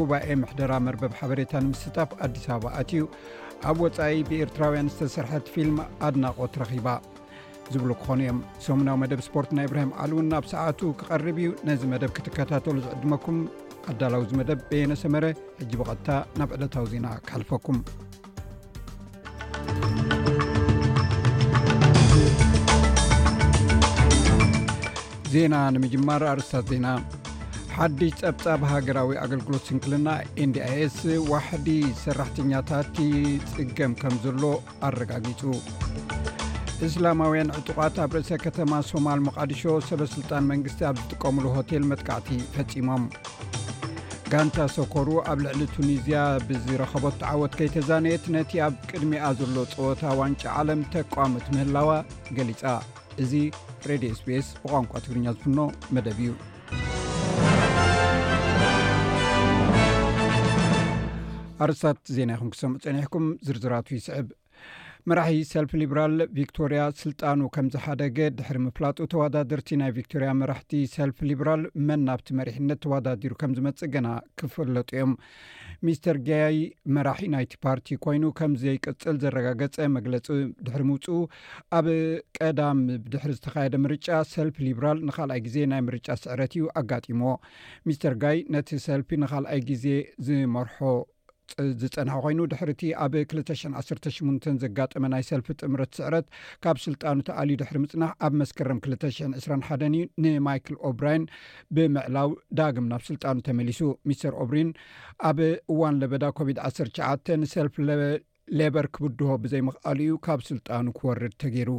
ጉባኤ 0.00 0.28
ምሕደራ 0.44 0.72
መርበብ 0.88 1.14
ሓበሬታ 1.20 1.52
ንምስጣፍ 1.66 2.10
ኣዲስ 2.26 2.46
ኣበባ 2.56 2.72
ኣት 2.82 2.90
ዩ 3.00 3.12
ኣብ 3.70 3.78
ወፃኢ 3.86 4.16
ብኤርትራውያን 4.30 4.92
ዝተሰርሐት 4.94 5.46
ፊልም 5.56 5.78
ኣድናቆት 6.08 6.54
ረኺባ 6.64 6.88
ዝብሉ 7.72 7.90
ክኾኑ 8.02 8.20
እዮም 8.24 8.38
ሰሙናዊ 8.66 8.94
መደብ 9.02 9.20
ስፖርት 9.26 9.50
ናይ 9.56 9.66
እብራሂም 9.68 9.92
ዓልውን 10.02 10.26
ናብ 10.32 10.44
ሰዓት 10.52 10.80
ክቐርብ 11.00 11.36
እዩ 11.42 11.50
ነዚ 11.68 11.82
መደብ 11.92 12.10
ክትከታተሉ 12.16 12.76
ዝዕድመኩም 12.86 13.38
ኣዳላዊ 13.90 14.24
መደብ 14.40 14.60
በየነሰመረ 14.70 15.24
ሕጂ 15.60 15.70
ብቐድታ 15.80 16.08
ናብ 16.40 16.50
ዕለታዊ 16.56 16.86
ዜና 16.94 17.06
ክሕልፈኩም 17.28 17.78
ዜና 25.34 25.54
ንምጅማር 25.74 26.22
ኣርስታት 26.34 26.66
ዜና 26.72 26.86
ሓድሽ 27.78 28.14
ፀብፃብ 28.22 28.62
ሃገራዊ 28.72 29.10
ኣገልግሎት 29.24 29.64
ስንክልና 29.68 30.08
ኢንds 30.44 31.02
ዋሕዲ 31.32 31.68
ሰራሕተኛታትፅገም 32.04 33.92
ከም 34.02 34.16
ዘሎ 34.24 34.42
ኣረጋጊፁ 34.88 35.40
እስላማውያን 36.86 37.50
ዕጡቓት 37.58 37.94
ኣብ 38.02 38.12
ርእሰ 38.16 38.30
ከተማ 38.44 38.72
ሶማል 38.90 39.18
መቓዲሾ 39.26 39.62
ሰበስልጣን 39.88 40.46
መንግስቲ 40.50 40.80
ኣብ 40.88 40.94
ዝጥቀሙሉ 41.00 41.46
ሆቴል 41.56 41.82
መጥካዕቲ 41.90 42.28
ፈፂሞም 42.54 43.04
ጋንታ 44.34 44.58
ሶኮሩ 44.76 45.08
ኣብ 45.32 45.38
ልዕሊ 45.46 45.60
ቱኒዝያ 45.74 46.20
ብዝረከቦት 46.48 47.16
ተዓወት 47.22 47.52
ከይተዛነየት 47.58 48.24
ነቲ 48.36 48.52
ኣብ 48.66 48.74
ቅድሚኣ 48.90 49.24
ዘሎ 49.40 49.56
ፀወታ 49.74 50.02
ዋንጫ 50.20 50.42
ዓለም 50.62 50.82
ተቋምት 50.96 51.46
ምህላዋ 51.54 51.90
ገሊፃ 52.38 52.62
እዚ 53.24 53.32
ሬድዮ 53.92 54.12
ስፔስ 54.22 54.48
ብቋንቋ 54.62 54.92
ትግርኛ 55.06 55.26
ዝፍኖ 55.36 55.58
መደብ 55.96 56.18
እዩ 56.26 56.32
ኣርስታት 61.64 61.98
ዜና 62.16 62.30
ይኹም 62.36 62.50
ክሰሙ 62.54 62.70
ፀኒሕኩም 62.84 63.24
ዝርዝራትይ 63.46 63.98
ስዕብ 64.08 64.28
መራሒ 65.08 65.36
ሰልፊ 65.50 65.70
ሊብራል 65.80 66.14
ቪክቶርያ 66.38 66.80
ስልጣኑ 67.02 67.40
ከም 67.54 67.66
ዝሓደገ 67.74 68.16
ድሕሪ 68.38 68.56
ምፍላጡ 68.64 68.98
ተወዳድርቲ 69.12 69.70
ናይ 69.80 69.90
ቪክቶርያ 69.98 70.28
መራሕቲ 70.40 70.72
ሰልፊ 70.96 71.18
ሊብራል 71.30 71.62
መን 71.88 72.00
ናብቲ 72.08 72.28
መሪሕነት 72.40 72.78
ተወዳዲሩ 72.84 73.32
ከም 73.40 73.52
ዝመፅእ 73.58 73.90
ገና 73.94 74.08
ክፈለጡ 74.40 74.88
እዮም 74.96 75.12
ሚስተር 75.88 76.16
ጋይ 76.28 76.56
መራሒ 76.96 77.24
ናይቲ 77.34 77.52
ፓርቲ 77.66 77.88
ኮይኑ 78.06 78.24
ከምዘይቅፅል 78.40 79.16
ዘረጋገፀ 79.22 79.78
መግለፂ 79.96 80.26
ድሕሪ 80.66 80.82
ምውፁኡ 80.90 81.18
ኣብ 81.78 81.86
ቀዳም 82.38 82.80
ድሕር 83.14 83.32
ዝተካየደ 83.38 83.74
ምርጫ 83.84 84.08
ሰልፊ 84.34 84.58
ሊብራል 84.68 85.00
ንካልኣይ 85.10 85.42
ግዜ 85.46 85.56
ናይ 85.74 85.82
ምርጫ 85.88 86.08
ስዕረት 86.24 86.54
እዩ 86.58 86.66
ኣጋጢሞ 86.82 87.22
ሚስተር 87.88 88.16
ጋይ 88.24 88.38
ነቲ 88.56 88.68
ሰልፊ 88.88 89.08
ንካልኣይ 89.24 89.62
ግዜ 89.72 89.86
ዝመርሖ 90.28 90.76
ዝፀንሐ 91.80 92.14
ኮይኑ 92.24 92.40
ድሕር 92.52 92.70
እቲ 92.72 92.82
ኣብ 93.04 93.12
21ሽ 93.22 94.20
ዘጋጠመ 94.62 95.02
ናይ 95.12 95.22
ሰልፊ 95.30 95.48
ጥምረት 95.60 95.92
ስዕረት 95.98 96.26
ካብ 96.64 96.76
ስልጣኑ 96.86 97.16
ተኣልዩ 97.28 97.56
ድሕሪ 97.62 97.76
ምፅናሕ 97.84 98.12
ኣብ 98.26 98.34
መስከረም 98.42 98.80
221 98.86 99.86
እዩ 99.88 100.06
ንማይክል 100.24 100.76
ኦብራይን 100.90 101.24
ብምዕላው 101.76 102.30
ዳግም 102.60 102.86
ናብ 102.92 103.02
ስልጣኑ 103.10 103.36
ተመሊሱ 103.50 103.80
ሚስተር 104.10 104.34
ኦብሪን 104.44 104.70
ኣብ 105.30 105.40
እዋን 105.50 105.98
ለበዳ 106.02 106.24
ኮቪድ 106.40 106.60
19 106.72 107.34
ንሰልፍ 107.44 107.76
ሌበር 108.60 108.86
ክብድሆ 108.94 109.32
ብዘይምኽኣሉ 109.42 109.98
እዩ 110.06 110.14
ካብ 110.26 110.40
ስልጣኑ 110.50 110.86
ክወርድ 110.98 111.34
ተገይሩ 111.42 111.70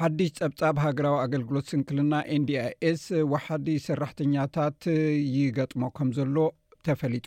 ሓዲሽ 0.00 0.30
ፀብፃብ 0.38 0.76
ሃገራዊ 0.82 1.16
ኣገልግሎት 1.24 1.66
ስንክልና 1.70 2.12
ኤንዲኣኤስ 2.34 3.02
ወሓዲ 3.32 3.66
ሰራሕተኛታት 3.86 4.80
ይገጥሞ 5.38 5.82
ከም 5.96 6.08
ዘሎ 6.18 6.36
ተፈሊጡ 6.88 7.26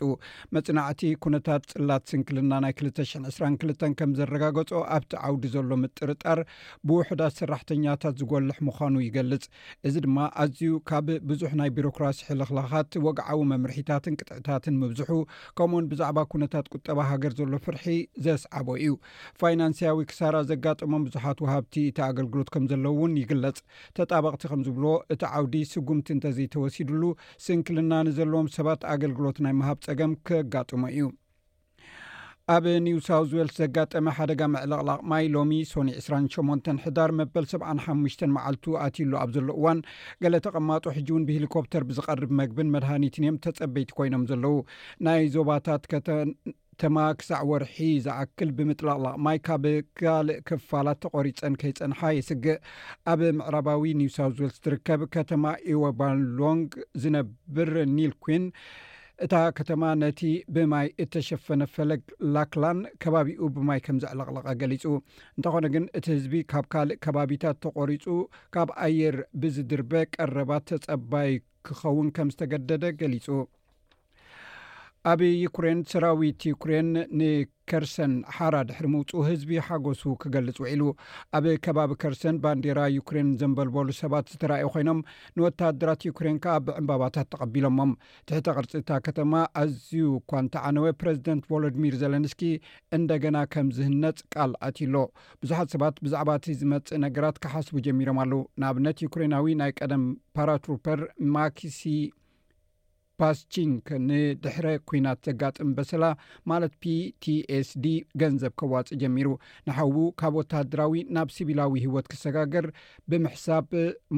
መፅናዕቲ 0.54 1.02
ኩነታት 1.24 1.62
ፅላት 1.72 2.02
ስንክልና 2.10 2.52
ናይ 2.64 2.72
20 2.80 3.04
22ል 3.24 3.92
ከም 3.98 4.10
ዘረጋገጾ 4.18 4.70
ኣብቲ 4.96 5.12
ዓውዲ 5.28 5.44
ዘሎ 5.54 5.70
ምጥርጣር 5.82 6.40
ብውሕዳት 6.88 7.34
ሰራሕተኛታት 7.40 8.16
ዝጎልሕ 8.22 8.58
ምኳኑ 8.68 8.94
ይገልፅ 9.06 9.44
እዚ 9.88 9.94
ድማ 10.06 10.18
ኣዝዩ 10.44 10.72
ካብ 10.90 11.08
ብዙሕ 11.30 11.50
ናይ 11.60 11.70
ቢሮክራሲ 11.78 12.20
ሕልክላኻት 12.28 12.98
ወግዓዊ 13.06 13.40
መምርሒታትን 13.52 14.18
ቅጥዕታትን 14.22 14.78
ምብዝሑ 14.82 15.10
ከምኡውን 15.58 15.88
ብዛዕባ 15.92 16.18
ኩነታት 16.34 16.66
ቁጠባ 16.76 16.98
ሃገር 17.12 17.32
ዘሎ 17.40 17.54
ፍርሒ 17.66 17.84
ዘስዓቦ 18.26 18.68
እዩ 18.82 18.92
ፋይናንስያዊ 19.42 19.98
ክሳራ 20.12 20.36
ዘጋጥሞም 20.50 21.02
ብዙሓት 21.08 21.38
ወሃብቲ 21.46 21.74
እቲ 21.90 21.98
ኣገልግሎት 22.10 22.48
ከም 22.54 22.64
ዘለዉ 22.70 22.94
ውን 23.02 23.14
ይግለጽ 23.22 23.58
ተጣበቕቲ 23.96 24.42
ከም 24.52 24.60
ዝብሎ 24.66 24.84
እቲ 25.14 25.22
ዓውዲ 25.36 25.54
ስጉምቲ 25.72 26.06
እንተዘይተወሲድሉ 26.16 27.02
ስንክልና 27.46 27.92
ንዘለዎም 28.08 28.48
ሰባት 28.56 28.82
ኣገልግሎት 28.94 29.38
ናይ 29.46 29.54
ምሃብ 29.60 29.78
ፀገም 29.86 30.12
ከጋጥሞ 30.28 30.82
እዩ 30.94 31.06
ኣብ 32.54 32.64
ኒውሳውስ 32.86 33.28
ዌልስ 33.36 33.54
ዘጋጠመ 33.60 34.08
ሓደጋ 34.16 34.40
መዕልቕ 34.54 34.78
ላቕማይ 34.88 35.24
ሎሚ 35.34 35.52
ሶኒ 35.70 35.88
28 36.02 36.68
ሕዳር 36.84 37.10
መበል 37.20 37.44
7ሓሽ 37.52 38.16
መዓልቱ 38.34 38.66
ኣትሉ 38.82 39.12
ኣብ 39.22 39.30
ዘሎ 39.36 39.48
እዋን 39.56 39.78
ገለ 40.24 40.36
ተቐማጡ 40.44 40.84
ሕጂውን 40.96 41.26
ብሂሊኮፕተር 41.28 41.84
ብዝቐርብ 41.88 42.30
መግብን 42.40 42.68
መድሃኒትን 42.74 43.24
እዮም 43.26 43.38
ተፀበይቲ 43.46 43.90
ኮይኖም 43.98 44.24
ዘለዉ 44.30 44.54
ናይ 45.08 45.20
ዞባታት 45.36 45.82
ከተማ 45.92 46.96
ክሳዕ 47.22 47.42
ወርሒ 47.50 47.76
ዝዓክል 48.06 48.50
ብምጥላቅ 48.56 48.98
ላቕማይ 49.06 49.40
ካብ 49.48 49.66
ካልእ 50.04 50.40
ክፋላት 50.50 51.00
ተቆሪፀን 51.06 51.56
ከይፀንሓ 51.62 52.00
የስግእ 52.20 52.58
ኣብ 53.14 53.20
ምዕራባዊ 53.42 53.84
ኒውሳው 54.02 54.30
ዌልስ 54.40 54.58
ትርከብ 54.66 55.02
ከተማ 55.16 55.44
ኤወባሎንግ 55.74 56.68
ዝነብር 57.04 57.72
ኒል 57.98 58.14
ኩን 58.26 58.44
እታ 59.24 59.34
ከተማ 59.58 59.82
ነቲ 60.00 60.22
ብማይ 60.54 60.88
እተሸፈነ 61.02 61.62
ፈለግ 61.74 62.02
ላክላን 62.34 62.78
ከባቢኡ 63.02 63.46
ብማይ 63.56 63.80
ከም 63.86 63.96
ዘዕለቕለቀ 64.02 64.46
ገሊፁ 64.62 64.84
እንተኾነ 65.36 65.66
ግን 65.74 65.84
እቲ 65.98 66.04
ህዝቢ 66.16 66.34
ካብ 66.52 66.66
ካልእ 66.74 67.00
ከባቢታት 67.06 67.58
ተቆሪፁ 67.66 68.06
ካብ 68.56 68.70
ኣየር 68.86 69.16
ብዝድርበ 69.42 69.92
ቀረባት 70.16 70.66
ተጸባይ 70.72 71.32
ክኸውን 71.68 72.10
ከም 72.18 72.30
ዝተገደደ 72.34 72.84
ገሊጹ 73.02 73.26
ኣብ 75.10 75.20
ዩኩሬን 75.42 75.80
ሰራዊት 75.90 76.44
ዩክሬን 76.50 76.88
ንከርሰን 77.18 78.12
ሓራ 78.36 78.54
ድሕሪ 78.68 78.86
ምውፁኡ 78.92 79.20
ህዝቢ 79.26 79.50
ሓጎሱ 79.66 80.02
ክገልፅ 80.22 80.56
ውዒሉ 80.62 80.82
ኣብ 81.38 81.44
ከባቢ 81.64 81.90
ከርሰን 82.02 82.36
ባንዴራ 82.44 82.80
ዩኩሬን 82.96 83.28
ዘንበልበሉ 83.42 83.86
ሰባት 84.00 84.32
ዝተረኣዩ 84.32 84.66
ኮይኖም 84.76 85.04
ንወታድራት 85.36 86.06
ዩኩሬን 86.08 86.40
ከዓ 86.46 86.54
ብዕምባባታት 86.68 87.28
ተቀቢሎሞም 87.34 87.92
ትሕቲ 88.30 88.50
ቅርፅታ 88.56 88.90
ከተማ 89.08 89.32
ኣዝዩ 89.62 90.00
ኳ 90.32 90.42
እንቲ 90.44 90.56
ዓነወ 90.70 90.86
ፕረዚደንት 91.04 91.46
ቦሎዲሚር 91.52 91.96
ዘለንስኪ 92.02 92.42
እንደገና 93.00 93.36
ከም 93.54 93.68
ዝህነፅ 93.78 94.18
ቃል 94.36 94.52
ኣትሎ 94.72 94.94
ብዙሓት 95.44 95.70
ሰባት 95.76 95.98
ብዛዕባ 96.06 96.28
እቲ 96.42 96.48
ዝመፅእ 96.62 97.00
ነገራት 97.06 97.38
ክሓስቡ 97.44 97.76
ጀሚሮም 97.88 98.20
ኣለው 98.24 98.42
ንኣብነት 98.62 99.04
ዩክሬናዊ 99.08 99.48
ናይ 99.62 99.72
ቀደም 99.80 100.04
ፓራትሮፐር 100.38 101.02
ማኪሲ 101.38 101.80
ፓስቺንክ 103.22 103.86
ንድሕረ 104.06 104.66
ኩይናት 104.88 105.18
ዘጋጥም 105.28 105.68
በስላ 105.76 106.04
ማለት 106.50 106.72
ፒቲኤስd 106.84 107.86
ገንዘብ 108.22 108.52
ከዋፅእ 108.62 108.98
ጀሚሩ 109.02 109.28
ንሓዉ 109.68 109.96
ካብ 110.22 110.34
ወታድራዊ 110.40 110.94
ናብ 111.18 111.30
ሲቢላዊ 111.36 111.74
ህይወት 111.84 112.08
ክሰጋገር 112.14 112.66
ብምሕሳብ 113.12 113.68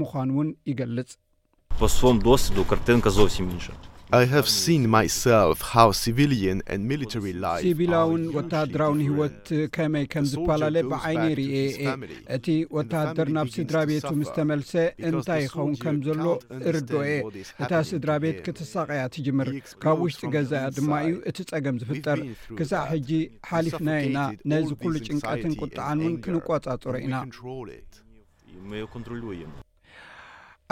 ምኳኑ 0.01 0.31
ውን 0.39 0.51
ይገልጽ 0.73 1.11
ፖስም 1.81 2.17
ዶወስ 2.27 2.45
ዱከርትን 2.59 2.99
ከዘብሲሚሸ 3.07 3.65
ሲቪላውን 7.65 8.23
ወተሃድራውን 8.37 9.01
ህወት 9.09 9.43
ከመይ 9.75 10.05
ከም 10.13 10.25
ዝፈላለ 10.31 10.77
ብዓይኒ 10.93 11.25
ይርእ 11.33 11.51
የ 11.57 11.65
እቲ 12.37 12.47
ወተሃደር 12.77 13.29
ናብ 13.37 13.49
ስድራ 13.57 13.81
ቤቱ 13.91 14.09
ምስተመልሰ 14.21 14.73
እንታይ 15.09 15.43
ይኸውን 15.49 15.75
ከም 15.83 15.99
ዘሎ 16.07 16.25
እርዶ 16.71 16.91
እየ 17.11 17.19
እታ 17.65 17.73
ስድራ 17.91 18.11
ቤት 18.25 18.39
ክትሳቀያ 18.49 19.03
ትጅምር 19.17 19.51
ካብ 19.85 20.01
ውሽጢ 20.07 20.23
ገዛያ 20.39 20.65
ድማ 20.79 20.91
እዩ 21.07 21.17
እቲ 21.31 21.39
ፀገም 21.53 21.81
ዝፍጠር 21.85 22.19
ክሳዕ 22.61 22.85
ሕጂ 22.95 23.11
ሓሊፍና 23.53 23.91
ኢና 24.09 24.19
ነዚ 24.53 24.69
ኩሉ 24.83 24.95
ጭንቃትን 25.09 25.55
ቁጥዓን 25.63 25.99
ውን 26.07 26.17
ክንቆጻጽሮ 26.27 26.95
ኢና 27.07 27.15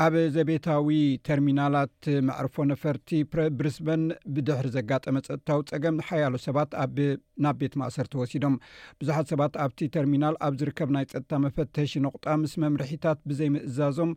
ኣብ 0.04 0.14
ዘቤታዊ 0.32 0.88
ተርሚናላት 1.26 2.06
ማዕርፎ 2.28 2.56
ነፈርቲ 2.70 3.10
ብርስበን 3.58 4.02
ብድሕሪ 4.34 4.66
ዘጋጠመ 4.74 5.14
ፀጥታዊ 5.28 5.60
ፀገም 5.70 6.00
ሓያሎ 6.08 6.34
ሰባት 6.46 6.70
ኣናብ 6.82 7.56
ቤት 7.60 7.74
ማእሰርቲ 7.80 8.14
ወሲዶም 8.20 8.56
ብዙሓት 9.02 9.30
ሰባት 9.32 9.54
ኣብቲ 9.66 9.80
ተርሚናል 9.94 10.34
ኣብ 10.48 10.56
ዝርከብ 10.62 10.90
ናይ 10.96 11.04
ፀጥታ 11.12 11.32
መፈተሽ 11.44 11.94
ንቑጣ 12.06 12.26
ምስ 12.42 12.54
መምርሒታት 12.64 13.20
ብዘይምእዛዞም 13.30 14.12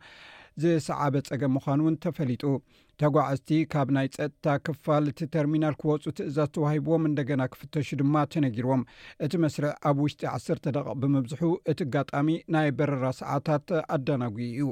ዝሰዓበ 0.63 1.15
ፀገም 1.29 1.53
ምኳኑ 1.57 1.79
እውን 1.85 1.95
ተፈሊጡ 2.07 2.43
ተጓዓዝቲ 3.03 3.49
ካብ 3.75 3.91
ናይ 3.99 4.09
ፀጥታ 4.17 4.45
ክፋልቲ 4.65 5.19
ተርሚናል 5.37 5.77
ክወፁ 5.83 6.03
ትእዛዝ 6.19 6.49
ተዋሂብዎም 6.57 7.05
እንደገና 7.11 7.41
ክፍተሹ 7.55 7.87
ድማ 8.03 8.15
ተነጊርዎም 8.35 8.83
እቲ 9.27 9.33
መስርዕ 9.45 9.71
ኣብ 9.93 9.97
ውሽጢ 10.07 10.23
ዓስተ 10.35 10.73
ደ 10.77 10.81
ብመብዝሑ 11.03 11.43
እቲ 11.73 11.79
ጋጣሚ 11.95 12.27
ናይ 12.57 12.69
በረራ 12.81 13.05
ሰዓታት 13.23 13.71
ኣዳናጉ 13.97 14.37
እዩ 14.49 14.69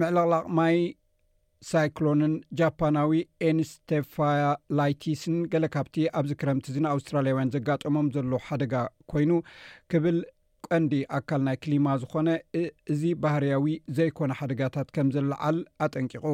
ምዕለቕላቅ 0.00 0.44
ማይ 0.58 0.76
ሳይክሎንን 1.70 2.32
ጃፓናዊ 2.58 3.20
ኤንስተፋላይትስን 3.48 5.36
ገለ 5.52 5.64
ካብቲ 5.74 5.94
ኣብዚ 6.18 6.30
ክረምቲ 6.40 6.64
እዚንኣውስትራልያውያን 6.72 7.52
ዘጋጠሞም 7.56 8.08
ዘለ 8.16 8.32
ሓደጋ 8.46 8.74
ኮይኑ 9.12 9.32
ክብል 9.92 10.18
ቀንዲ 10.72 10.92
ኣካል 11.16 11.40
ናይ 11.46 11.56
ክሊማ 11.64 11.86
ዝኮነ 12.02 12.28
እዚ 12.92 13.00
ባህርያዊ 13.22 13.66
ዘይኮነ 13.96 14.32
ሓደጋታት 14.40 14.88
ከም 14.96 15.08
ዘለዓል 15.16 15.58
አጠንቂቁ 15.84 16.24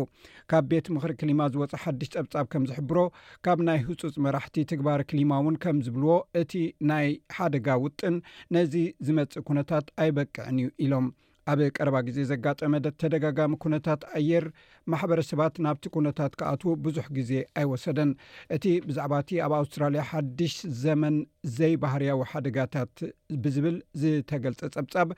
ካብ 0.50 0.66
ቤት 0.72 0.88
ምክሪ 0.96 1.14
ክሊማ 1.20 1.40
ዝወፅ 1.54 1.72
ሓድሽ 1.84 2.10
ፀብጻብ 2.18 2.46
ከም 2.52 2.66
ዝሕብሮ 2.70 2.98
ካብ 3.46 3.60
ናይ 3.68 3.80
ህፁፅ 3.88 4.16
መራሕቲ 4.26 4.56
ትግባሪ 4.72 5.02
ክሊማ 5.12 5.40
እውን 5.42 5.56
ከም 5.64 5.80
ዝብልዎ 5.86 6.14
እቲ 6.42 6.52
ናይ 6.92 7.08
ሓደጋ 7.38 7.68
ውጥን 7.86 8.16
ነዚ 8.56 8.74
ዝመፅእ 9.08 9.46
ኩነታት 9.50 9.88
ኣይበቅዕን 10.04 10.58
እዩ 10.62 10.70
ኢሎም 10.86 11.08
ኣብ 11.50 11.60
ቀረባ 11.76 11.96
ግዜ 12.06 12.19
ዘጋጠመ 12.31 12.72
ደ 12.84 12.88
ተደጋጋሚ 13.00 13.52
ኩነታት 13.64 14.00
ኣየር 14.19 14.44
ማሕበረሰባት 14.92 15.54
ናብቲ 15.64 15.84
ኩነታት 15.94 16.32
ክኣትዉ 16.40 16.72
ብዙሕ 16.84 17.06
ግዜ 17.16 17.31
ኣይወሰደን 17.60 18.10
እቲ 18.56 18.64
ብዛዕባ 18.88 19.12
እቲ 19.22 19.31
ኣብ 19.46 19.52
ኣውስትራልያ 19.60 20.02
ሓድሽ 20.10 20.54
ዘመን 20.82 21.16
ዘይባህርያዊ 21.58 22.20
ሓደጋታት 22.32 22.94
ብዝብል 23.44 23.76
ዝተገልፀ 24.02 24.62
ፀብጻብ 24.76 25.08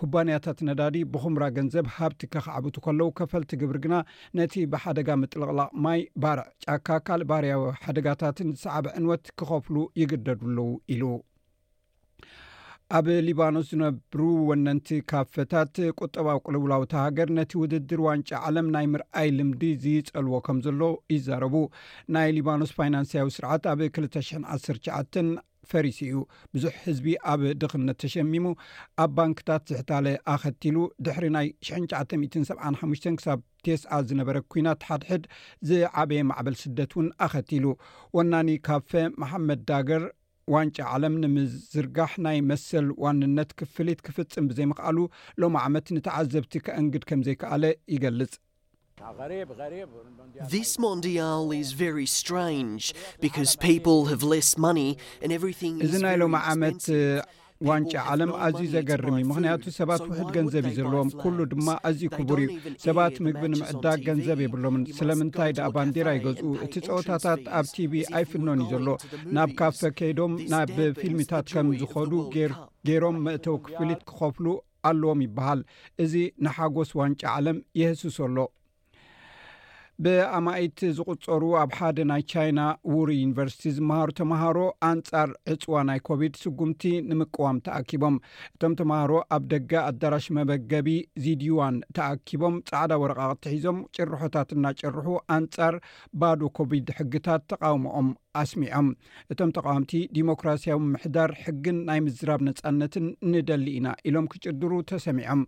ኩባንያታት 0.00 0.58
ነዳዲ 0.68 0.96
ብኹምራ 1.14 1.44
ገንዘብ 1.58 1.88
ሃብቲ 1.96 2.22
ክከዓብቱ 2.34 2.76
ከለው 2.86 3.10
ከፈልቲ 3.20 3.52
ግብር 3.62 3.78
ግና 3.86 3.96
ነቲ 4.40 4.54
ብሓደጋ 4.74 5.10
ምጥልቕላቅ 5.22 5.70
ማይ 5.86 6.02
ባርዕ 6.24 6.46
ጫካ 6.66 6.88
ካልእ 7.08 7.28
ባህርያዊ 7.32 7.64
ሓደጋታትን 7.86 8.50
ዝሰዕበ 8.58 8.86
ዕንወት 9.00 9.26
ክኸፍሉ 9.40 9.76
ይግደዱኣለዉ 10.02 10.62
ኢሉ 10.94 11.04
ኣብ 12.96 13.06
ሊባኖስ 13.24 13.64
ዝነብሩ 13.70 14.20
ወነንቲ 14.48 14.86
ካፈታት 15.10 15.74
ቁጠባ 16.02 16.28
ቁልውላዊ 16.44 16.82
ተሃገር 16.92 17.28
ነቲ 17.38 17.50
ውድድር 17.62 18.00
ዋንጫ 18.06 18.30
ዓለም 18.48 18.68
ናይ 18.74 18.86
ምርኣይ 18.92 19.28
ልምዲ 19.38 19.62
ዝፀልዎ 19.82 20.38
ከም 20.46 20.58
ዘሎ 20.66 20.80
ይዛረቡ 21.14 21.54
ናይ 22.16 22.30
ሊባኖስ 22.36 22.70
ፋይናንስያዊ 22.78 23.28
ስርዓት 23.36 23.66
ኣብ 23.72 23.80
219ዓ 23.88 24.96
ፈሪሲ 25.72 25.98
እዩ 26.08 26.18
ብዙሕ 26.54 26.74
ህዝቢ 26.86 27.06
ኣብ 27.32 27.42
ድኽነት 27.62 27.98
ተሸሚሙ 28.04 28.46
ኣብ 29.04 29.10
ባንክታት 29.18 29.64
ዝሕታለ 29.72 30.06
ኣኸቲሉ 30.34 30.76
ድሕሪ 31.08 31.26
ናይ 31.36 31.48
975 31.70 33.08
ክሳብ 33.20 33.42
ቴስኣ 33.66 33.92
ዝነበረ 34.10 34.38
ኩናት 34.54 34.86
ሓድሕድ 34.90 35.26
ዝዓበየ 35.70 36.22
ማዕበል 36.30 36.56
ስደት 36.62 36.94
እውን 36.96 37.10
ኣኸቲሉ 37.26 37.66
ወናኒ 38.18 38.50
ካፈ 38.68 38.92
መሓመድ 39.24 39.62
ዳገር 39.72 40.04
ዋንጫ 40.54 40.76
ዓለም 40.94 41.14
ንምዝርጋሕ 41.22 42.12
ናይ 42.26 42.38
መሰል 42.50 42.86
ዋንነት 43.04 43.50
ክፍሊት 43.60 44.00
ክፍፅም 44.06 44.44
ብዘይምኽኣሉ 44.50 44.98
ሎሚ 45.42 45.56
ዓመት 45.66 45.86
ንተዓዘብቲ 45.96 46.52
ከእንግድ 46.66 47.02
ከም 47.10 47.22
ዘይከኣለ 47.28 47.64
ይገልጽ 47.94 48.34
ናይ 56.06 56.16
ሎም 56.22 56.34
ዓመት 56.52 56.80
ዋንጫ 57.66 57.92
ዓለም 58.10 58.32
ኣዝዩ 58.46 58.66
ዘገርም 58.74 59.14
ምክንያቱ 59.28 59.62
ሰባት 59.78 60.02
ውሕድ 60.08 60.28
ገንዘብ 60.36 60.64
እዩ 60.68 60.74
ዘለዎም 60.78 61.08
ኩሉ 61.22 61.38
ድማ 61.52 61.68
ኣዝዩ 61.88 62.04
ክቡር 62.16 62.38
እዩ 62.44 62.50
ሰባት 62.84 63.14
ምግቢ 63.26 63.42
ንምዕዳግ 63.52 63.98
ገንዘብ 64.08 64.38
የብሎምን 64.44 64.82
ስለምንታይ 64.98 65.52
ዳኣ 65.58 65.66
ባንዴራ 65.76 66.08
ይገዝኡ 66.18 66.50
እቲ 66.66 66.74
ፀወታታት 66.88 67.42
ኣብ 67.60 67.66
ቲቪ 67.76 67.92
ኣይፍኖን 68.18 68.62
እዩ 68.64 68.70
ዘሎ 68.74 68.88
ናብ 69.38 69.50
ካፈ 69.60 69.80
ከይዶም 70.00 70.34
ናብ 70.52 70.74
ፊልምታት 71.00 71.46
ከም 71.54 71.70
ዝኸዱ 71.80 72.12
ገይሮም 72.86 73.18
መእተው 73.26 73.58
ክፍሊት 73.68 74.02
ክኸፍሉ 74.10 74.46
ኣለዎም 74.90 75.22
ይበሃል 75.26 75.60
እዚ 76.06 76.14
ንሓጎስ 76.46 76.92
ዋንጫ 77.00 77.20
ዓለም 77.36 77.58
የህስሶ 77.80 78.18
ሎ 78.36 78.46
ብኣማይት 80.04 80.80
ዝቁፀሩ 80.96 81.44
ኣብ 81.60 81.70
ሓደ 81.76 81.98
ናይ 82.10 82.22
ቻይና 82.30 82.60
ዉር 82.94 83.08
ዩኒቨርሲቲ 83.20 83.64
ዝመሃሩ 83.76 84.10
ተምሃሮ 84.20 84.58
ኣንጻር 84.88 85.30
ዕፅዋ 85.52 85.76
ናይ 85.88 85.98
ኮቪድ 86.08 86.34
ስጉምቲ 86.42 86.82
ንምቅዋም 87.08 87.56
ተኣኪቦም 87.68 88.16
እቶም 88.54 88.74
ተምሃሮ 88.80 89.12
ኣብ 89.36 89.42
ደገ 89.52 89.72
ኣዳራሽ 89.90 90.28
መበገቢ 90.38 90.88
ዚድዩዋን 91.24 91.78
ተኣኪቦም 91.98 92.56
ፃዕዳ 92.70 92.92
ወረቃ 93.04 93.24
ቅትሒዞም 93.38 93.80
ጭርሖታት 93.98 94.52
እናጭርሑ 94.58 95.06
አንጻር 95.38 95.76
ባዶ 96.22 96.40
ኮቪድ 96.60 96.88
ሕግታት 97.00 97.44
ተቃውሞኦም 97.54 98.10
ኣስሚዖም 98.40 98.88
እቶም 99.32 99.50
ተቃዋምቲ 99.56 99.92
ዲሞክራስያዊ 100.16 100.78
ምሕዳር 100.92 101.30
ሕግን 101.44 101.78
ናይ 101.88 102.00
ምዝራብ 102.06 102.40
ነፃነትን 102.48 103.06
ንደሊ 103.32 103.66
ኢና 103.78 103.88
ኢሎም 104.08 104.26
ክጭድሩ 104.32 104.72
ተሰሚዖም 104.90 105.40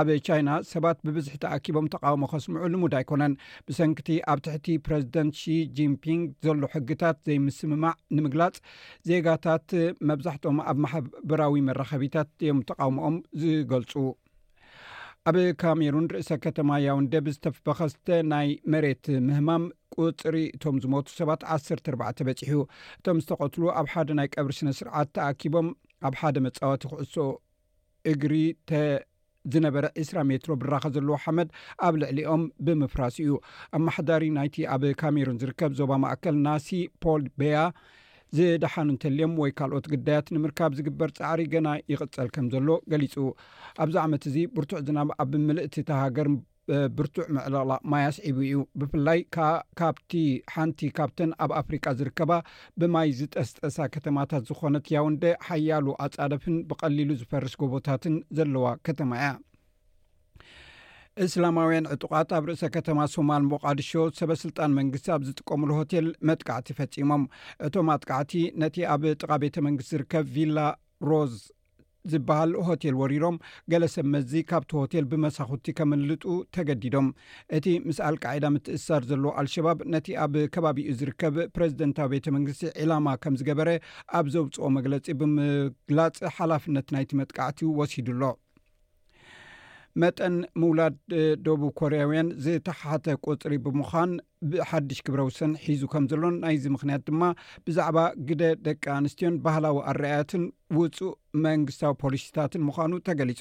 ኣብ 0.00 0.08
ቻይና 0.28 0.50
ሰባት 0.72 0.98
ብብዝሕ 1.08 1.34
ተኣኪቦም 1.44 1.88
ተቃውሞ 1.94 2.24
ከስምዑ 2.32 2.64
ንሙድ 2.74 2.94
ኣይኮነን 3.00 3.34
ብሰንክቲ 3.68 4.08
ኣብ 4.32 4.40
ትሕቲ 4.46 4.66
ፕረዚደንት 4.88 5.34
ሺጂምፒንግ 5.42 6.24
ዘሎ 6.46 6.64
ሕግታት 6.76 7.18
ዘይምስምማዕ 7.28 7.96
ንምግላፅ 8.16 8.56
ዜጋታት 9.10 9.68
መብዛሕትኦም 10.10 10.60
ኣብ 10.72 10.78
ማሕበራዊ 10.86 11.56
መራከቢታት 11.70 12.28
ዮም 12.48 12.60
ተቃውሞኦም 12.72 13.16
ዝገልፁ 13.42 13.92
ኣብ 15.30 15.36
ካሜሩን 15.60 16.06
ርእሰ 16.12 16.28
ከተማ 16.44 16.68
ያውንደ 16.84 17.14
ብዝተበኸስተ 17.26 18.06
ናይ 18.30 18.48
መሬት 18.72 19.04
ምህማም 19.26 19.64
ቁፅሪ 20.04 20.34
እቶም 20.54 20.76
ዝሞቱ 20.84 21.06
ሰባት 21.18 21.42
1ስ 21.56 21.66
4ተ 21.76 22.16
በፂሕ 22.28 22.50
እቶም 22.98 23.18
ዝተቐትሉ 23.24 23.62
ኣብ 23.80 23.86
ሓደ 23.92 24.08
ናይ 24.18 24.28
ቀብሪ 24.36 24.52
ስነ 24.58 24.70
ስርዓት 24.78 25.10
ተኣኪቦም 25.18 25.68
ኣብ 26.08 26.14
ሓደ 26.20 26.36
መጻወቲ 26.46 26.82
ኩዕሶ 26.94 27.14
እግሪ 28.12 28.34
ዝነበረ 29.52 29.84
20ራ 30.06 30.18
ሜትሮ 30.32 30.50
ብራኸ 30.64 30.84
ዘለዎ 30.96 31.14
ሓመድ 31.26 31.48
ኣብ 31.88 31.94
ልዕሊኦም 32.02 32.42
ብምፍራስ 32.66 33.16
እዩ 33.24 33.32
ኣብ 33.76 33.80
ማሓዳሪ 33.86 34.26
ናይቲ 34.38 34.56
ኣብ 34.74 34.82
ካሜሩን 35.02 35.40
ዝርከብ 35.42 35.72
ዞባ 35.80 35.92
ማእከል 36.06 36.36
ናሲ 36.48 36.70
ፖል 37.04 37.24
ቤያ 37.42 37.58
ዝድሓኑ 38.36 38.86
ንተልዮም 38.96 39.32
ወይ 39.40 39.50
ካልኦት 39.58 39.86
ግዳያት 39.92 40.26
ንምርካብ 40.34 40.72
ዝግበር 40.78 41.10
ፃዕሪ 41.18 41.40
ገና 41.54 41.68
ይቅፀል 41.92 42.28
ከም 42.34 42.46
ዘሎ 42.54 42.68
ገሊጹ 42.92 43.14
ኣብዚ 43.84 43.96
ዓመት 44.04 44.22
እዚ 44.30 44.36
ብርቱዕ 44.56 44.78
ዝናብ 44.86 45.08
ኣብምልእቲ 45.24 45.74
ተሃገር 45.90 46.28
ብርቱዕ 46.96 47.24
ምዕል 47.36 47.70
ማይ 47.92 48.04
ኣስዒቡ 48.10 48.38
እዩ 48.46 48.58
ብፍላይ 48.80 49.20
ካብቲ 49.80 50.12
ሓንቲ 50.54 50.80
ካብተን 50.98 51.30
ኣብ 51.44 51.52
ኣፍሪቃ 51.60 51.84
ዝርከባ 52.00 52.30
ብማይ 52.80 53.10
ዝጠስጠሳ 53.20 53.78
ከተማታት 53.96 54.46
ዝኾነት 54.50 54.88
ያውንደ 54.96 55.24
ሓያሉ 55.48 55.86
ኣጻደፍን 56.06 56.56
ብቀሊሉ 56.70 57.10
ዝፈርስ 57.22 57.56
ጎቦታትን 57.62 58.16
ዘለዋ 58.38 58.66
ከተማ 58.88 59.10
እያ 59.22 59.30
እስላማውያን 61.24 61.88
ዕጡቃት 61.94 62.28
ኣብ 62.36 62.44
ርእሰ 62.48 62.62
ከተማ 62.74 62.98
ሶማል 63.14 63.42
ሞቃድሾ 63.52 63.90
ሰበ 64.18 64.32
ስልጣን 64.42 64.74
መንግስቲ 64.78 65.06
ኣብ 65.14 65.22
ዝጥቀሙሉ 65.28 65.70
ሆቴል 65.78 66.06
መጥቃዕቲ 66.28 66.68
ፈፂሞም 66.78 67.24
እቶም 67.66 67.88
ኣጥቃዕቲ 67.94 68.32
ነቲ 68.62 68.76
ኣብ 68.94 69.02
ጥቃ 69.18 69.30
ቤተ 69.42 69.56
መንግስት 69.66 69.90
ዝርከብ 69.94 70.24
ቪላ 70.36 70.58
ሮዝ 71.10 71.34
ዝበሃል 72.12 72.52
ሆቴል 72.66 72.94
ወሪሮም 73.00 73.36
ገለ 73.72 73.84
ሰብመዚ 73.94 74.32
ካብቲ 74.50 74.72
ሆቴል 74.80 75.04
ብመሳኽቲ 75.10 75.66
ከመልጡ 75.78 76.24
ተገዲዶም 76.54 77.08
እቲ 77.58 77.66
ምስ 77.88 77.98
አልቃዒዳ 78.08 78.46
ምትእሳር 78.54 79.04
ዘለዎ 79.10 79.32
አልሸባብ 79.42 79.82
ነቲ 79.94 80.08
ኣብ 80.24 80.34
ከባቢኡ 80.54 80.94
ዝርከብ 81.00 81.36
ፕረዚደንታዊ 81.56 82.08
ቤተ 82.14 82.26
መንግስቲ 82.36 82.64
ዒላማ 82.84 83.14
ከም 83.24 83.36
ዝገበረ 83.42 83.70
ኣብ 84.20 84.28
ዘውፅኦ 84.36 84.70
መግለፂ 84.78 85.06
ብምግላፅ 85.20 86.18
ሓላፍነት 86.38 86.88
ናይቲ 86.96 87.12
መጥቃዕቲ 87.20 87.60
ወሲዱኣሎ 87.80 88.24
መጠን 90.00 90.34
ምውላድ 90.60 90.94
ደቡብ 91.44 91.64
ኮርያውያን 91.80 92.28
ዝተሓተ 92.44 93.04
ቁፅሪ 93.26 93.52
ብምዃን 93.66 94.12
ብሓድሽ 94.50 94.98
ክብረ 95.06 95.20
ውሰን 95.28 95.52
ሒዙ 95.66 95.82
ከም 95.92 96.04
ዘሎ 96.10 96.24
ናይዚ 96.42 96.64
ምኽንያት 96.74 97.02
ድማ 97.08 97.22
ብዛዕባ 97.66 97.98
ግደ 98.28 98.42
ደቂ 98.66 98.84
ኣንስትዮን 99.00 99.36
ባህላዊ 99.44 99.76
ኣረኣያትን 99.92 100.44
ውፁእ 100.78 101.10
መንግስታዊ 101.44 101.92
ፖሊሲታትን 102.02 102.62
ምዃኑ 102.68 102.92
ተገሊፁ 103.06 103.40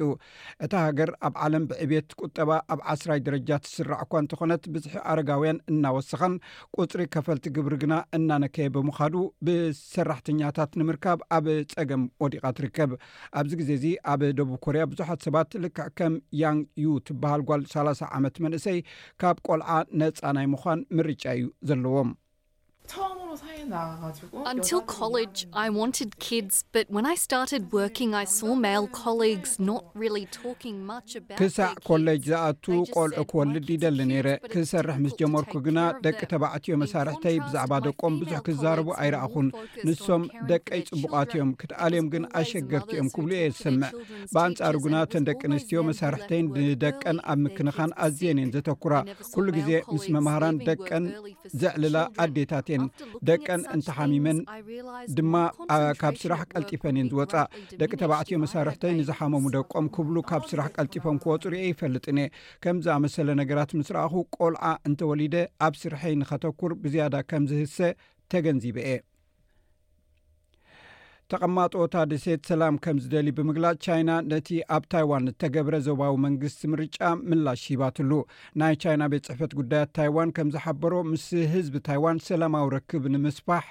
እቲ 0.65 0.73
ሃገር 0.85 1.09
ኣብ 1.27 1.33
ዓለም 1.45 1.63
ብዕብት 1.69 2.09
ቁጠባ 2.23 2.49
ኣብ 2.73 2.79
ዓስራይ 2.93 3.19
ደረጃ 3.27 3.49
ትስራዕ 3.65 3.99
እኳ 4.05 4.11
እንትኾነት 4.23 4.63
ብዝሒ 4.73 4.95
ኣረጋውያን 5.11 5.61
እናወስኸን 5.71 6.33
ቁፅሪ 6.79 7.03
ከፈልቲ 7.13 7.45
ግብሪ 7.57 7.75
ግና 7.83 7.95
እናነከየ 8.17 8.67
ብምካዱ 8.77 9.15
ብሰራሕተኛታት 9.47 10.71
ንምርካብ 10.81 11.21
ኣብ 11.37 11.47
ፀገም 11.75 12.03
ወዲቓ 12.25 12.43
ትርከብ 12.59 12.91
ኣብዚ 13.41 13.53
ግዜ 13.61 13.71
እዚ 13.79 13.87
ኣብ 14.13 14.23
ደቡብ 14.39 14.57
ኮርያ 14.67 14.83
ብዙሓት 14.93 15.21
ሰባት 15.27 15.57
ልክዕ 15.65 15.87
ከም 16.01 16.15
ያንግ 16.41 16.65
ዩ 16.85 16.91
ትበሃል 17.09 17.43
ጓል 17.51 17.63
ሳላ0 17.75 18.11
ዓመት 18.19 18.35
መንእሰይ 18.47 18.79
ካብ 19.23 19.39
ቆልዓ 19.49 19.69
ነፃ 20.03 20.21
ናይ 20.39 20.49
ምዃን 20.55 20.81
ምርጫ 20.99 21.23
እዩ 21.35 21.45
ዘለዎም 21.69 22.09
ክሳዕ 23.31 23.59
ኮሌጅ 31.87 32.23
ዝኣቱ 32.29 32.65
ቆልዑ 32.95 33.19
ክወልዲ 33.31 33.67
ይደሊ 33.75 33.99
ነይረ 34.09 34.27
ክሰርሕ 34.53 34.95
ምስ 35.03 35.13
ጀመርኩ 35.21 35.53
ግና 35.67 35.79
ደቂ 36.07 36.19
ተባዕትዮ 36.33 36.73
መሳርሕተይ 36.83 37.35
ብዛዕባ 37.45 37.71
ደቆም 37.87 38.13
ብዙሕ 38.21 38.37
ክዛረቡ 38.47 38.87
ኣይረኣኹን 39.03 39.47
ንሶም 39.89 40.23
ደቀይ 40.51 40.81
ጽቡቓት 40.89 41.31
እዮም 41.37 41.49
ክት 41.61 41.71
ኣልዮም 41.85 42.07
ግን 42.15 42.23
ኣሸገርቲኦም 42.41 43.07
ክብሉ 43.15 43.31
የየ 43.37 43.49
ዝሰምዕ 43.55 43.91
ብኣንጻሩ 44.33 44.75
ግና 44.87 44.95
እተን 45.07 45.27
ደቂ 45.31 45.41
ኣንስትዮ 45.51 45.79
መሳርሕተይን 45.91 46.49
ንደቀን 46.67 47.17
ኣብ 47.33 47.39
ምክንኻን 47.45 47.91
ኣዝየን 48.07 48.39
እየን 48.43 48.53
ዘተኩራ 48.57 48.93
ኩሉ 49.33 49.47
ግዜ 49.59 49.69
ምስ 49.95 50.05
መምሃራን 50.17 50.57
ደቀን 50.69 51.05
ዘዕልላ 51.63 51.97
ኣዴታት 52.25 52.67
እየን 52.73 52.85
ደቀን 53.29 53.61
እንተሓሚመን 53.75 54.37
ድማ 55.17 55.35
ካብ 56.01 56.15
ስራሕ 56.21 56.41
ቀልጢፈን 56.53 56.97
እን 57.01 57.09
ዝወፃእ 57.11 57.49
ደቂ 57.81 57.91
ተባዕትዮ 58.01 58.37
መሳርሕተይ 58.45 58.93
ንዝሓመሙ 58.99 59.43
ደቆም 59.57 59.87
ክብሉ 59.97 60.15
ካብ 60.31 60.45
ስራሕ 60.51 60.69
ቀልጢፈን 60.77 61.19
ክወፁርየ 61.25 61.69
ይፈልጥኒ 61.71 62.19
ከምዝኣመሰለ 62.65 63.29
ነገራት 63.41 63.73
ምስ 63.79 63.91
ረኣኹ 63.97 64.15
ቆልዓ 64.37 64.63
እንተወሊደ 64.89 65.35
ኣብ 65.67 65.75
ስርሐይ 65.83 66.15
ንከተኩር 66.23 66.73
ብዝያዳ 66.83 67.15
ከም 67.31 67.45
ዝህሰ 67.53 67.79
ተገንዚበየ 68.33 68.89
ተቐማጦ 71.31 71.75
ታ 71.91 71.97
ደሴት 72.11 72.41
ሰላም 72.51 72.75
ከም 72.83 72.97
ዝደሊ 73.03 73.27
ብምግላፅ 73.35 73.75
ቻይና 73.85 74.11
ነቲ 74.31 74.49
ኣብ 74.75 74.83
ታይዋን 74.93 75.29
እተገብረ 75.31 75.75
ዘባዊ 75.85 76.13
መንግስቲ 76.23 76.63
ምርጫ 76.71 76.97
ምላሽ 77.31 77.61
ሂባትሉ 77.71 78.09
ናይ 78.61 78.75
ቻይና 78.83 79.03
ቤት 79.13 79.25
ፅሕፈት 79.29 79.53
ጉዳያት 79.59 79.91
ታይዋን 79.97 80.31
ከም 80.37 80.49
ዝሓበሮ 80.55 80.93
ምስ 81.11 81.25
ህዝቢ 81.53 81.75
ታይዋን 81.89 82.17
ሰላማዊ 82.29 82.65
ረክብ 82.75 83.05
ንምስፋሕ 83.13 83.67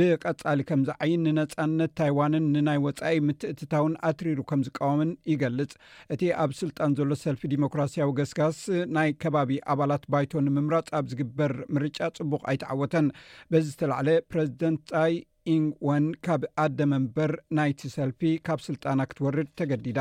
ብቀጻሊ 0.00 0.60
ከምዝዓይን 0.68 1.24
ንነፃነት 1.28 1.92
ታይዋንን 2.00 2.44
ንናይ 2.52 2.78
ወፃኢ 2.86 3.18
ምትእትታውን 3.26 3.96
ኣትሪሩ 4.10 4.38
ከም 4.52 4.62
ዝቃወምን 4.68 5.10
ይገልፅ 5.32 5.72
እቲ 6.14 6.22
ኣብ 6.44 6.52
ስልጣን 6.60 6.94
ዘሎ 7.00 7.10
ሰልፊ 7.24 7.42
ዲሞክራሲያዊ 7.54 8.12
ገስጋስ 8.20 8.60
ናይ 8.98 9.10
ከባቢ 9.24 9.50
ኣባላት 9.74 10.06
ባይቶ 10.14 10.32
ንምምራፅ 10.46 10.88
ኣብ 11.00 11.08
ዝግበር 11.14 11.54
ምርጫ 11.76 11.98
ፅቡቅ 12.20 12.42
ኣይትዓወተን 12.52 13.08
በዚ 13.52 13.66
ዝተላዕለ 13.74 14.10
ፕረዚደንት 14.30 14.82
ታይ 14.94 15.12
ኢንግ 15.54 15.70
ወን 15.86 16.04
ካብ 16.24 16.42
ኣደ 16.64 16.78
መንበር 16.92 17.32
ናይቲ 17.56 17.80
ሰልፊ 17.96 18.20
ካብ 18.46 18.58
ሥልጣና 18.66 18.98
ክትወርድ 19.10 19.48
ተገዲዳ 19.58 19.98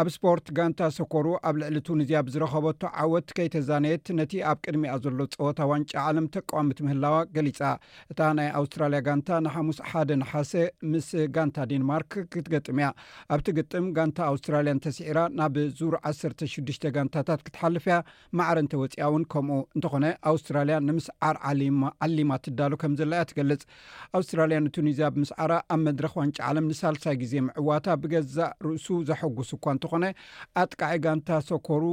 ኣብ 0.00 0.08
ስፖርት 0.14 0.46
ጋንታ 0.56 0.80
ሶኮሩ 0.96 1.26
ኣብ 1.48 1.54
ልዕሊ 1.60 1.76
ቱኒዝያ 1.86 2.18
ብዝረኸበቶ 2.26 2.80
ዓወት 3.02 3.28
ከይተዛነየት 3.36 4.06
ነቲ 4.18 4.32
ኣብ 4.48 4.58
ቅድሚኣ 4.64 4.92
ዘሎ 5.04 5.20
ፀወታ 5.38 5.58
ዋንጫ 5.70 5.90
ዓለም 6.08 6.26
ተቃዋሚት 6.34 6.78
ምህላዋ 6.86 7.14
ገሊጻ 7.36 7.60
እታ 8.12 8.20
ናይ 8.38 8.48
ኣውስትራልያ 8.58 8.98
ጋንታ 9.06 9.30
ንሓሙስ 9.44 9.78
ሓደ 9.90 10.10
ናሓሴ 10.22 10.52
ምስ 10.90 11.08
ጋንታ 11.36 11.56
ዴንማርክ 11.70 12.12
ክትገጥምያ 12.34 12.88
ኣብቲ 13.36 13.46
ግጥም 13.58 13.86
ጋንታ 13.98 14.18
ኣውስትራልያን 14.32 14.82
ተስዒራ 14.86 15.18
ናብ 15.38 15.56
ዙር 15.78 15.96
16ዱሽ 16.12 16.78
ጋንታታት 16.98 17.42
ክትሓልፈያ 17.46 17.96
መዕረንተወፂያ 18.40 19.06
እውን 19.12 19.24
ከምኡ 19.34 19.58
እንተኾነ 19.78 20.04
ኣውስትራልያ 20.32 20.76
ንምስዓር 20.90 21.38
ዓሊማ 22.08 22.32
ትዳሉ 22.46 22.72
ከምዘለያ 22.84 23.22
ትገልጽ 23.32 23.64
ኣውስትራልያ 24.20 24.58
ንቱኒዝያ 24.66 25.08
ብምስዓራ 25.16 25.52
ኣብ 25.76 25.80
መድረክ 25.88 26.14
ዋንጫ 26.22 26.38
ዓለም 26.50 26.70
ንሳልሳይ 26.74 27.18
ግዜ 27.24 27.34
ምዕዋታ 27.48 27.84
ብገዛእ 28.04 28.52
ርእሱ 28.68 28.86
ዘሐጉሱ 29.10 29.50
እኳ 29.58 29.64
እንኮነ 29.78 30.04
ኣጥቃዒይ 30.62 30.98
ጋንታ 31.04 31.28
ሶኮሩ 31.50 31.84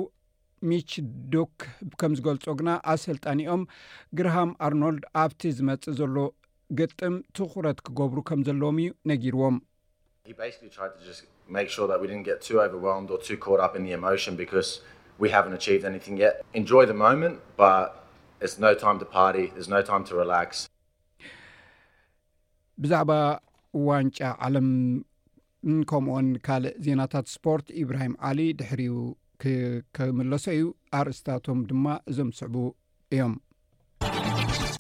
ሚችዱክ 0.69 1.55
ከም 2.01 2.13
ዝገልፆ 2.19 2.45
ግና 2.59 2.69
ኣብ 2.91 2.99
ሰልጣኒኦም 3.05 3.63
ግርሃም 4.17 4.51
ኣርኖልድ 4.67 5.03
ኣብቲ 5.23 5.41
ዝመፅእ 5.57 5.87
ዘሎ 5.99 6.15
ግጥም 6.81 7.15
ትኩረት 7.37 7.79
ክገብሩ 7.87 8.17
ከም 8.29 8.39
ዘለዎም 8.49 8.77
እዩ 8.83 8.91
ነጊርዎም 9.11 9.57
ብዛዕባ 22.83 23.11
ዋንጫ 23.89 24.17
ዓለም 24.45 24.65
ንከምኡኡን 25.73 26.27
ካልእ 26.45 26.73
ዜናታት 26.85 27.27
ስፖርት 27.35 27.67
እብራሂም 27.83 28.13
ዓሊ 28.27 28.39
ድሕሪዩ 28.59 28.93
ክመለሶ 29.97 30.45
እዩ 30.55 30.65
ኣርእስታቶም 30.99 31.59
ድማ 31.69 31.85
እዞም 32.11 32.29
ዝስዕቡ 32.35 32.55
እዮም 33.15 33.33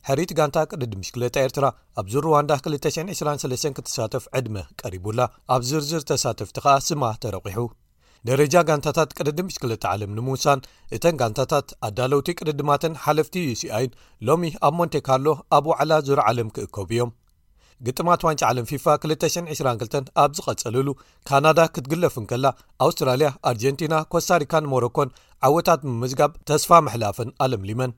ሕሪት 0.09 0.31
ጋንታ 0.39 0.57
ቅድዲ 0.71 0.91
ምሽክለጣ 1.01 1.35
ኤርትራ 1.45 1.65
ኣብዚ 2.01 2.13
ሩዋንዳ 2.25 2.51
2923 2.67 3.69
ክትሳተፍ 3.77 4.25
ዕድመ 4.39 4.57
ቀሪቡላ 4.81 5.21
ኣብ 5.55 5.61
ዝርዝር 5.69 6.03
ተሳተፍቲ 6.11 6.55
ከኣ 6.65 6.75
ስማ 6.89 7.03
ተረቂሑ 7.23 7.65
ደረጃ 8.29 8.53
ጋንታታት 8.69 9.09
ቅደዲ 9.19 9.39
ምሽክለጣ 9.47 9.83
ዓለም 9.95 10.13
ንምውሳን 10.17 10.59
እተን 10.97 11.17
ጋንታታት 11.21 11.67
ኣዳለውቲ 11.89 12.29
ቅድድማትን 12.39 12.99
ሓለፍቲ 13.05 13.35
ዩሲኣይን 13.49 13.91
ሎሚ 14.29 14.45
ኣብ 14.67 14.75
ሞንቴካርሎ 14.81 15.27
ኣብ 15.57 15.65
ወዕላ 15.73 15.91
ዙር 16.09 16.21
ዓለም 16.29 16.49
ክእከቡ 16.55 16.89
እዮም 16.97 17.11
ግጥማት 17.85 18.21
ዋንጫ 18.27 18.41
ዓለም 18.51 18.65
ፊፋ 18.69 18.85
222 19.11 20.09
ኣብ 20.23 20.31
ዝቀፀለሉ 20.37 20.87
ካናዳ 21.29 21.59
ክትግለፍን 21.75 22.25
ከላ 22.31 22.45
ኣውስትራልያ 22.85 23.29
ኣርጀንቲና 23.51 23.95
ኮስታሪካን 24.13 24.69
ሞሮኮን 24.73 25.09
ዓወታት 25.47 25.81
ምምዝጋብ 25.91 26.31
ተስፋ 26.49 26.69
ምሕላፍን 26.87 27.29
ኣለምሊመን 27.45 27.93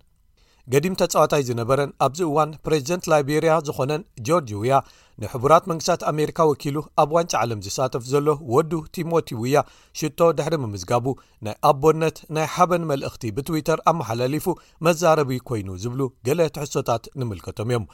ገዲም 0.74 0.96
ተጻዋታይ 1.00 1.44
ዝነበረን 1.50 1.92
ኣብዚ 2.06 2.20
እዋን 2.30 2.50
ፕሬዚደንት 2.66 3.04
ላይቤርያ 3.12 3.52
ዝኾነን 3.68 4.02
ጆርጅ 4.28 4.50
ውያ 4.62 4.78
ንሕቡራት 5.22 5.68
መንግስታት 5.72 6.02
ኣሜሪካ 6.12 6.40
ወኪሉ 6.50 6.76
ኣብ 7.02 7.12
ዋንጫ 7.18 7.34
ዓለም 7.44 7.62
ዝሳተፍ 7.68 8.04
ዘሎ 8.14 8.28
ወዱ 8.56 8.72
ቲሞቲ 8.98 9.30
ውያ 9.44 9.62
ሽቶ 10.02 10.20
ድሕሪ 10.40 10.56
ምምዝጋቡ 10.64 11.06
ናይ 11.48 11.56
ኣቦነት 11.72 12.20
ናይ 12.38 12.48
ሓበን 12.56 12.86
መልእኽቲ 12.92 13.24
ብትዊተር 13.38 13.82
ኣመሓላሊፉ 13.92 14.48
መዛረቢ 14.88 15.32
ኮይኑ 15.52 15.70
ዝብሉ 15.86 16.02
ገለ 16.30 16.42
ትሕሶታት 16.58 17.06
ንምልከቶም 17.22 17.72
እዮም 17.74 17.86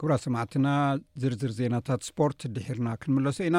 ክብራ 0.00 0.14
ሰማዕትና 0.24 0.68
ዝርዝር 1.22 1.52
ዜናታት 1.58 2.00
ስፖርት 2.08 2.40
ድሒርና 2.54 2.88
ክንመለሶ 3.02 3.38
ኢና 3.48 3.58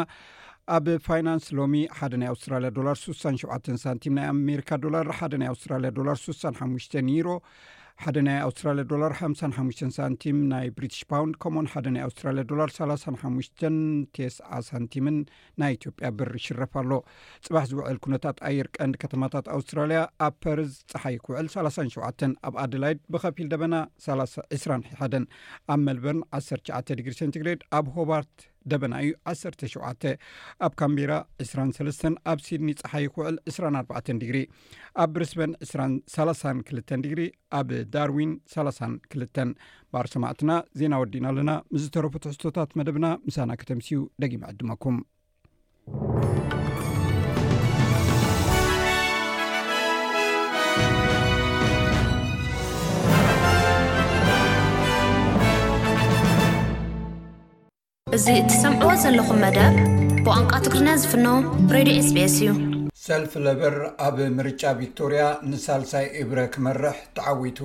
ኣብ 0.75 0.85
ፋይናንስ 1.05 1.45
ሎሚ 1.57 1.73
ሓደ 1.97 2.13
ናይ 2.21 2.29
ኣውስትራልያ 2.33 2.69
ዶላር 2.77 2.97
6ሳሸ 3.03 3.77
ሳንቲም 3.83 4.13
ናይ 4.17 4.27
ኣሜሪካ 4.35 4.69
ዶላር 4.85 5.07
ሓደ 5.19 5.33
ናይ 5.41 5.49
ኣውስትራልያ 5.53 5.91
ዶላር 5.99 6.17
6ሳሓሽ 6.25 6.87
ኒሮ 7.09 7.29
ሓደ 8.03 8.17
ናይ 8.25 8.35
ኣውስትራያ 8.47 8.81
ዶላር 8.89 9.11
55 9.19 9.79
ሳንቲም 9.95 10.37
ናይ 10.51 10.65
ብሪትሽ 10.77 10.99
ፓውንድ 11.11 11.35
ከምን 11.43 11.67
ሓደ 11.73 11.85
ናይ 11.93 12.03
ኣውስትራያ 12.07 12.41
ዶላር 12.51 12.69
35 12.75 13.63
ስ 14.33 14.37
ሳንቲምን 14.67 15.17
ናይ 15.61 15.71
ኢትዮጵያ 15.77 16.09
ብር 16.17 16.29
ይሽረፍ 16.39 16.73
ኣሎ 16.81 16.91
ፅባሕ 17.45 17.63
ዝውዕል 17.71 17.97
ኩነታት 18.03 18.37
ኣየር 18.49 18.67
ቀንዲ 18.77 18.95
ከተማታት 19.03 19.47
ኣውስትራልያ 19.55 20.01
ኣብ 20.27 20.35
ፐርዝ 20.45 20.71
ፀሓይክውዕል 20.93 21.49
37 21.55 22.27
ኣብ 22.49 22.53
ኣደላይድ 22.65 23.01
ብከፊል 23.15 23.49
ደበና 23.53 23.75
2 24.07 24.61
ሓን 25.01 25.25
ኣብ 25.75 25.81
መልበን 25.87 26.19
19 26.41 26.95
ዲግሪ 27.01 27.15
ሰንትግሬድ 27.21 27.63
ኣብ 27.79 27.87
ሆባርት 27.97 28.35
ደበና 28.71 28.95
ዩ 29.07 29.11
17 29.41 30.07
ኣብ 30.65 30.73
ካምቤራ 30.81 31.13
23 31.45 32.07
ኣብ 32.31 32.39
ሲድኒ 32.47 32.69
ፀሓይ 32.81 33.05
ኩውዕል 33.15 33.37
24 33.51 34.13
ድግሪ 34.21 34.39
ኣብ 35.03 35.09
ብርስበን 35.17 35.51
232 35.69 36.95
ድግሪ 37.05 37.21
ኣብ 37.59 37.69
ዳርዊን 37.95 38.33
32 38.57 39.43
በር 39.93 40.09
ሰማዕትና 40.15 40.51
ዜና 40.81 40.93
ወዲእና 41.03 41.27
ኣለና 41.33 41.53
ምስ 41.73 41.81
ዝተረፉትሕዝቶታት 41.85 42.71
መደብና 42.81 43.05
ምሳና 43.27 43.51
ከተምስኡ 43.61 44.01
ደጊምዕድመኩም 44.23 44.97
እዚ 58.17 58.31
ትሰምዕዎ 58.51 58.91
ዘለኹም 59.01 59.39
መደብ 59.43 59.73
ብኣንቋ 60.25 60.51
ትግሪና 60.65 60.89
ዝፍኖ 61.01 61.25
ሬድ 61.73 61.89
ስቤስ 62.05 62.35
እዩ 62.41 62.47
ሰልፊ 63.07 63.33
ለበር 63.45 63.75
ኣብ 64.05 64.17
ምርጫ 64.37 64.61
ቪክቶርያ 64.79 65.23
ንሳልሳይ 65.49 66.05
እብረ 66.21 66.37
ክመርሕ 66.53 66.95
ተዓዊቱ 67.17 67.59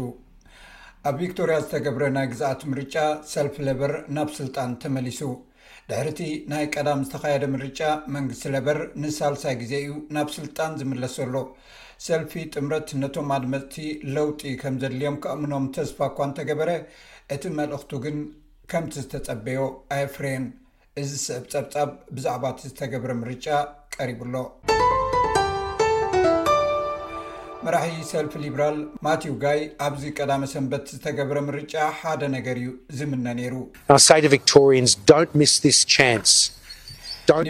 ኣብ 1.11 1.14
ቪክቶርያ 1.23 1.56
ዝተገብረ 1.62 2.02
ናይ 2.16 2.26
ግዛኣት 2.32 2.64
ምርጫ 2.73 2.97
ሰልፊ 3.35 3.56
ለበር 3.68 3.94
ናብ 4.16 4.30
ስልጣን 4.40 4.73
ተመሊሱ 4.85 5.21
ድሕር 5.90 6.11
ቲ 6.18 6.28
ናይ 6.52 6.66
ቀዳም 6.75 7.00
ዝተኸየደ 7.06 7.47
ምርጫ 7.54 7.80
መንግስቲ 8.16 8.44
ለበር 8.56 8.80
ንሳልሳይ 9.04 9.56
ግዜ 9.62 9.73
እዩ 9.87 9.94
ናብ 10.16 10.30
ስልጣን 10.38 10.76
ዝምለስ 10.82 11.16
ዘሎ 11.23 11.35
ሰልፊ 12.09 12.35
ጥምረት 12.56 12.90
ነቶም 13.04 13.30
ኣድመፅቲ 13.38 13.78
ለውጢ 14.18 14.42
ከም 14.64 14.76
ዘድልዮም 14.85 15.18
ክእምኖም 15.25 15.66
ተስፋ 15.78 15.99
እኳ 16.12 16.18
እንተገበረ 16.30 16.71
እቲ 17.37 17.42
መልእክቱ 17.61 17.90
ግን 18.06 18.16
ከምቲ 18.71 18.92
ዝተጸበዮ 19.04 19.59
ኣፍሬን 20.00 20.45
እዚ 21.00 21.11
ስዕብ 21.26 21.45
ጸብጻብ 21.52 21.90
ብዛዕባ 22.16 22.45
እቲ 22.54 22.61
ዝተገብረ 22.71 23.12
ምርጫ 23.23 23.47
ቀሪብኣሎ 23.95 24.37
መራሒ 27.64 27.90
ሰልፊ 28.11 28.33
ሊብራል 28.45 28.76
ማቲው 29.07 29.35
ጋይ 29.45 29.61
ኣብዚ 29.87 30.04
ቀዳመ 30.19 30.42
ሰንበት 30.52 30.87
ዝተገብረ 30.95 31.38
ምርጫ 31.49 31.75
ሓደ 31.99 32.23
ነገር 32.37 32.57
እዩ 32.62 32.71
ዝምነ 33.00 33.26
ነይሩ 33.40 33.54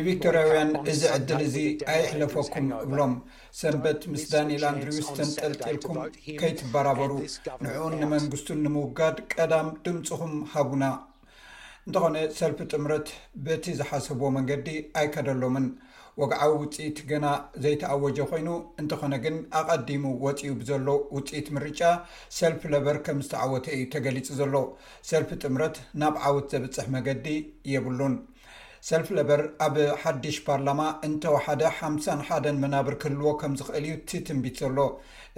ንቪክቶርያውያን 0.01 0.71
እዚ 0.93 1.03
ዕድል 1.17 1.41
እዚ 1.47 1.55
ኣይሕለፈኩም 1.93 2.67
እብሎም 2.85 3.13
ሰንበት 3.61 4.03
ምስ 4.11 4.23
ዳንኤል 4.33 4.63
ኣንድሪዩስ 4.69 5.09
ተንጠልጠልኩም 5.17 5.97
ከይትበራበሩ 6.41 7.11
ንእኡን 7.65 7.95
ንመንግስቱን 8.03 8.63
ንምውጋድ 8.67 9.19
ቀዳም 9.33 9.69
ድምፅኹም 9.87 10.33
ሃቡና 10.53 10.85
እንተኾነ 11.87 12.17
ሰልፊ 12.39 12.59
ጥምረት 12.73 13.09
በቲ 13.47 13.65
ዝሓሰብዎ 13.81 14.27
መንገዲ 14.37 14.69
ኣይከደሎምን 15.01 15.67
ወግዓዊ 16.21 16.51
ውፅኢት 16.63 16.99
ግና 17.11 17.27
ዘይተኣወጀ 17.65 18.19
ኮይኑ 18.31 18.49
እንተኾነ 18.81 19.15
ግን 19.27 19.37
ኣቐዲሙ 19.61 20.03
ወፂኡ 20.25 20.51
ብዘሎ 20.61 20.89
ውፅኢት 21.17 21.47
ምርጫ 21.57 21.83
ሰልፊ 22.39 22.63
ለበር 22.75 22.97
ከም 23.07 23.21
ዝተዓወተ 23.27 23.69
እዩ 23.77 23.85
ተገሊጹ 23.95 24.29
ዘሎ 24.41 24.55
ሰልፊ 25.11 25.31
ጥምረት 25.45 25.79
ናብ 26.03 26.17
ዓወት 26.29 26.47
ዘብፅሕ 26.55 26.89
መንገዲ 26.97 27.29
የብሉን 27.75 28.17
ሰልፍ 28.89 29.09
ለበር 29.17 29.41
ኣብ 29.65 29.75
ሓድሽ 30.03 30.37
ፓርላማ 30.47 30.81
እንተወሓደ 31.07 31.61
ሓሳ1ደን 31.77 32.57
መናብር 32.63 32.95
ክህልዎ 33.03 33.29
ከም 33.41 33.53
ዝኽእል 33.59 33.85
እዩ 33.89 33.93
እቲ 33.99 34.11
ትንቢት 34.29 34.57
ዘሎ 34.63 34.79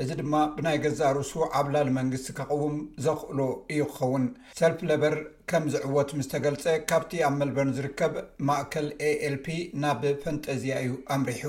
እዚ 0.02 0.08
ድማ 0.20 0.32
ብናይ 0.54 0.78
ገዛ 0.84 1.00
ርእሱ 1.16 1.32
ዓብላል 1.60 1.90
መንግስቲ 1.98 2.26
ካቕውም 2.38 2.76
ዘኽእሎ 3.06 3.38
እዩ 3.74 3.82
ክኸውን 3.92 4.24
ሰልፊ 4.60 4.80
ለበር 4.90 5.16
ከምዝዕወት 5.52 6.12
ምስ 6.20 6.30
ተገልፀ 6.34 6.64
ካብቲ 6.92 7.12
ኣብ 7.28 7.36
መልበን 7.42 7.74
ዝርከብ 7.78 8.16
ማእከል 8.50 8.88
ኤኤልፒ 9.10 9.46
ናብ 9.84 10.02
ፈንጠዚያ 10.24 10.78
እዩ 10.86 10.94
ኣምሪሑ 11.16 11.44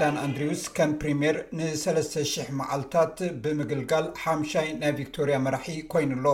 ዳን 0.00 0.16
ኣንድሪውስ 0.24 0.60
ከም 0.76 0.90
ፕሪምር 1.00 1.36
ን300 1.58 2.44
መዓልታት 2.58 3.16
ብምግልጋል 3.42 4.06
ሓምሻይ 4.20 4.68
ናይ 4.82 4.92
ቪክቶርያ 5.00 5.34
መራሒ 5.44 5.66
ኮይኑሎ 5.92 6.26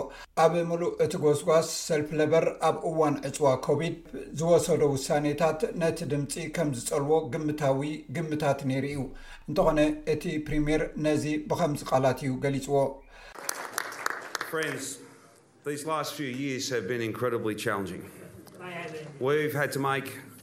ኣብ 0.45 0.53
ምሉእ 0.71 0.91
እቲ 1.05 1.13
ጓስጓስ 1.25 1.69
ሰልፍ 1.87 2.09
ለበር 2.19 2.45
ኣብ 2.69 2.77
እዋን 2.91 3.15
ዕፅዋ 3.29 3.49
ኮቪድ 3.67 3.97
ዝወሰዶ 4.41 4.83
ውሳኔታት 4.93 5.61
ነቲ 5.83 5.99
ድምፂ 6.13 6.35
ከም 6.59 6.69
ዝፀልዎ 6.79 7.19
ግምታዊ 7.33 7.83
ግምታት 8.19 8.61
ነይሩ 8.71 8.87
እዩ 8.93 9.01
እንተኾነ 9.49 9.79
እቲ 10.15 10.25
ፕሪምር 10.51 10.85
ነዚ 11.07 11.25
ብከምዚ 11.53 11.83
ቃላት 11.91 12.21
እዩ 12.27 12.35
ገሊፅዎ 12.45 12.83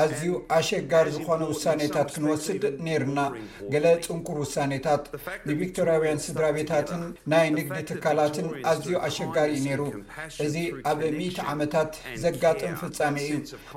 ኣዝዩ 0.00 0.30
ኣሸጋር 0.56 1.06
ዝኾነ 1.16 1.40
ውሳኔታት 1.52 2.08
ክንወስድ 2.14 2.62
ነይሩና 2.86 3.20
ገለ 3.72 3.86
ፅንቁር 4.06 4.36
ውሳኔታት 4.44 5.02
ንቪክቶራውያን 5.48 6.22
ስድራ 6.26 6.44
ቤታትን 6.56 7.02
ናይ 7.32 7.46
ንግዲ 7.56 7.78
ትካላትን 7.90 8.46
ኣዝዩ 8.72 8.94
ኣሸጋር 9.08 9.48
እዩ 9.56 9.62
ነይሩ 9.70 9.82
እዚ 10.46 10.54
ኣብ 10.90 11.00
1ኢት 11.10 11.38
ዓመታት 11.54 11.92
ዘጋጥም 12.24 12.74
ፍፃሜ 12.82 13.16
እዩ 13.26 13.34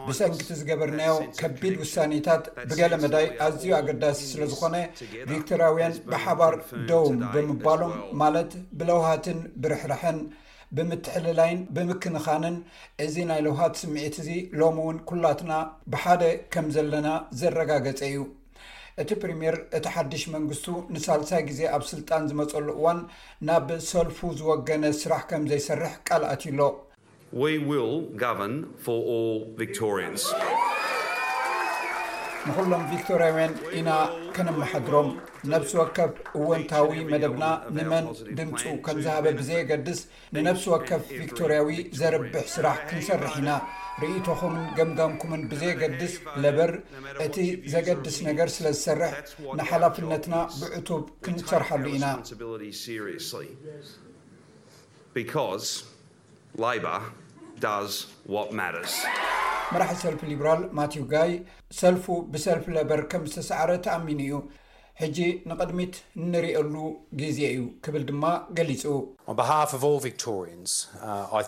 ብሰንጊቲ 0.07 0.49
ዝገበርናዮ 0.59 1.13
ከቢድ 1.41 1.75
ውሳኔታት 1.83 2.43
ብገለ 2.69 2.93
መዳይ 3.03 3.27
ኣዝዩ 3.47 3.69
ኣገዳሲ 3.79 4.21
ስለ 4.33 4.41
ዝኾነ 4.53 4.75
ቪክቶራውያን 5.31 5.97
ብሓባር 6.13 6.55
ደውም 6.91 7.17
ብምባሎም 7.35 7.95
ማለት 8.23 8.51
ብለውሃትን 8.79 9.39
ብርሕርሐን 9.63 10.17
ብምትሕሊላይን 10.77 11.59
ብምክንኻንን 11.75 12.55
እዚ 13.05 13.15
ናይ 13.29 13.39
ልውሃት 13.45 13.73
ስምዒት 13.81 14.15
እዚ 14.21 14.29
ሎም 14.59 14.77
እውን 14.83 14.97
ኩላትና 15.09 15.53
ብሓደ 15.93 16.21
ከም 16.53 16.67
ዘለና 16.75 17.09
ዘረጋገፀ 17.41 17.99
እዩ 18.09 18.17
እቲ 19.01 19.09
ፕሪምየር 19.23 19.55
እቲ 19.77 19.85
ሓድሽ 19.95 20.23
መንግስቱ 20.35 20.67
ንሳልሳይ 20.95 21.43
ግዜ 21.49 21.61
ኣብ 21.75 21.83
ስልጣን 21.91 22.25
ዝመፀሉ 22.31 22.67
እዋን 22.79 22.99
ናብ 23.49 23.69
ሰልፉ 23.91 24.17
ዝወገነ 24.39 24.83
ስራሕ 25.01 25.21
ከም 25.31 25.45
ዘይሰርሕ 25.51 25.93
ቃልኣትሎ 26.09 26.61
ንኩሎም 32.47 32.81
ቪክቶርያውያን 32.91 33.53
ኢና 33.79 33.89
ከነመሓድሮም 34.35 35.09
ነብሲ 35.51 35.71
ወከፍ 35.79 36.13
እወንታዊ 36.39 36.87
መደብና 37.11 37.45
ንመን 37.75 38.05
ድምፁ 38.37 38.63
ከምዝሃበ 38.85 39.25
ብዘየገድስ 39.39 39.99
ንነብሲ 40.35 40.65
ወከፍ 40.73 41.03
ቪክቶርያዊ 41.21 41.71
ዘርብሕ 41.99 42.35
ስራሕ 42.55 42.77
ክንሰርሕ 42.89 43.33
ኢና 43.41 43.51
ርእቶኹም 44.03 44.55
ገምጋምኩምን 44.79 45.43
ብዘየገድስ 45.51 46.15
ለበር 46.45 46.73
እቲ 47.25 47.37
ዘገድስ 47.75 48.17
ነገር 48.29 48.51
ስለ 48.57 48.67
ዝሰርሕ 48.77 49.13
ንሓላፍነትና 49.59 50.35
ብእቱብ 50.59 51.05
ክንሰርሐሉ 51.27 51.85
ኢና 51.97 52.09
መራሒ 59.73 59.93
ሰልፊ 60.05 60.19
ሊብራል 60.31 60.59
ማቴው 60.77 61.03
ጋይ 61.13 61.31
ሰልፉ 61.81 62.05
ብሰልፊ 62.33 62.65
ለበር 62.77 63.01
ከም 63.11 63.21
ዝተሰዕረ 63.31 63.69
ተኣሚኑ 63.85 64.19
እዩ 64.25 64.33
ሕጂ 65.01 65.19
ንቅድሚት 65.49 65.95
እንርአሉ 66.23 66.73
ግዜ 67.19 67.39
እዩ 67.53 67.61
ክብል 67.85 68.03
ድማ 68.09 68.23
ገሊፁኣብ 68.57 69.39
uh, 71.09 71.39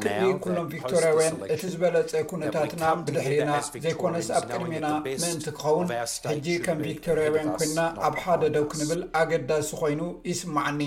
ቅድሚ 0.00 0.24
ኩሎም 0.46 0.66
ቪክቶርያውያን 0.72 1.36
እቲ 1.56 1.60
ዝበለፀ 1.74 2.12
ኩነታትና 2.32 2.84
ብድሕሪና 3.04 3.52
ዘይኮነስ 3.84 4.30
ኣብ 4.38 4.44
ቅድሜና 4.56 4.88
ምእንቲ 5.04 5.46
ክኸውን 5.58 5.88
ሕጂ 6.32 6.48
ከም 6.64 6.80
ቪክቶርያውያን 6.88 7.50
ኮይና 7.60 7.78
ኣብ 8.08 8.16
ሓደ 8.24 8.42
ደክ 8.56 8.72
ንብል 8.80 9.02
ኣገዳሲ 9.20 9.70
ኮይኑ 9.82 10.02
ይስማዓኒ 10.32 10.82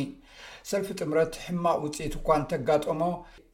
ሰልፊ 0.71 0.89
ጥምረት 1.03 1.33
ሕማቅ 1.45 1.77
ውፅኢት 1.85 2.13
እኳን 2.19 2.41
ተጋጠሞ 2.51 3.01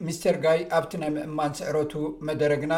ምስተር 0.08 0.36
ጋይ 0.44 0.60
ኣብቲ 0.76 0.92
ናይ 1.02 1.10
ምእማን 1.16 1.52
ስዕረቱ 1.58 1.92
መደረ 2.28 2.52
ግና 2.62 2.74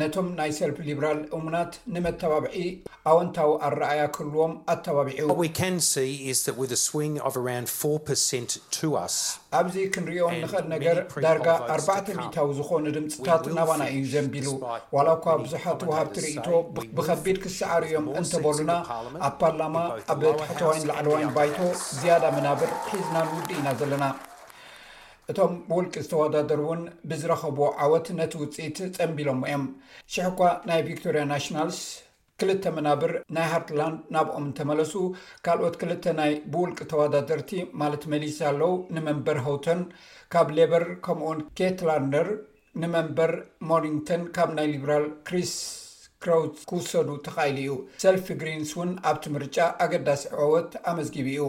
ነቶም 0.00 0.28
ናይ 0.38 0.50
ሰልፊ 0.58 0.78
ሊብራል 0.88 1.20
እሙናት 1.36 1.72
ንመተባብዒ 1.94 2.54
ኣወንታዊ 3.10 3.50
ኣረኣያ 3.66 4.00
ክህልዎም 4.14 4.54
ኣተባቢዑ 4.74 5.28
ኣብዚ 9.60 9.76
ክንሪኦም 9.94 10.32
ንኽእል 10.42 10.66
ነገር 10.74 10.96
ዳርጋ 11.26 11.48
ኣርባዕተ00ታዊ 11.76 12.48
ዝኾኑ 12.58 12.84
ድምፅታት 12.98 13.44
ናባና 13.60 13.82
እዩ 13.96 14.02
ዘንቢሉ 14.16 14.46
ዋላ 14.96 15.08
እኳ 15.20 15.26
ብዙሓት 15.46 15.80
ውሃብቲ 15.92 16.16
ርእቶ 16.26 16.48
ብከቢድ 16.98 17.38
ክሰዓርዮም 17.46 18.08
እንተበሉና 18.20 18.72
ኣብ 19.30 19.34
ፓርላማ 19.42 19.76
ኣብ 20.14 20.20
ታሕተ 20.42 20.62
ዋይን 20.70 20.86
ላዕለ 20.92 21.06
ዋይን 21.16 21.32
ባይቶ 21.40 21.58
ዝያዳ 22.00 22.24
መናብር 22.38 22.72
ሒዝና 22.92 23.14
ንውዲ 23.30 23.50
ኢና 23.62 23.68
ዘለና 23.80 24.04
እቶም 25.32 25.52
ብውልቂ 25.68 25.94
ዝተወዳደር 26.06 26.58
እውን 26.64 26.80
ብዝረከብዎ 27.10 27.66
ዓወት 27.82 28.06
ነቲ 28.18 28.32
ውፅኢት 28.40 28.78
ጸንቢሎሞ 28.96 29.40
እዮም 29.48 29.64
ሽሕ 30.14 30.26
ኳ 30.38 30.50
ናይ 30.68 30.80
ቪክቶሪያ 30.88 31.22
ናሽናልስ 31.30 31.78
ክልተ 32.40 32.64
መናብር 32.76 33.12
ናይ 33.34 33.46
ሃርትላንድ 33.52 33.98
ናብኦም 34.14 34.46
እንተመለሱ 34.48 34.92
ካልኦት 35.46 35.76
ክልተ 35.82 36.04
ናይ 36.20 36.32
ብውልቂ 36.54 36.78
ተወዳደርቲ 36.92 37.52
ማለት 37.82 38.04
መሊስ 38.14 38.38
ኣለው 38.50 38.74
ንመንበር 38.96 39.40
ሆውተን 39.46 39.80
ካብ 40.34 40.50
ሌበር 40.58 40.84
ከምኡውን 41.06 41.40
ኬትላንደር 41.60 42.30
ንመንበር 42.82 43.32
ሞሪንግቶን 43.72 44.22
ካብ 44.38 44.52
ናይ 44.58 44.68
ሊብራል 44.74 45.06
ክሪስ 45.28 45.52
ረው 46.30 46.42
ክውሰዱ 46.68 47.08
ተካይሉ 47.26 47.56
እዩ 47.62 47.70
ሰልፊ 48.02 48.26
ግሪንስ 48.40 48.70
ውን 48.78 48.90
ኣብቲ 49.10 49.24
ምርጫ 49.34 49.56
ኣገዳሲ 49.84 50.22
ዕዕወት 50.38 50.70
ኣመዝጊብ 50.90 51.26
እዩ 51.32 51.42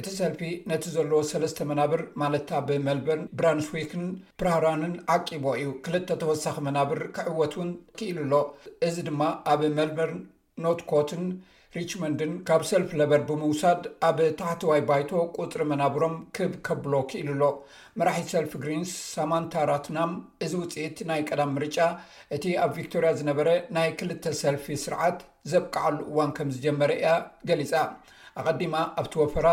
እቲ 0.00 0.06
ሰልፊ 0.18 0.40
ነቲ 0.70 0.84
ዘለዎ 0.96 1.20
ሰለስተ 1.32 1.66
መናብር 1.70 2.00
ማለት 2.22 2.48
ኣብ 2.58 2.68
መልበርን 2.88 3.24
ብራንስዊክን 3.40 4.04
ፕራሃራንን 4.42 4.94
ዓቂቦ 5.14 5.44
እዩ 5.60 5.70
ክልተ 5.86 6.08
ተወሳኺ 6.22 6.56
መናብር 6.68 7.00
ክዕወት 7.18 7.54
ውን 7.60 7.72
ክኢሉ 7.98 8.18
ሎ 8.34 8.42
እዚ 8.88 8.96
ድማ 9.08 9.22
ኣብ 9.54 9.62
መልበርን 9.80 10.22
ኖትኮትን 10.64 11.24
ሪችመንድን 11.78 12.32
ካብ 12.48 12.62
ሰልፊ 12.70 12.90
ለበር 13.00 13.20
ብምውሳድ 13.28 13.82
ኣብ 14.08 14.18
ታሕተዋይ 14.40 14.80
ባይቶ 14.88 15.10
ቁፅሪ 15.38 15.62
መናብሮም 15.70 16.14
ክብ 16.36 16.52
ከብሎክኢሉ 16.66 17.30
ኣሎ 17.34 17.46
መራሒቲ 17.98 18.28
ሰልፊ 18.34 18.52
ግሪንስ 18.64 18.92
ሳማንታራትናም 19.14 20.12
እዚ 20.46 20.52
ውፅኢት 20.62 21.00
ናይ 21.10 21.22
ቀዳም 21.30 21.52
ምርጫ 21.56 21.78
እቲ 22.36 22.44
ኣብ 22.66 22.70
ቪክቶርያ 22.78 23.10
ዝነበረ 23.22 23.48
ናይ 23.78 23.90
ክልተ 24.00 24.34
ሰልፊ 24.42 24.66
ስርዓት 24.84 25.18
ዘብቃዓሉ 25.52 25.98
እዋን 26.12 26.32
ከም 26.38 26.52
ዝጀመረ 26.56 26.90
እያ 27.00 27.10
ገሊፃ 27.50 27.74
ኣቐዲማ 28.42 28.76
ኣብቲ 29.00 29.14
ወፈራ 29.24 29.48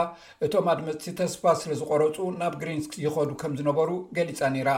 እቶም 0.46 0.68
ኣድመቲ 0.76 1.04
ተስፋ 1.22 1.44
ስለ 1.64 1.72
ዝቆረፁ 1.84 2.20
ናብ 2.42 2.54
ግሪንስ 2.64 2.88
ይኸዱ 3.08 3.32
ከም 3.44 3.54
ዝነበሩ 3.62 3.90
ገሊፃ 4.18 4.40
ነይራ 4.56 4.70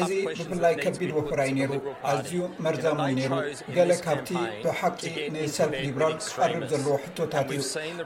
እዚ 0.00 0.12
ብፍላይ 0.38 0.74
ከቢድ 0.82 1.10
ወፈራዩ 1.16 1.50
ነይሩ 1.56 1.72
ኣዝዩ 2.10 2.34
መርዛሞ 2.64 3.00
ነሩ 3.18 3.30
ገለ 3.76 3.90
ካብቲ 4.04 4.28
ብሓቂ 4.64 5.00
ናይ 5.34 5.46
ሰልፍ 5.56 5.74
ሊብራል 5.84 6.14
ክቀርብ 6.22 6.62
ዘለዎ 6.70 6.94
ሕቶታት 7.04 7.48
እዩ 7.56 7.60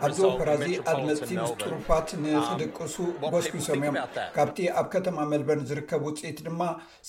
ኣዚ 0.07 0.17
ወፈራ 0.29 0.49
እዚ 0.65 0.69
ኣብ 0.93 0.99
መፅት 1.09 1.31
ዝጡሩፋት 1.51 2.09
ንፅድቅሱ 2.23 2.97
ጎስፊሶም 3.35 3.83
እዮም 3.87 3.97
ካብቲ 4.37 4.59
ኣብ 4.81 4.87
ከተማ 4.95 5.17
መልበን 5.33 5.63
ዝርከብ 5.71 6.03
ውፅኢት 6.09 6.41
ድማ 6.49 6.61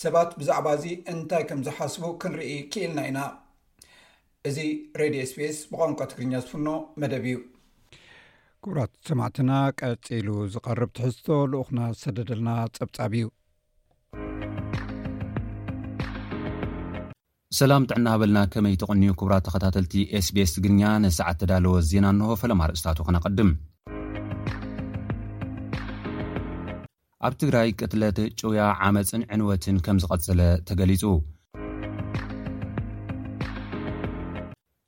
ሰባት 0.04 0.32
ብዛዕባ 0.42 0.68
እዚ 0.80 0.86
እንታይ 1.14 1.46
ከም 1.52 1.64
ዝሓስቡ 1.68 2.04
ክንርኢ 2.24 2.52
ክእልና 2.76 3.00
ኢና 3.12 3.22
እዚ 4.50 4.58
ሬድዮ 5.02 5.22
ስፔስ 5.34 5.58
ብቋንቋ 5.72 6.00
ትግርኛ 6.12 6.34
ዝፍኖ 6.44 6.68
መደብ 7.04 7.26
እዩ 7.32 7.38
ኩቡራት 8.66 8.92
ሰማዕትና 9.08 9.52
ቀፂኢሉ 9.82 10.30
ዝቀርብ 10.54 10.92
ትሕዝቶ 11.00 11.28
ልኡክና 11.56 11.80
ዝተደደልና 11.98 12.50
ፀብፃብ 12.78 13.14
እዩ 13.20 13.26
ሰላም 17.60 17.84
ጥዕና 17.90 18.08
በልና 18.22 18.40
ከመይ 18.54 18.74
ተቕንዩ 18.82 19.12
ክቡራት 19.20 19.44
ተኸታተልቲ 19.46 19.94
ኤስቤስ 20.18 20.52
ትግርኛ 20.56 20.82
ንሰዓት 21.04 21.38
ተዳለወ 21.42 21.76
ዜና 21.90 22.06
እንሆ 22.14 22.28
ፈለማርእስታቱ 22.42 22.98
ክነቐድም 23.08 23.50
ኣብ 27.28 27.36
ትግራይ 27.44 27.70
ቅትለት 27.80 28.20
ጭውያ 28.40 28.66
ዓመፅን 28.88 29.24
ዕንወትን 29.38 29.78
ከም 29.88 30.02
ዝቐጽለ 30.04 30.42
ተገሊጹ 30.72 31.04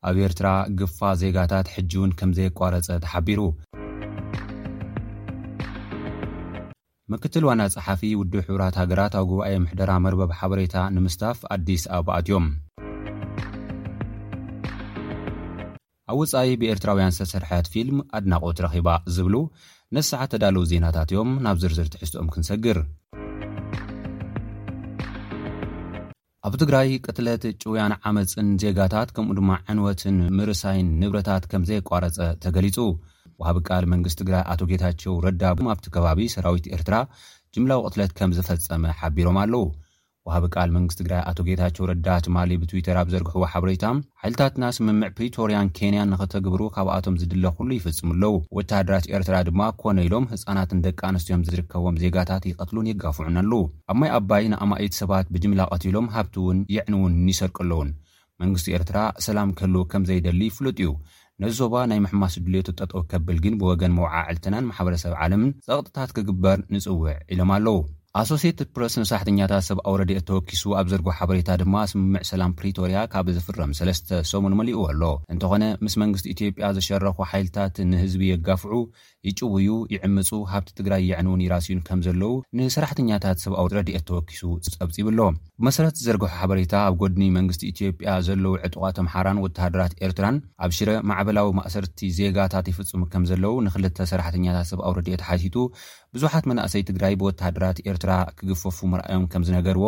ኣብ 0.10 0.20
ኤርትራ 0.28 0.50
ግፋ 0.82 1.00
ዜጋታት 1.24 1.70
ሕጂውን 1.78 2.14
ከምዘየቋረፀ 2.22 2.90
ተሓቢሩ 3.08 3.42
ምክትል 7.12 7.44
ዋና 7.48 7.62
ፀሓፊ 7.74 8.02
ውድ 8.20 8.34
ሕብራት 8.48 8.76
ሃገራት 8.80 9.14
ኣብ 9.20 9.24
ጉባኤ 9.30 9.54
ምሕደራ 9.62 9.92
መርበብ 10.04 10.32
ሓበሬታ 10.40 10.76
ንምስታፍ 10.96 11.40
ኣዲስ 11.56 11.84
ኣበባኣት 11.98 12.28
እዮም 12.30 12.46
ኣብ 16.12 16.16
ወፃኢ 16.22 16.52
ብኤርትራውያን 16.62 17.14
ዝተሰርሕያት 17.18 17.68
ፊልም 17.76 17.98
ኣድናቆት 18.18 18.60
ረኺባ 18.66 18.88
ዝብሉ 19.16 19.36
ነሰዓት 19.98 20.30
ተዳለው 20.36 20.66
ዜናታት 20.72 21.10
እዮም 21.14 21.32
ናብ 21.48 21.58
ዝርዝር 21.64 21.88
ትሕዝትኦም 21.96 22.30
ክንሰግር 22.36 22.80
ኣብ 26.48 26.54
ትግራይ 26.64 26.90
ቅትለት 27.08 27.46
ጭውያን 27.62 27.94
ዓመፅን 28.10 28.50
ዜጋታት 28.66 29.10
ከምኡ 29.16 29.36
ድማ 29.40 29.52
ዕንወትን 29.72 30.18
ምርሳይን 30.40 30.88
ንብረታት 31.04 31.44
ከምዘይቋረፀ 31.54 32.20
ተገሊፁ 32.46 32.78
ዋሃብ 33.42 33.58
ቃል 33.68 33.84
መንግስቲ 33.94 34.18
ትግራይ 34.22 34.42
ኣቶ 34.54 34.62
ጌታቸው 34.72 35.14
ረዳ 35.26 35.44
ብ 35.58 35.68
ኣብቲ 35.74 35.86
ከባቢ 35.96 36.20
ሰራዊት 36.36 36.66
ኤርትራ 36.78 36.96
ጅምላዊ 37.56 37.80
ቕትለት 37.88 38.12
ከም 38.18 38.32
ዝፈጸመ 38.38 38.84
ሓቢሮም 39.02 39.38
ኣለው 39.44 39.64
ወሃቢ 40.28 40.46
ቃል 40.56 40.70
መንግስቲ 40.76 40.98
ትግራይ 41.02 41.22
ኣቶ 41.30 41.38
ጌታቸው 41.48 41.84
ረዳ 41.92 42.08
ቲማሊ 42.26 42.52
ብትዊተር 42.62 42.98
ኣብ 43.02 43.08
ዘርግሕዎ 43.14 43.44
ሓበሬታ 43.52 43.86
ሓይልታትና 44.22 44.64
ስምምዕ 44.78 45.10
ፕሪቶርያን 45.18 45.72
ኬንያን 45.78 46.12
ንኽተግብሩ 46.14 46.62
ካብኣቶም 46.76 47.16
ዝድለ 47.22 47.46
ኩሉ 47.58 47.70
ይፍጽሙ 47.78 48.10
ኣለው 48.16 48.36
ወታሃደራት 48.58 49.06
ኤርትራ 49.16 49.38
ድማ 49.48 49.62
ኰነ 49.84 49.98
ኢሎም 50.08 50.28
ህፃናትን 50.34 50.84
ደቂ 50.88 51.00
ኣንስትዮም 51.10 51.46
ዝርከቦም 51.48 52.00
ዜጋታት 52.04 52.46
ይቐትሉን 52.52 52.92
ይጋፉዑን 52.92 53.40
ኣለው 53.44 53.64
ኣብ 53.94 53.98
ማይ 54.02 54.12
ኣባይ 54.20 54.46
ንኣማዒት 54.54 55.00
ሰባት 55.02 55.30
ብጅምላ 55.36 55.62
ቐቲሎም 55.76 56.12
ሃብቲ 56.18 56.36
እውን 56.44 56.60
ይዕን 56.76 56.98
እውን 57.00 57.16
ይሰርቅኣለውን 57.34 57.92
መንግስቲ 58.44 58.68
ኤርትራ 58.80 58.98
ሰላም 59.28 59.50
ከህልው 59.60 59.86
ከም 59.94 60.04
ዘይደሊ 60.10 60.42
ይፍሉጥ 60.50 60.78
እዩ 60.84 60.92
ነዚ 61.44 61.52
ዞባ 61.64 61.74
ናይ 61.90 62.00
ምሕማስ 62.04 62.34
ድልት 62.46 62.70
ጠጠ 62.84 62.92
ከብል 63.12 63.38
ግን 63.44 63.54
ብወገን 63.60 63.94
መውዓ 63.98 64.14
ዕልትናን 64.32 64.66
ማሕበረሰብ 64.70 65.14
ዓለምን 65.24 65.52
ፀቅጥታት 65.68 66.10
ክግበር 66.16 66.58
ንፅውዕ 66.74 67.14
ኢሎም 67.34 67.52
ኣለው 67.58 67.78
ኣሶሴትድ 68.20 68.70
ፕረስ 68.76 68.94
ንሳሕተኛታት 69.02 69.64
ሰብ 69.68 69.80
ኣውረድየ 69.90 70.20
ተወኪሱ 70.30 70.64
ኣብ 70.80 70.88
ዘርጎ 70.92 71.08
ሓበሬታ 71.18 71.50
ድማ 71.62 71.76
ስምምዕ 71.92 72.22
ሰላም 72.32 72.52
ፕሪቶርያ 72.60 73.02
ካብ 73.14 73.28
ዝፍረም 73.36 73.72
ሰለስተ 73.80 74.10
ሰሙን 74.32 74.56
መሊኡ 74.60 74.78
ኣሎ 74.92 75.04
እንተኾነ 75.34 75.64
ምስ 75.86 75.96
መንግስቲ 76.04 76.28
ኢትዮጵያ 76.36 76.70
ዝሸረኩ 76.78 77.20
ሓይልታት 77.32 77.76
ንህዝቢ 77.92 78.24
የጋፍዑ 78.32 78.74
ይጭውዩ 79.28 79.70
ይዕምፁ 79.94 80.30
ሃብቲ 80.52 80.70
ትግራይ 80.80 81.02
የዕንውን 81.12 81.42
ይራሲኡን 81.46 81.82
ከም 81.88 82.00
ዘለው 82.06 82.34
ንሰራሕተኛታት 82.58 83.42
ሰብኣዊ 83.46 83.66
ረድኤት 83.78 84.04
ተወኪሱ 84.10 84.42
ፀብፂብሎ 84.76 85.20
ብመሰረት 85.60 85.98
ዘርግሖ 86.06 86.30
ሓበሬታ 86.42 86.74
ኣብ 86.90 86.96
ጎድኒ 87.02 87.24
መንግስቲ 87.38 87.64
ኢትዮጵያ 87.74 88.14
ዘለው 88.28 88.54
ዕጡቃ 88.68 88.90
ተምሓራን 89.00 89.42
ወተሃደራት 89.46 89.96
ኤርትራን 90.08 90.38
ኣብ 90.66 90.74
ሽረ 90.78 90.90
ማዕበላዊ 91.12 91.50
ማእሰርቲ 91.60 91.98
ዜጋታት 92.20 92.70
ይፍፅሙ 92.72 93.04
ከም 93.16 93.26
ዘለው 93.32 93.56
ንክልተ 93.68 94.08
ሰራሕተኛታት 94.14 94.70
ሰብኣዊ 94.72 94.94
ረድኤት 95.00 95.24
ሓቲቱ 95.30 95.58
ብዙሓት 96.16 96.46
መናእሰይ 96.52 96.84
ትግራይ 96.92 97.14
ብወተሃደራት 97.24 97.80
ኤርትራ 97.92 98.12
ክግፈፉ 98.40 98.78
ምርኣዮም 98.94 99.26
ከም 99.34 99.44
ዝነገርዎ 99.50 99.86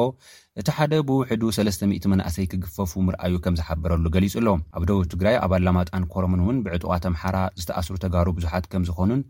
እቲ 0.60 0.70
ሓደ 0.78 0.94
ብውሕዱ 1.08 1.44
300 1.56 2.08
መናእሰይ 2.12 2.46
ክግፈፉ 2.52 2.92
ምርኣዩ 3.08 3.36
ከም 3.44 3.56
ዝሓበረሉ 3.60 4.06
ገሊጹ 4.16 4.34
ኣሎ 4.40 4.48
ኣብ 4.78 4.84
ደቡብ 4.88 5.04
ትግራይ 5.12 5.36
ኣባልላማጣን 5.46 6.06
ኮረምን 6.14 6.42
እውን 6.44 6.58
ብዕጡቓት 6.66 7.06
ኣምሓራ 7.10 7.38
ዝተኣስሩ 7.62 7.96
ተጋሩ 8.06 8.28
ብዙሓት 8.38 8.66
ከም 8.72 8.86
ዝኾኑን 8.90 9.22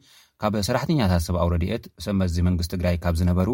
ካብ 0.44 0.56
ሰራሕተኛታት 0.68 1.22
ሰብ 1.28 1.36
ኣውረድኤት 1.44 1.84
ሰመዚ 2.06 2.36
መንግስቲ 2.48 2.72
ትግራይ 2.76 2.96
ካብ 3.04 3.18
ዝነበሩ 3.20 3.50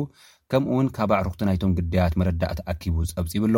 ከምኡ 0.54 0.70
እውን 0.76 0.88
ካባ 0.98 1.12
ኣዕሩኽቲ 1.20 1.42
ናይቶም 1.50 1.74
ግዳያት 1.80 2.16
መረዳእ 2.22 2.56
ቲኣኪቡ 2.60 2.96
ጸብጺ 3.12 3.34
ብሎ 3.46 3.58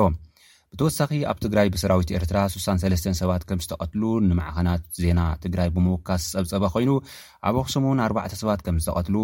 ብተወሳኺ 0.74 1.12
ኣብ 1.32 1.38
ትግራይ 1.46 1.70
ብሰራዊት 1.76 2.10
ኤርትራ 2.20 2.40
63 2.56 3.14
ሰባት 3.22 3.46
ከም 3.52 3.62
ዝተቐትሉ 3.66 4.02
ንማዕኸናት 4.30 4.84
ዜና 5.04 5.22
ትግራይ 5.46 5.70
ብምውካስ 5.78 6.26
ጸብጸበ 6.34 6.66
ኮይኑ 6.78 6.92
ኣብ 7.50 7.56
ኣኽሱሙውን 7.64 8.02
ኣባዕተ 8.08 8.34
ሰባት 8.44 8.64
ከም 8.68 8.80
ዝተቐትሉ 8.84 9.16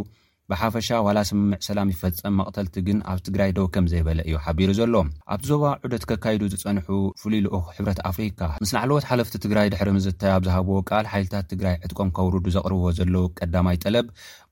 ብሓፈሻ 0.52 0.90
ዋላ 1.06 1.20
ስምምዕ 1.28 1.58
ሰላም 1.68 1.92
ይፈፀም 1.92 2.36
መቕተልቲ 2.40 2.74
ግን 2.88 2.98
ኣብ 3.12 3.20
ትግራይ 3.28 3.52
ደው 3.58 3.68
ከም 3.76 3.86
ዘይበለ 3.92 4.20
እዩ 4.28 4.36
ሓቢሩ 4.46 4.70
ዘሎም 4.80 5.08
ኣብቲ 5.34 5.46
ዞባ 5.52 5.64
ዑደት 5.86 6.04
ከካይዱ 6.10 6.42
ዝፀንሑ 6.54 6.88
ፍሉይ 7.22 7.40
ልኡኽ 7.46 7.64
ሕብረት 7.78 8.00
ኣፍሪካ 8.10 8.42
ምስ 8.64 8.72
ናዕለወት 8.76 9.08
ሓለፍቲ 9.12 9.34
ትግራይ 9.46 9.70
ድሕሪ 9.74 9.90
ምዝታይ 9.98 10.32
ኣብ 10.36 10.44
ዝሃብዎ 10.48 10.76
ቃል 10.90 11.08
ሓይልታት 11.14 11.48
ትግራይ 11.54 11.76
ዕጥቆም 11.88 12.12
ከውርዱ 12.18 12.46
ዘቕርብዎ 12.58 12.86
ዘሎዉ 13.00 13.18
ቀዳማይ 13.40 13.80
ጠለብ 13.86 14.06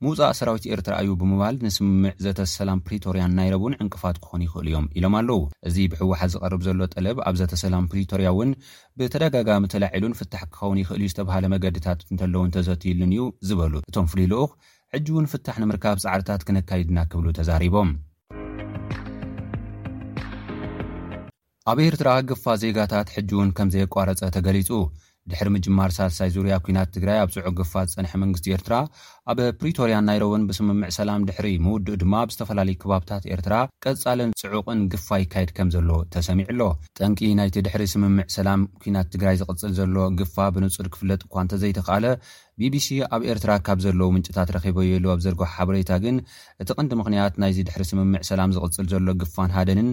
ምውፃእ 0.06 0.34
ሰራዊት 0.42 0.66
ኤርትራ 0.74 0.96
እዩ 1.04 1.12
ብምባል 1.22 1.58
ንስምምዕ 1.68 2.14
ዘተሰላም 2.26 2.82
ፕሪቶርያን 2.90 3.36
ናይረቡን 3.42 3.78
ዕንቅፋት 3.84 4.18
ክኾን 4.26 4.44
ይኽእል 4.48 4.68
እዮም 4.74 4.88
ኢሎም 4.98 5.14
ኣለዉ 5.22 5.40
እዚ 5.70 5.78
ብሕወሓት 5.94 6.34
ዝቐርብ 6.36 6.62
ዘሎ 6.70 6.82
ጠለብ 6.96 7.18
ኣብ 7.30 7.38
ዘተሰላም 7.44 7.86
ፕሪቶርያ 7.96 8.32
ውን 8.40 8.52
ብተደጋጋሚ 9.00 9.64
ተላዒሉን 9.76 10.16
ፍታሕ 10.22 10.42
ክኸውን 10.54 10.80
ይኽእል 10.84 11.04
እዩ 11.06 11.10
ዝተብሃለ 11.14 11.46
መገድታት 11.56 12.02
እንተለዉ 12.12 12.44
ተዘትዩሉን 12.58 13.14
እዩ 13.18 13.24
ዝበሉ 13.50 13.74
እቶም 13.90 14.08
ፍሉይ 14.14 14.30
ልኡ 14.34 14.44
ሕጂ 14.96 15.08
እውን 15.14 15.28
ፍታሕ 15.32 15.56
ንምርካብ 15.62 15.96
ፃዕርታት 16.02 16.42
ክነካይድና 16.48 16.98
ክብሉ 17.12 17.26
ተዛሪቦም 17.38 17.90
ኣብ 21.72 21.78
ኤርትራ 21.86 22.10
ግፋ 22.30 22.44
ዜጋታት 22.64 23.08
ሕጂእውን 23.16 23.50
ከምዘየቋረፀ 23.58 24.22
ተገሊጹ 24.36 24.70
ድሕሪ 25.32 25.50
ምጅማር 25.56 25.92
ሳልሳይ 25.98 26.30
ዙርያ 26.36 26.54
ኩናት 26.64 26.90
ትግራይ 26.96 27.18
ኣብ 27.24 27.30
ፅዑቅ 27.34 27.46
ግፋ 27.60 27.74
ዝፀንሐ 27.90 28.12
መንግስቲ 28.24 28.48
ኤርትራ 28.56 28.74
ኣብ 29.32 29.40
ፕሪቶርያ 29.60 29.98
ናይሮውን 30.08 30.42
ብስምምዕ 30.50 30.90
ሰላም 30.96 31.26
ድሕሪ 31.30 31.48
ምውድእ 31.66 31.98
ድማ 32.02 32.14
ብዝተፈላለዩ 32.30 32.76
ክባብታት 32.82 33.24
ኤርትራ 33.36 33.54
ቀፃለን 33.84 34.32
ፅዑቕን 34.42 34.80
ግፋ 34.94 35.08
ይካየድ 35.22 35.52
ከም 35.60 35.70
ዘሎ 35.76 35.90
ተሰሚዑ 36.16 36.48
ኣሎ 36.54 36.62
ጠንቂ 37.00 37.20
ናይቲ 37.40 37.56
ድሕሪ 37.68 37.86
ስምምዕ 37.94 38.26
ሰላም 38.38 38.64
ኩናት 38.86 39.10
ትግራይ 39.14 39.38
ዝቕፅል 39.42 39.72
ዘሎ 39.80 39.96
ግፋ 40.22 40.36
ብንፁድ 40.58 40.90
ክፍለጥ 40.96 41.22
ኳ 41.36 41.46
እንተዘይተከኣለ 41.46 42.08
ቢቢሲ 42.62 42.90
ኣብ 43.18 43.22
ኤርትራ 43.32 43.52
ካብ 43.68 43.80
ዘለዉ 43.86 44.10
ምንጭታት 44.16 44.52
ረኪበ 44.58 44.78
የሉ 44.92 45.06
ኣብ 45.16 45.22
ዘርግ 45.28 45.40
ሓበሬታ 45.56 45.92
ግን 46.06 46.18
እቲ 46.64 46.70
ቅንዲ 46.80 46.92
ምክንያት 47.04 47.38
ናይዚ 47.44 47.58
ድሕሪ 47.70 47.86
ስምምዕ 47.92 48.22
ሰላም 48.32 48.52
ዝቕፅል 48.58 48.86
ዘሎ 48.96 49.08
ግፋን 49.24 49.54
ሃደንን 49.58 49.90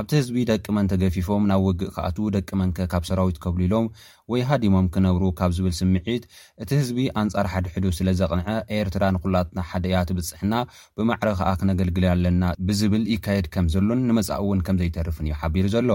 ኣብቲ 0.00 0.12
ህዝቢ 0.18 0.34
ደቂ 0.50 0.64
መንተ 0.76 0.92
ገፊፎም 1.00 1.42
ናብ 1.48 1.62
ውግእ 1.64 1.90
ከኣት 1.94 2.18
ደቂ 2.36 2.48
መንከ 2.60 2.76
ካብ 2.92 3.02
ሰራዊት 3.08 3.38
ከብሉ 3.44 3.60
ኢሎም 3.66 3.86
ወይ 4.32 4.42
ሃዲሞም 4.50 4.86
ክነብሩ 4.94 5.24
ካብ 5.38 5.50
ዝብል 5.56 5.74
ስምዒት 5.80 6.22
እቲ 6.62 6.70
ህዝቢ 6.80 6.98
ኣንጻር 7.22 7.46
ሓደሕዱ 7.52 7.84
ስለ 7.98 8.08
ዘቕንዐ 8.20 8.46
ኤርትራ 8.76 9.02
ንኩላጥና 9.14 9.58
ሓደ 9.70 9.84
እያ 9.90 9.98
ትብፅሕና 10.10 10.54
ብማዕረ 10.98 11.30
ከኣ 11.40 11.50
ክነገልግል 11.62 12.06
ኣለና 12.14 12.42
ብዝብል 12.68 13.04
ይካየድ 13.14 13.48
ከም 13.56 13.68
ዘሎን 13.74 14.00
ንመፃእ 14.10 14.40
እውን 14.44 14.62
ከምዘይተርፍን 14.68 15.28
እዩ 15.28 15.36
ሓቢሩ 15.42 15.66
ዘሎ 15.74 15.90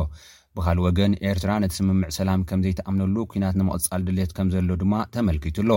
ብካልእ 0.58 0.84
ወገን 0.88 1.14
ኤርትራ 1.32 1.50
ነቲ 1.64 1.74
ስምምዕ 1.80 2.10
ሰላም 2.20 2.44
ከም 2.52 2.62
ዘይተኣምነሉ 2.68 3.18
ኩናት 3.34 3.58
ንምቕፃል 3.62 4.04
ድሌት 4.10 4.32
ከም 4.38 4.48
ዘሎ 4.54 4.70
ድማ 4.84 4.94
ተመልኪቱኣሎ 5.16 5.72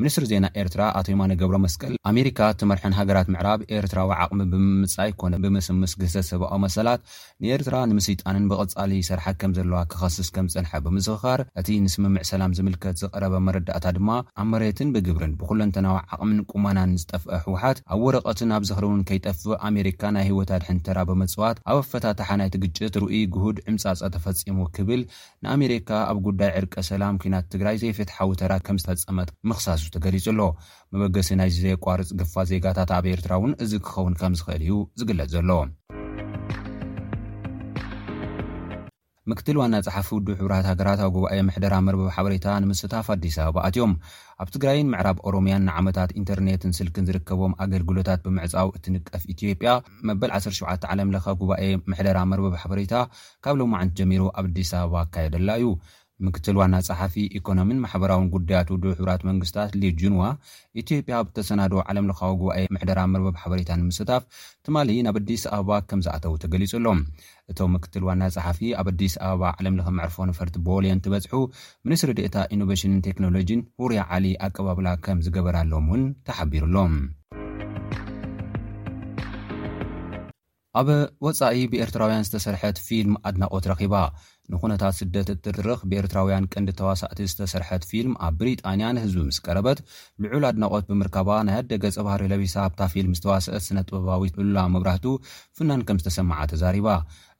ሚኒስትሪ 0.00 0.24
ዜና 0.30 0.46
ኤርትራ 0.60 0.82
ኣቶ 0.98 1.06
ይማነ 1.12 1.32
ገብሮ 1.40 1.56
መስቀል 1.64 1.92
ኣሜሪካ 2.08 2.38
ትመርሐን 2.60 2.94
ሃገራት 2.96 3.28
ምዕራብ 3.34 3.60
ኤርትራዊ 3.76 4.08
ዓቅሚ 4.24 4.40
ብምምፃ 4.52 4.94
ይኮነ 5.10 5.34
ብምስምስ 5.42 5.92
ግህተት 6.00 6.26
ሰብኦ 6.30 6.50
መሰላት 6.64 7.00
ንኤርትራ 7.42 7.76
ንምስይጣንን 7.90 8.44
ብቐፃሊ 8.50 8.92
ሰርሓ 9.08 9.24
ከም 9.42 9.52
ዘለዋ 9.58 9.78
ክኸስስ 9.92 10.28
ከም 10.34 10.48
ፀንሐ 10.54 10.72
ብምስኽኻር 10.88 11.42
እቲ 11.62 11.68
ንስምምዕ 11.84 12.22
ሰላም 12.32 12.54
ዝምልከት 12.58 12.98
ዝቀረበ 13.02 13.38
መረዳእታ 13.46 13.86
ድማ 13.98 14.10
ኣ 14.44 14.46
መሬትን 14.50 14.90
ብግብርን 14.96 15.32
ብኩለእንተናዊ 15.42 15.96
ዓቕሚን 16.16 16.42
ቁመናን 16.52 16.92
ዝጠፍአ 17.02 17.32
ኣሕወሓት 17.38 17.80
ኣብ 17.96 18.02
ወረቐትን 18.08 18.52
ኣብ 18.58 18.66
ዘኽርውን 18.72 19.00
ከይጠፍእ 19.10 19.56
ኣሜሪካ 19.70 20.02
ናይ 20.18 20.28
ሂወታድ 20.32 20.62
ሕንተራ 20.68 20.98
ብመፅዋት 21.12 21.56
ኣብ 21.70 21.78
ኣፈታታሓናይቲ 21.84 22.54
ግጭት 22.66 22.94
ርኡይ 23.04 23.24
ጉሁድ 23.36 23.56
ዕምፃፀ 23.72 24.04
ተፈፂሙ 24.18 24.60
ክብል 24.76 25.00
ንኣሜሪካ 25.46 25.90
ኣብ 26.12 26.20
ጉዳይ 26.28 26.52
ዕርቀ 26.60 26.76
ሰላም 26.92 27.18
ኩናት 27.24 27.50
ትግራይ 27.56 27.76
ዘይፈትሓዊተራ 27.84 28.52
ከም 28.68 28.80
ዝፈፀመጥ 28.84 29.30
ምክሳሱ 29.50 29.82
ተገሊጹ 29.94 30.26
ኣሎ 30.34 30.40
መበገሲ 30.94 31.28
ናይ 31.40 31.50
ዘየቋርፅ 31.62 32.08
ግፋ 32.20 32.34
ዜጋታት 32.50 32.90
ኣብ 32.98 33.06
ኤርትራ 33.14 33.32
እውን 33.40 33.52
እዚ 33.64 33.72
ክኸውን 33.86 34.16
ከምዝኽእል 34.20 34.62
እዩ 34.66 34.76
ዝግለፅ 35.00 35.28
ዘሎ 35.34 35.50
ምክትል 39.30 39.56
ዋና 39.60 39.76
ፀሓፊ 39.84 40.08
ውድ 40.16 40.26
ሕብራት 40.40 40.66
ሃገራት 40.70 41.00
ኣብ 41.04 41.08
ጉባኤ 41.14 41.38
ምሕደራ 41.46 41.74
መርበብ 41.86 42.08
ሓበሬታ 42.16 42.44
ንምስታፍ 42.62 43.06
ኣዲስ 43.14 43.36
ኣበባ 43.44 43.56
ኣትዮም 43.68 43.92
ኣብ 44.42 44.48
ትግራይን 44.54 44.90
ምዕራብ 44.92 45.16
ኦሮምያን 45.28 45.64
ንዓመታት 45.68 46.10
ኢንተርኔትን 46.20 46.74
ስልክን 46.78 47.06
ዝርከቦም 47.08 47.56
ኣገልግሎታት 47.64 48.20
ብምዕፃው 48.26 48.68
እትንቀፍ 48.76 49.24
ኢትዮጵያ 49.34 49.72
መበል 50.10 50.32
17 50.38 50.86
ዓለም 50.92 51.10
ለኻ 51.14 51.26
ጉባኤ 51.42 51.64
መሕደራ 51.92 52.18
መርበብ 52.32 52.54
ሓበሬታ 52.64 52.94
ካብ 53.46 53.56
ሎማ 53.62 53.74
ዓንቲ 53.82 53.96
ጀሚሩ 54.02 54.22
ኣብ 54.38 54.46
ኣዲስ 54.52 54.70
ኣበባ 54.80 55.02
ካየደላ 55.16 55.50
እዩ 55.62 55.68
ምክትል 56.24 56.56
ዋና 56.60 56.74
ፀሓፊ 56.86 57.14
ኢኮኖምን 57.38 57.80
ማሕበራዊን 57.84 58.28
ጉዳያት 58.34 58.68
ውዱ 58.74 58.84
ሕብራት 58.98 59.22
መንግስታት 59.28 59.70
ሊ 59.80 59.90
ጁንዋ 60.00 60.22
ኢትዮጵያ 60.82 61.16
ብተሰናዶ 61.26 61.72
ዓለምለኻዊ 61.88 62.30
ጉባኤ 62.42 62.60
ምሕደራ 62.74 62.98
ምርበብ 63.12 63.34
ሓበሬታ 63.42 63.70
ንምስታፍ 63.80 64.22
ትማሊ 64.66 64.88
ናብ 65.06 65.18
ኣዲስ 65.22 65.42
ኣበባ 65.56 65.72
ከም 65.90 66.00
ዝኣተው 66.06 66.34
ተገሊፁኣሎም 66.44 67.00
እቶም 67.52 67.72
ምክትል 67.76 68.04
ዋና 68.08 68.22
ፀሓፊ 68.36 68.60
ኣብ 68.82 68.88
ኣዲስ 68.92 69.14
ኣበባ 69.30 69.44
ዓለምለ 69.58 69.82
መዕርፎ 69.98 70.16
ነፈርቲ 70.30 70.56
ቦልን 70.68 71.02
ትበፅሑ 71.06 71.34
ሚኒስትሪ 71.88 72.14
ደእታ 72.20 72.36
ኢኖቨሽንን 72.56 73.04
ቴክኖሎጂን 73.08 73.62
ውርያ 73.84 74.04
ዓሊ 74.18 74.26
ኣቀባብላ 74.48 74.88
ከም 75.06 75.20
ዝገበራሎም 75.26 75.88
ውን 75.94 76.04
ተሓቢሩሎም 76.30 76.94
ኣብ 80.80 80.88
ወፃኢ 81.24 81.60
ብኤርትራውያን 81.72 82.24
ዝተሰርሐት 82.28 82.78
ፊልም 82.86 83.14
ኣድናቆት 83.28 83.66
ረኺባ 83.70 83.94
ንኩነታት 84.52 84.94
ስደት 84.98 85.28
እትድርኽ 85.34 85.80
ብኤርትራውያን 85.90 86.48
ቀንዲ 86.54 86.70
ተዋሳእቲ 86.80 87.18
ዝተሰርሐት 87.32 87.84
ፊልም 87.90 88.14
ኣብ 88.26 88.34
ብሪጣንያ 88.40 88.88
ንህዝቢ 88.96 89.18
ምስ 89.28 89.38
ቀረበት 89.46 89.78
ልዑል 90.24 90.44
ኣድናቆት 90.50 90.84
ብምርከባ 90.90 91.28
ናይ 91.48 91.56
ኣደገ 91.62 91.84
ፀባህሪ 91.98 92.22
ለቢሳ 92.32 92.54
ኣብታ 92.68 92.80
ፊልም 92.94 93.16
ዝተዋሰአት 93.18 93.64
ስነጥበባዊት 93.68 94.36
ሉላ 94.42 94.58
መብራህቱ 94.76 95.06
ፍናን 95.58 95.84
ከም 95.90 96.00
ዝተሰማዓ 96.02 96.40
ተዛሪባ 96.54 96.88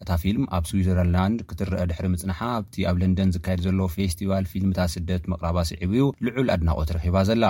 እታ 0.03 0.11
ፊልም 0.23 0.47
ኣብ 0.57 0.65
ስዊዘርንላንድ 0.71 1.39
ክትረአ 1.51 1.85
ድሕሪ 1.91 2.07
ምፅንሓ 2.15 2.39
ኣብቲ 2.57 2.75
ኣብ 2.89 2.97
ለንደን 3.03 3.31
ዝካየድ 3.35 3.61
ዘሎ 3.67 3.79
ፌስቲቫል 3.95 4.45
ፊልምታት 4.53 4.91
ስደት 4.95 5.23
መቅራባ 5.33 5.59
ስዒብ 5.69 5.93
እዩ 5.97 6.03
ልዑል 6.27 6.49
ኣድናቆት 6.55 6.91
ርኪባ 6.97 7.17
ዘላ 7.29 7.45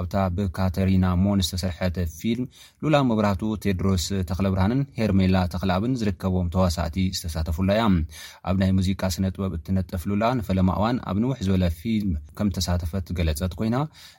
ኣብታ 0.00 0.16
ብካተሪና 0.38 1.06
ሞን 1.22 1.40
ዝተሰርሐት 1.46 1.96
ፊልም 2.18 2.44
ሉላ 2.84 2.96
መብራህቱ 3.10 3.42
ቴድሮስ 3.64 4.06
ተክለብርሃንን 4.30 4.82
ሄርሜላ 4.98 5.36
ተክላኣብን 5.54 5.96
ዝርከቦም 6.02 6.50
ተዋሳእቲ 6.56 6.98
ዝተሳተፉላ 7.20 7.70
እያኣናይ 7.78 8.72
ስነ 9.14 9.26
ጥበብ 9.34 9.52
እትነጠፍሉላ 9.56 10.24
ንፈለማ 10.38 10.68
እዋን 10.78 10.96
ኣብ 11.08 11.16
ንውሕ 11.22 11.38
ዝበለ 11.46 11.64
ፊልም 11.80 12.12
ከም 12.38 12.48
ተሳተፈት 12.56 13.06
ገለፀት 13.18 13.52
ኮይና 13.58 13.76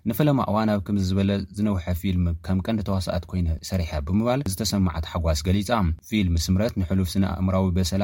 ንፈለማ 0.09 0.39
እዋን 0.51 0.69
ኣብ 0.73 0.81
ከም 0.87 0.97
ዝበለ 1.09 1.29
ዝነውሐ 1.57 1.85
ፊልም 2.01 2.25
ከም 2.47 2.59
ቀንዲ 2.65 2.81
ተዋሳኣት 2.89 3.25
ኮይነ 3.31 3.47
ሰሪሐ 3.71 3.91
ብምባል 4.09 4.43
ዝተሰማዓት 4.53 5.07
ሓጓስ 5.13 5.41
ገሊፃ 5.49 5.69
ፊልም 6.09 6.35
ስምረት 6.47 6.75
ንሕሉፍ 6.81 7.09
ስነ 7.15 7.25
ኣእምራዊ 7.37 7.65
በሰላ 7.77 8.03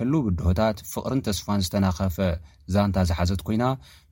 ሕሉ 0.00 0.14
ብድሆታት 0.26 0.78
ፍቕርን 0.90 1.20
ተስፋን 1.26 1.62
ዝተናኸፈ 1.64 2.16
ዛንታ 2.74 2.98
ዝሓዘት 3.08 3.40
ኮይና 3.46 3.64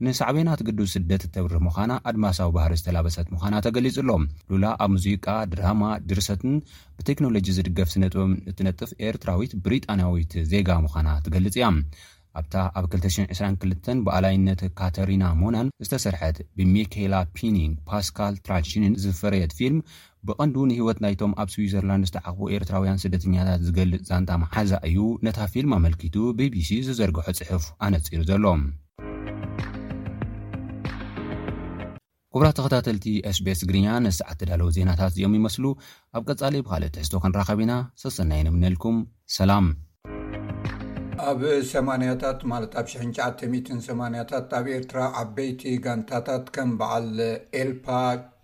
ንሳዕበናት 0.05 0.59
ግዱብ 0.67 0.87
ስደት 0.93 1.23
እተብርህ 1.27 1.61
ምዃና 1.67 1.91
ኣድማሳዊ 2.09 2.49
ባህሪ 2.57 2.73
ዝተላበሰት 2.81 3.27
ምዃና 3.35 3.53
ተገሊፁ 3.65 3.95
ኣሎ 4.03 4.09
ሉላ 4.51 4.65
ኣብ 4.85 4.89
ሙዚቃ 4.95 5.27
ድራማ 5.53 5.83
ድርሰትን 6.09 6.53
ብቴክኖሎጂ 6.99 7.47
ዝድገፍ 7.57 7.89
ስነጥበም 7.95 8.33
እትነጥፍ 8.51 8.91
ኤርትራዊት 9.09 9.53
ብሪጣንያዊት 9.65 10.33
ዜጋ 10.53 10.69
ምዃና 10.85 11.07
ትገልጽ 11.27 11.57
እያ 11.59 11.67
ኣብታ 12.39 12.55
ኣብ 12.79 12.85
222 12.95 13.89
በኣላይነት 14.07 14.59
ካተሪና 14.79 15.23
ሞናን 15.39 15.71
ዝተሰርሐት 15.85 16.37
ብሚካላ 16.57 17.13
ፒኒንግ 17.37 17.73
ፓስካል 17.89 18.33
ትራንሽንን 18.45 18.93
ዝፈረየት 19.05 19.53
ፊልም 19.59 19.79
ብቐንዱ 20.27 20.55
ንሂወት 20.69 20.97
ናይቶም 21.03 21.33
ኣብ 21.41 21.49
ስዊዘርላንድ 21.53 22.05
ዝተዓኽቦ 22.09 22.39
ኤርትራውያን 22.55 22.99
ስደተኛታት 23.03 23.61
ዝገልፅ 23.67 24.01
ዛንጣ 24.09 24.29
መሓዛ 24.43 24.71
እዩ 24.89 24.97
ነታ 25.25 25.39
ፊልም 25.53 25.73
ኣመልኪቱ 25.79 26.15
ቤቢሲ 26.39 26.71
ዝዘርግሖ 26.87 27.27
ፅሑፍ 27.39 27.65
ኣነፂሩ 27.87 28.21
ዘሎም 28.31 28.61
ኩብራ 32.33 32.47
ተኸታተልቲ 32.57 33.07
ስቤስ 33.37 33.61
ግርኛ 33.69 33.87
ነስዓት 34.05 34.37
ትዳለው 34.41 34.67
ዜናታት 34.77 35.11
እዚኦም 35.13 35.35
ይመስሉ 35.37 35.65
ኣብ 36.17 36.23
ቀፃለ 36.29 36.55
ብካልኦ 36.65 36.89
ትሕዝቶ 36.95 37.13
ክንራኸብ 37.23 37.61
ኢና 37.65 37.73
ሰሰና 38.01 38.31
ይንምንልኩም 38.39 38.97
ሰላም 39.37 39.67
ኣብ 41.29 41.39
ሰታት 41.71 42.41
ማት 42.51 42.75
ኣብ 42.81 42.87
9 42.91 43.79
8ታት 43.87 44.51
ኣብ 44.59 44.67
ኤርትራ 44.77 44.99
ዓበይቲ 45.21 45.63
ጋንታታት 45.85 46.45
ከም 46.57 46.69
በዓል 46.81 47.09
ኤልፓ 47.61 47.85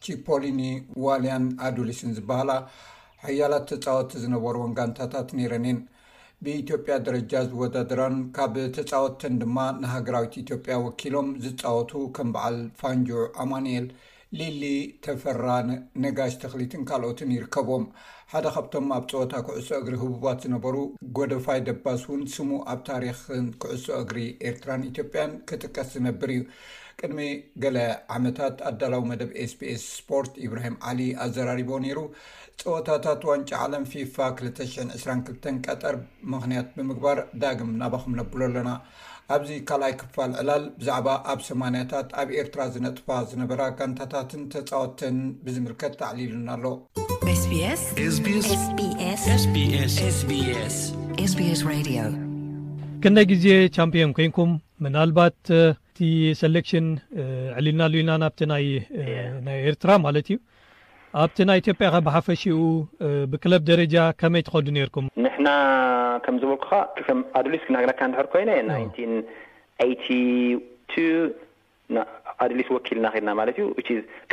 ቺፖሊኒ 0.06 0.62
ዋልያን 1.06 1.46
ኣዱልስን 1.68 2.12
ዝበሃላ 2.18 2.52
ሕያላት 3.26 3.66
ተፃወቲ 3.72 4.12
ዝነበርን 4.24 4.74
ጋንታታት 4.78 5.30
ነረን 5.38 5.66
የን 5.70 5.80
ብኢትዮ 6.46 6.78
ያ 6.92 6.98
ደረጃ 7.08 7.34
ዝወዳድረን 7.52 8.16
ካብ 8.36 8.56
ተፃወትን 8.76 9.36
ድማ 9.42 9.58
ንሃገራዊት 9.82 10.34
ኢትዮ 10.42 10.58
ያ 10.74 10.78
ወኪሎም 10.88 11.30
ዝፃወቱ 11.46 11.92
ከም 12.18 12.30
በዓል 12.36 12.58
ፋንጅዕ 12.82 13.22
ኣማኒኤል 13.44 13.88
ሊሊ 14.38 14.64
ተፈራ 15.06 15.44
ነጋሽ 16.04 16.34
ተኽሊትን 16.42 16.82
ካልኦትን 16.90 17.30
ይርከብም 17.36 17.84
ሓደ 18.32 18.46
ካብቶም 18.56 18.88
ኣብ 18.96 19.04
ፀወታ 19.12 19.34
ክዕሶ 19.48 19.70
እግሪ 19.82 19.96
ህቡባት 20.04 20.40
ዝነበሩ 20.46 20.76
ጎደፋይ 21.18 21.60
ደባስ 21.68 22.04
ውን 22.12 22.24
ስሙ 22.36 22.50
ኣብ 22.72 22.80
ታሪክን 22.90 23.46
ክዕሶ 23.64 23.86
እግሪ 24.04 24.20
ኤርትራን 24.50 24.84
ኢትዮ 24.90 25.06
ያን 25.20 25.34
ክጥቀስ 25.50 25.90
ዝነብር 25.98 26.32
እዩ 26.36 26.42
ቅድሚ 27.02 27.22
ገለ 27.64 27.78
ዓመታት 28.16 28.58
ኣዳላዊ 28.70 29.02
መደብ 29.12 29.32
ኤስ 29.44 29.54
ቢኤስ 29.60 29.84
ስፖርት 30.00 30.34
ኢብራሂም 30.48 30.76
ዓሊ 30.90 31.00
ኣዘራሪቦ 31.26 31.72
ነይሩ 31.86 32.00
ፀወታታት 32.62 33.22
ዋንጭ 33.30 33.50
ዓለም 33.64 33.86
ፊፋ 33.92 34.16
222 34.42 35.60
ቀጠር 35.68 35.96
ምክንያት 36.34 36.68
ብምግባር 36.78 37.18
ዳግም 37.44 37.72
ናባክምነብሎ 37.82 38.42
ኣለና 38.50 38.70
ኣብዚ 39.36 39.52
ካልኣይ 39.70 39.94
ክፋል 40.02 40.32
ዕላል 40.42 40.64
ብዛዕባ 40.80 41.08
ኣብ 41.32 41.40
ሰማንያታት 41.50 42.10
ኣብ 42.22 42.30
ኤርትራ 42.40 42.64
ዝነጥፋ 42.74 43.08
ዝነበራ 43.30 43.62
ጋንታታትን 43.80 44.44
ተፃወትን 44.56 45.18
ብዝምልከት 45.46 45.96
ተዕሊሉና 46.02 46.50
ኣሎ 46.58 46.76
ክደይ 53.06 53.26
ግዜ 53.32 53.46
ቻምፒዮን 53.78 54.12
ኮይንኩም 54.18 54.52
ናልባት 54.96 55.38
ቲ 55.98 56.06
ሰሌክሽን 56.42 56.88
ዕሊልና 57.60 57.84
ሉና 57.94 58.12
ናብቲ 58.22 58.42
ይ 58.64 58.68
ኤርትራ 59.70 59.92
ማለት 60.06 60.28
እዩ 60.32 60.38
ኣብቲ 61.24 61.38
ናይ 61.50 61.58
ኢትዮጵያ 61.62 61.88
ብሓፈሽኡ 62.06 62.58
ብክለብ 63.32 63.62
ደረጃ 63.70 63.98
ከመይ 64.22 64.42
ትኸዱ 64.48 64.68
ነርኩም 64.78 65.06
ንሕና 65.24 65.48
ከም 66.26 66.36
ዝበልኩ 66.42 66.68
ኣድሊስናሃግናካድር 67.40 68.28
ኮይ 68.36 68.44
ኣድሊስ 72.44 72.70
ወኪልና 72.76 73.08
ልና 73.16 73.30
ማለት 73.40 73.58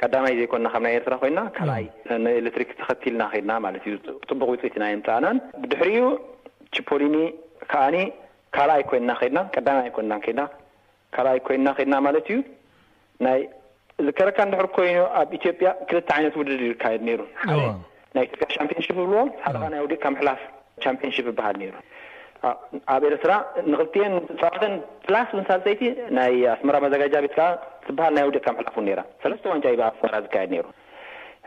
ቀዳማይ 0.00 0.32
ዘኮና 0.38 0.66
ካይ 0.74 0.94
ኤርትራ 0.98 1.14
ኮይና 1.22 1.40
ካይኤሌትሪክ 1.56 2.70
ተኸቲልና 2.78 3.24
ድና 3.34 3.52
ማለት 3.66 3.84
እዩቡቅ 3.90 4.40
ውፅኢትናፃእና 4.52 5.26
ብድሕርኡ 5.62 6.00
ቺፖሊኒ 6.76 7.16
ከዓኒ 7.72 7.98
ካልኣይ 8.56 8.82
ኮይና 8.90 9.12
ድናቀይ 9.68 9.92
ኮናና 9.98 10.40
ካልኣይ 11.14 11.38
ኮይና 11.46 11.68
ከይድና 11.78 11.96
ማለት 12.06 12.26
እዩ 12.32 12.36
ናይ 13.24 13.40
ዚከረካ 14.06 14.38
እንድሕር 14.46 14.68
ኮይኑ 14.76 14.98
ኣብ 15.20 15.30
ኢትዮጵያ 15.38 15.68
ክልተ 15.88 16.08
ዓይነት 16.16 16.34
ውድድ 16.40 16.62
ካየድ 16.82 17.02
ይሩ 17.14 17.22
ናይ 18.16 18.24
ኢዮያ 18.32 18.46
ሻምፒንሽ 18.58 18.86
ብዎ 18.98 19.16
ሓደ 19.44 19.60
ና 19.72 19.82
ውዲቅ 19.86 19.98
ካመሕላፍ 20.04 20.40
ቻምፒንሽ 20.84 21.16
ይበል 21.20 21.36
ሩኣብ 21.62 23.02
ኤርትራ 23.08 23.32
ንኽልትን 23.72 24.14
ፃባኸን 24.40 24.72
ፕላስ 25.06 25.28
ብንሳሊሰይቲ 25.36 25.82
ናይ 26.18 26.32
ኣስመራ 26.54 26.76
መዘጋጃ 26.84 27.14
ቤት 27.24 27.36
ትበሃል 27.86 28.14
ናይ 28.16 28.24
ውዲቅ 28.30 28.44
ላፍ 29.00 29.10
ሰለስተ 29.22 29.44
ዋንጫ 29.52 29.66
ኣ 30.16 30.22
ዝካድ 30.24 30.52
ሩ 30.62 30.66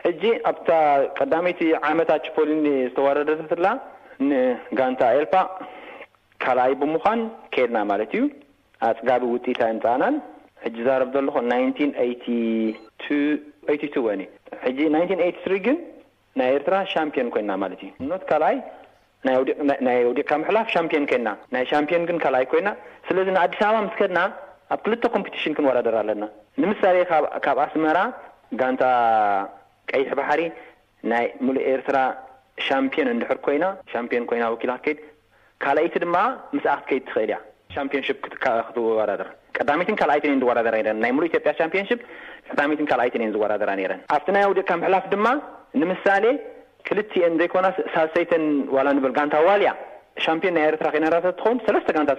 ሕጂ 0.06 0.22
ኣብታ 0.50 0.70
ቀዳመይቲ 1.18 1.60
ዓመታ 1.90 2.10
ፖሊኒ 2.38 2.66
ዝተዋረደላ 2.90 3.68
ንጋንታ 4.28 5.02
ኤልፓ 5.18 5.34
ካልኣይ 6.44 6.72
ብምኳን 6.80 7.20
ከይድና 7.54 7.78
ማለትዩ 7.90 8.22
ኣፅጋቢ 8.88 9.22
ውጢኢታ 9.34 9.62
ንፃእናን 9.76 10.14
ሕጂ 10.64 10.74
ዝዛረብ 10.86 11.08
ዘለኾ 11.14 11.36
ቱ 13.94 14.00
ወን 14.06 14.20
ሕጂ 14.64 14.80
ትት 15.10 15.46
ግን 15.66 15.76
ናይ 16.38 16.48
ኤርትራ 16.56 16.76
ሻምፒዮን 16.92 17.28
ኮይና 17.34 17.50
ማለት 17.62 17.80
እዩ 17.84 17.90
ኖት 18.10 18.24
ካልኣይ 18.30 18.56
ናይ 19.86 19.96
ኣውዲቅካ 20.06 20.32
ምሕላፍ 20.42 20.66
ሻምፒዮን 20.74 21.04
ኮይና 21.10 21.28
ናይ 21.54 21.62
ሻምፒዮን 21.70 22.04
ግን 22.08 22.18
ካልኣይ 22.24 22.44
ኮይና 22.52 22.68
ስለዚ 23.06 23.28
ንኣዲስ 23.36 23.60
አባ 23.68 23.76
ምስከድና 23.86 24.20
ኣብ 24.74 24.80
ክልተ 24.84 25.02
ኮምፕቲሽን 25.14 25.54
ክንወዳደራ 25.56 25.96
ኣለና 26.02 26.24
ንምሳሌ 26.62 26.96
ካብ 27.46 27.58
ኣስመራ 27.64 27.98
ጋንታ 28.60 28.84
ቀይሕ 29.92 30.10
ባሕሪ 30.20 30.42
ናይ 31.12 31.26
ሙሉ 31.46 31.56
ኤርትራ 31.72 31.96
ሻምፒዮን 32.68 33.12
እንድሕር 33.14 33.40
ኮይና 33.46 33.64
ሻፒን 33.94 34.26
ኮይና 34.32 34.44
ወኪልከይድ 34.56 35.00
ካልይቲ 35.64 35.96
ድማ 36.04 36.16
ምስእክት 36.56 36.86
ከይድ 36.90 37.04
ትኽእል 37.08 37.26
እያ 37.30 37.38
ክትር 37.92 38.38
ቀዳይት 39.56 39.88
ካይትዝራ 40.52 40.62
ረናይ 40.88 41.12
ሙሉ 41.16 41.24
ኢዮያ 41.30 41.52
ሻፒን 41.58 41.86
ቀይት 42.92 43.14
ይን 43.18 43.30
ዝወራራ 43.34 43.64
ረን 43.90 44.00
ኣብቲ 44.16 44.26
ናይ 44.34 44.42
ኣውዲቅካምሕላፍ 44.48 45.04
ድማ 45.12 45.26
ንምሳሌ 45.80 46.24
ክልን 46.86 47.34
ዘይኮናስ 47.40 47.76
ሳሰይተን 47.94 48.44
ንብል 48.96 49.12
ጋንታ 49.16 49.36
ዋልያ 49.48 49.70
ሻምፒን 50.24 50.54
ናኤርትራ 50.56 50.88
ናትኸውን 51.04 51.58
ለስተ 51.74 51.88
ንታ 51.96 52.12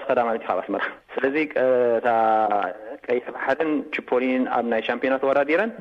ዩ 0.68 0.74
መ 0.76 0.80
ስለዚ 1.14 1.36
ቀይሕሓን 3.08 3.70
ፖሊ 4.10 4.26
ኣብ 4.58 4.66
ናይ 4.74 4.82
ሻምፒና 4.90 5.16
ወራዲረን 5.30 5.72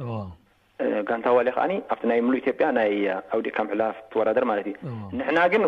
ንታ 1.18 1.26
ዋያ 1.38 1.52
ዓ 1.64 1.68
ኣብ 1.94 2.00
ናይ 2.10 2.18
ሙሉእ 2.28 2.42
ኢዮጵያ 2.46 2.66
ናይ 2.78 2.90
ኣውዲካሕላፍ 3.36 3.96
ትወዳደር 4.12 4.44
ማለት 4.52 4.66
እዩ 4.72 4.76
ንሕና 5.18 5.38
ግን 5.54 5.62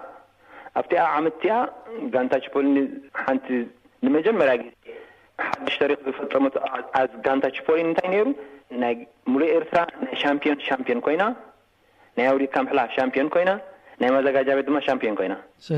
ኣብቲኣ 0.80 1.02
ዓመትእቲያ 1.18 1.54
ጋንታፖሊ 2.14 2.76
ሓንቲ 3.24 3.46
ንመጀመርያ 4.06 4.54
ግዜ 4.62 4.68
ሓዱሽ 5.46 5.74
ተሪክ 5.82 6.00
ዝፈፀሞት 6.06 6.56
ኣዝ 7.00 7.12
ጋንታ 7.26 7.44
ችፖሊን 7.58 7.86
እንታይ 7.90 8.10
ነይሩ 8.14 8.26
ናይ 8.82 8.94
ሙሉይ 9.34 9.50
ኤርትራ 9.58 9.80
ናይ 10.04 10.14
ሻምፒዮን 10.22 10.60
ምን 10.90 11.02
ኮይና 11.06 11.22
ናይ 12.18 12.26
ኣውሪካምሕላ 12.32 12.80
ሻምፒን 12.96 13.28
ኮይና 13.34 13.50
ናይ 14.02 14.10
መዘጋጃቤት 14.16 14.66
ድማ 14.68 14.78
ሻምፒን 14.88 15.14
ኮይና 15.18 15.34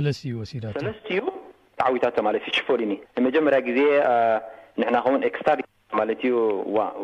ለስዩ 0.07 0.33
ወሲዳቶለስቲዩ 0.41 1.21
ዓዊታቶ 1.89 2.17
ማለት 2.27 2.43
እዩ 2.47 2.53
ሽፖሊኒ 2.59 2.93
ንመጀመሪያ 3.17 3.59
ጊዜ 3.69 3.81
ንሕና 4.81 4.97
ከውን 5.05 5.23
ኤክስታ 5.29 5.53
ማለትዩ 6.01 6.33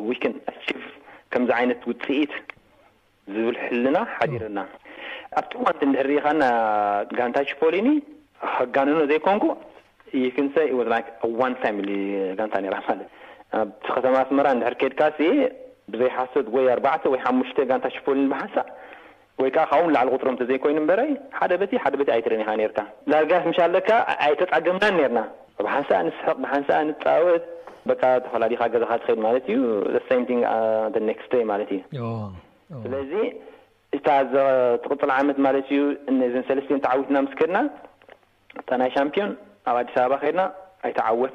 ወን 0.08 0.34
ኣችቭ 0.50 0.80
ከምዚ 1.32 1.50
ዓይነት 1.58 1.80
ውፅኢት 1.90 2.32
ዝብል 3.34 3.56
ሕልና 3.64 3.98
ሓዲርና 4.18 4.60
ኣብቲዋንቲ 5.40 5.82
ድሕ 5.94 6.04
ሪኢኻ 6.10 6.28
ጋንታ 7.18 7.38
ሽፖሊኒ 7.50 7.88
ጋንኖ 8.76 9.00
ዘይኮንኩ 9.10 9.44
ይን 10.22 10.46
ኣዋ 11.26 11.42
ፋሚሊ 11.62 11.90
ጋንታ 12.38 12.56
ራ 12.74 12.76
ማለት 12.88 13.08
ኣብቲ 13.62 13.84
ከተማ 13.96 14.14
ኣስመራ 14.24 14.48
ድሕርኬድካ 14.62 15.02
ብዘይሓሰት 15.92 16.46
ወይ 16.54 16.66
ኣርባዕተ 16.76 17.04
ወ 17.12 17.18
ሓሙሽተ 17.24 17.58
ጋንታ 17.70 17.86
ሽፖሊኒ 17.94 18.24
ብሓሳእ 18.32 18.66
ወይከዓ 19.42 19.64
ካብ 19.70 19.80
ውን 19.86 19.92
ላዕሉ 19.96 20.08
ቁጥሮ 20.14 20.28
ተዘይኮይኑ 20.40 20.78
በረ 20.90 21.00
ሓደ 21.38 21.52
በ 21.60 21.66
ደ 22.08 22.10
ኣይትርኒ 22.14 22.40
ካ 22.48 22.52
ርካ 22.70 22.80
ዳጋ 23.12 23.30
ሻካ 23.46 23.90
ኣይተፃገምናን 24.26 24.96
ርና 25.10 25.20
ብሓንሳ 25.66 25.90
ንስሕቅ 26.06 26.36
ብሓንሳ 26.44 26.70
ንፃወት 26.88 27.44
ተፈላለዩካ 28.24 28.62
ገዛካ 28.72 28.92
ትኸድ 29.02 29.18
ማት 29.24 29.46
እዩክ 29.52 31.20
uh, 31.42 31.46
ማእ 31.50 31.80
ስለዚ 32.84 33.12
እታ 33.96 34.08
ትቅፅል 34.84 35.10
ዓመት 35.18 35.38
ማለት 35.46 35.68
እዩ 35.74 35.82
ሰለስት 36.48 36.70
ተዓዊትና 36.86 37.16
ምስከድና 37.26 37.58
ይ 38.88 38.92
ሻምፒዮን 38.96 39.30
ኣብ 39.70 39.76
ኣዲስ 39.82 39.94
ኣበባ 40.04 40.18
ድና 40.32 40.42
ይወት 41.18 41.34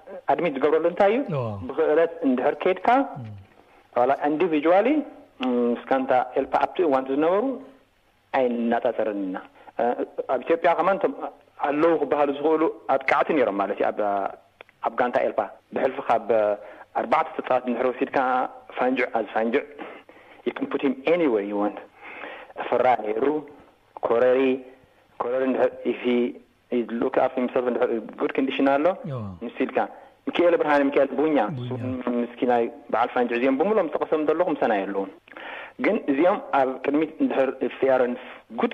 ድሚ 0.39 0.47
ዝገብረሉ 0.55 0.85
እንታይ 0.91 1.13
እዩ 1.19 1.23
ብክእለት 1.67 2.11
ንድሕር 2.31 2.55
ከይድካ 2.63 2.87
ኢንዲቪዋሊ 4.29 4.87
ምስ 5.71 5.81
ጋንታ 5.89 6.11
ኤልፓ 6.39 6.53
ኣብቲ 6.65 6.77
እዋንቲ 6.87 7.09
ዝነበሩ 7.15 7.41
ኣይ 8.37 8.45
ናፃፅርኒና 8.71 9.37
ኣብኢትዮጵያ 10.33 10.71
ከማንቶም 10.79 11.13
ኣለዉ 11.69 11.93
ክበሃሉ 12.01 12.29
ዝኽእሉ 12.37 12.63
ኣጥቃዕቲ 12.95 13.29
ሮም 13.49 13.57
ማለት 13.61 13.79
እዩ 13.79 13.87
ኣብ 14.87 14.93
ጋንታ 14.99 15.15
ኤልፓ 15.27 15.39
ብሕልፊ 15.75 15.97
ካብ 16.09 16.29
ኣርባዕተ 16.99 17.27
ዝተፃወት 17.37 17.65
ንር 17.73 17.85
ወሲኢልካ 17.91 18.17
ፋንጅዕ 18.77 19.07
ኣዝ 19.19 19.27
ፋንጅዕ 19.35 19.63
ፍራ 22.69 22.85
ይሩ 23.09 23.27
ኮኮ 25.21 25.35
ንዲሽ 28.47 28.57
ኣሎ 28.73 28.85
ምክኤል 30.27 30.55
ብርሃኒ 30.61 30.81
ምክኤል 30.89 31.09
ብኛ 31.19 31.37
ምስኪናይ 32.21 32.63
በዓል 32.93 33.09
ፋንጅ 33.13 33.31
እዜኦም 33.37 33.57
ብምሎም 33.61 33.87
ዝተቀሰብ 33.91 34.21
ዘለኹም 34.29 34.55
ሰናይ 34.61 34.81
ሉዉን 34.93 35.09
ግን 35.85 35.97
እዚኦም 36.11 36.39
ኣብ 36.59 36.69
ቅድሚት 36.85 37.11
ድር 37.31 37.49
ፌረን 37.79 38.13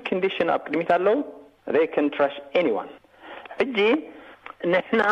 ንዲሽን 0.18 0.48
ኣብ 0.54 0.60
ቅድሚት 0.68 0.90
ኣለው 0.98 1.16
ሽ 2.32 2.34
ሕጂ 3.60 3.78
ንሕና 4.72 5.02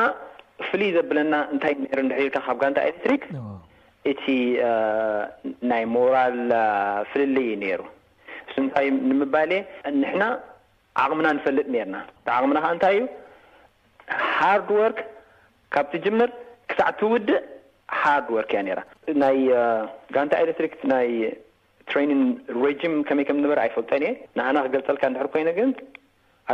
ፍልይ 0.67 0.91
ዘብለና 0.97 1.35
እንታይ 1.55 1.73
ሕልልካ 1.93 2.37
ካብ 2.47 2.57
ጋንታ 2.63 2.79
ኤሌትሪክ 2.91 3.25
እቲ 4.11 4.25
ናይ 5.71 5.83
ሞራል 5.95 6.37
ፍልል 7.11 7.37
ነይሩ 7.63 7.81
እ 8.51 8.59
ንታ 8.67 8.79
ንምባልየ 9.09 9.61
ንሕና 10.01 10.23
ዓቕምና 11.03 11.29
ንፈልጥ 11.39 11.67
ነርና 11.75 11.97
ብዓቅምና 12.29 12.59
ከ 12.65 12.69
እንታይ 12.77 12.97
እዩ 13.01 13.05
ሃርወ 14.39 14.81
ካብቲ 15.77 15.95
ጅምር 16.05 16.31
ክሳዕ 16.71 16.89
ትውድእ 16.99 17.33
ሃርድወርክ 18.01 18.51
እያ 18.57 18.73
ራ 18.79 18.83
ናይ 19.23 19.37
ጋንታ 20.15 20.33
ኤሌክትሪክናይ 20.45 21.09
ትሬኒን 21.91 22.23
ሬጂም 22.65 22.95
ከመይ 23.09 23.25
ከም 23.29 23.37
ዝንበረ 23.43 23.59
ኣይፈልጠን 23.65 24.03
እየ 24.07 24.11
ንሓና 24.39 24.57
ክገልሰልካ 24.67 25.03
ንድሕር 25.11 25.29
ኮይነ 25.35 25.51
ግን 25.59 25.71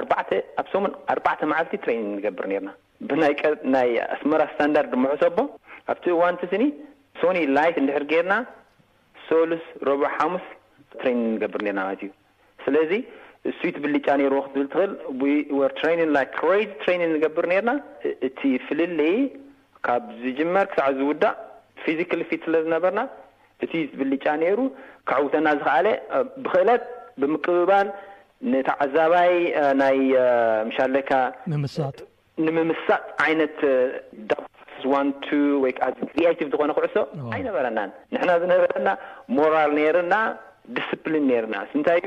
ኣባዕተ 0.01 0.31
ኣብ 0.63 0.67
ሰሙን 0.73 0.93
ኣርባዕተ 1.15 1.41
መዓልቲ 1.53 1.75
ትሬይኒን 1.85 2.09
ንገብር 2.17 2.47
ርና 2.55 2.71
ናይ 3.77 3.93
ኣስመራ 4.15 4.43
ስታንዳርድ 4.55 4.91
ድምሑሶ 4.95 5.23
ኣቦ 5.31 5.39
ኣብቲ 5.95 6.05
እዋንቲ 6.17 6.43
ስኒ 6.55 6.67
ሶኒ 7.23 7.39
ላይት 7.57 7.79
ንድሕር 7.85 8.05
ጌርና 8.15 8.35
ሶሉስ 9.29 9.65
ረብ 9.91 10.03
ሓሙስ 10.17 10.45
ትሬኒን 10.99 11.25
ንገብር 11.37 11.63
ርና 11.69 11.81
ማለት 11.87 12.03
እዩ 12.09 12.13
ስለ 12.67 12.75
እስይት 13.51 13.77
ብሊጫ 13.85 14.07
ነሩዎ 14.21 14.41
ክትብል 14.55 14.67
ትኽእል 15.79 16.97
ኒን 17.01 17.11
ንገብር 17.15 17.47
ነርና 17.53 17.73
እቲ 18.27 18.41
ፍልሊ 18.67 19.01
ካብ 19.87 20.05
ዝጅመር 20.25 20.67
ክሳዕ 20.73 20.89
ዝውዳእ 20.99 21.37
ፊዚካል 21.85 22.21
ፊት 22.31 22.43
ስለ 22.47 22.55
ዝነበርና 22.65 23.01
እቲብሊጫ 23.65 24.25
ነይሩ 24.43 24.59
ካዕውተና 25.09 25.49
ዝኸኣለ 25.61 25.87
ብክእለት 26.45 26.83
ብምቅብባል 27.21 27.89
ንተዓዛባይ 28.53 29.33
ናይ 29.83 29.99
ምሻለካምጥ 30.69 31.77
ንምምስሳጥ 32.47 33.03
ዓይነት 33.27 33.59
ዋ 34.93 35.03
ወይከዓቭ 35.65 36.39
ዝኮነ 36.53 36.71
ኩዕሶ 36.79 36.97
ኣይነበረናን 37.35 37.91
ንሕና 38.15 38.31
ዝነበረና 38.45 38.89
ሞራል 39.39 39.71
ነይርና 39.81 40.15
ዲሲፕሊን 40.79 41.29
ርናንታይዩ 41.45 42.07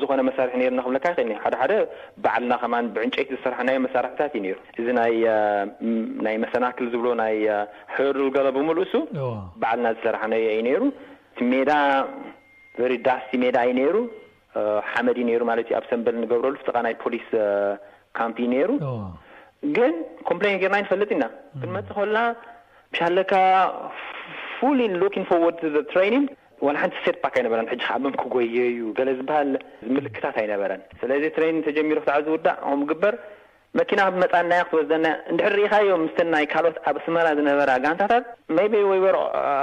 ዝኮነ 0.00 0.20
መሳርሒ 0.28 0.54
ና 0.78 0.82
ክብለካ 0.86 1.06
ይኽእል 1.18 1.32
ሓደ 1.44 1.54
ሓደ 1.62 1.72
በዕልና 2.24 2.54
ከማ 2.62 2.74
ብዕንጨይቲ 2.96 3.28
ዝሰርሓናዮ 3.36 3.78
መሳርሒታት 3.86 4.32
እዩ 4.40 4.46
ሩ 4.56 4.58
እዚ 4.80 4.86
ናይ 4.98 5.12
ናይ 6.26 6.36
መሰናክል 6.44 6.86
ዝብሎ 6.94 7.08
ናይ 7.22 7.34
ሕርድል 7.94 8.28
ገበ 8.36 8.46
ብምልእሱ 8.56 8.94
ባዕልና 9.62 9.90
ዝሰራሓነየ 9.98 10.46
ዩ 10.58 10.62
ነይሩ 10.68 10.82
ቲ 11.38 11.42
ሜዳ 11.52 11.72
ቨሪዳስቲ 12.82 13.32
ሜዳ 13.44 13.56
ዩ 13.70 13.74
ነይሩ 13.80 13.96
ሓመድ 14.90 15.16
እዩ 15.22 15.26
ነይሩ 15.30 15.42
ማለት 15.50 15.66
እዩ 15.70 15.76
ኣብ 15.80 15.84
ሰንበል 15.90 16.16
ንገብረሉ 16.22 16.54
ፍጥቃ 16.62 16.76
ናይ 16.86 16.94
ፖሊስ 17.04 17.28
ካምፒ 18.18 18.36
እ 18.48 18.50
ነይሩ 18.56 18.70
ግን 19.76 19.92
ኮምፕሌ 20.28 20.48
ርና 20.68 20.76
ንፈለጥ 20.84 21.10
ኢና 21.16 21.24
ክንመፅእ 21.60 21.96
ከልና 21.98 22.18
ብሻለካ 22.92 23.32
ዋላ 26.66 26.76
ሓንቲ 26.82 26.96
ሴትፓክ 27.04 27.34
ኣይነበረ 27.40 27.58
ሕጂ 27.72 27.80
ከዓ 27.88 27.94
መም 28.04 28.14
ክጎየ 28.20 28.56
እዩ 28.70 28.80
ገለ 28.96 29.10
ዝበሃል 29.18 29.50
ዝምልክታት 29.86 30.36
ኣይነበረን 30.42 30.80
ስለዚ 31.00 31.22
ትሬይን 31.36 31.58
ተጀሚሩ 31.66 31.98
ክዕ 32.06 32.16
ዝውዳእ 32.26 32.80
ግበር 32.90 33.14
መኪና 33.78 34.00
መፃናያ 34.22 34.62
ክትወና 34.70 35.06
እንድሕርኢካ 35.32 35.74
ዮም 35.88 36.00
ምስተ 36.04 36.18
ናይ 36.34 36.44
ካልኦት 36.52 36.78
ኣብ 36.90 36.96
ኣስመራ 37.00 37.26
ዝነበራ 37.38 37.70
ጋንታታት 37.84 38.24
መይበይ 38.56 38.84
ወይ 38.90 39.00
በር 39.04 39.16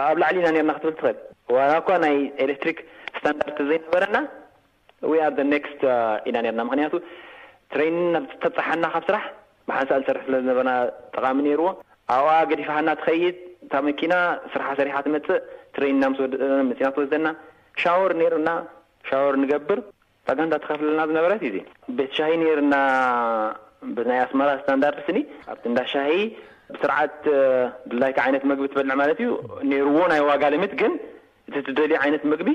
ኣብ 0.09 0.17
ላዕሊ 0.23 0.37
ኢና 0.43 0.49
ርና 0.57 0.71
ክትብል 0.77 0.95
ትኽእል 1.01 1.17
ዋላ 1.55 1.71
እኳ 1.81 1.89
ናይ 2.03 2.15
ኤሌክትሪክ 2.45 2.77
ስታንዳርት 3.17 3.59
ዘይነበረና 3.69 4.17
ወኣር 5.11 5.33
ዘ 5.39 5.45
ኔክስት 5.53 5.83
ኢና 6.29 6.37
ርና 6.53 6.61
ምክንያቱ 6.69 6.93
ትሬይንን 7.73 8.09
ናተፃሓና 8.39 8.85
ካብ 8.95 9.03
ስራሕ 9.09 9.25
ብሓንሳ 9.69 9.91
ዝሰርሒ 10.01 10.21
ስለ 10.29 10.35
ዝነበርና 10.43 10.73
ጠቃሚ 11.17 11.37
ነይርዎ 11.49 11.67
ኣብ 12.15 12.25
ገዲፋህና 12.53 12.89
ትኸይድ 13.01 13.37
እታብ 13.65 13.83
መኪና 13.89 14.13
ስራሓ 14.55 14.69
ሰሪሓ 14.81 14.97
ትመፅእ 15.05 15.39
ና 16.01 16.05
ስ 16.17 16.21
ወ 16.23 16.27
ና 16.67 16.85
ትወዘና 16.95 17.27
ሻወር 17.81 18.11
ርና 18.33 18.49
ሻወር 19.07 19.35
ንገብር 19.43 19.79
ጋንታ 20.37 20.53
ተኸፍለለና 20.63 21.01
ዝነበረት 21.09 21.41
እዩ 21.49 21.57
ቤትሻሂ 21.97 22.39
ርና 22.59 22.75
ናይ 24.09 24.19
ኣስማራ 24.25 24.49
ስታንዳርድ 24.61 24.99
ስኒ 25.07 25.19
ኣብ 25.51 25.59
እዳ 25.71 25.79
ሻሂ 25.91 26.09
ብስርዓት 26.71 27.15
ድላይካ 27.91 28.17
ይነት 28.29 28.45
መግቢ 28.51 28.65
ትበልዕ 28.71 28.95
ማለት 29.01 29.19
እዩ 29.23 29.29
ይሩዎ 29.73 30.01
ናይ 30.13 30.21
ዋጋልምት 30.31 30.73
ግን 30.81 30.93
እቲ 31.49 31.57
ዝደልየ 31.67 31.99
ዓይነት 32.05 32.23
መግቢ 32.31 32.49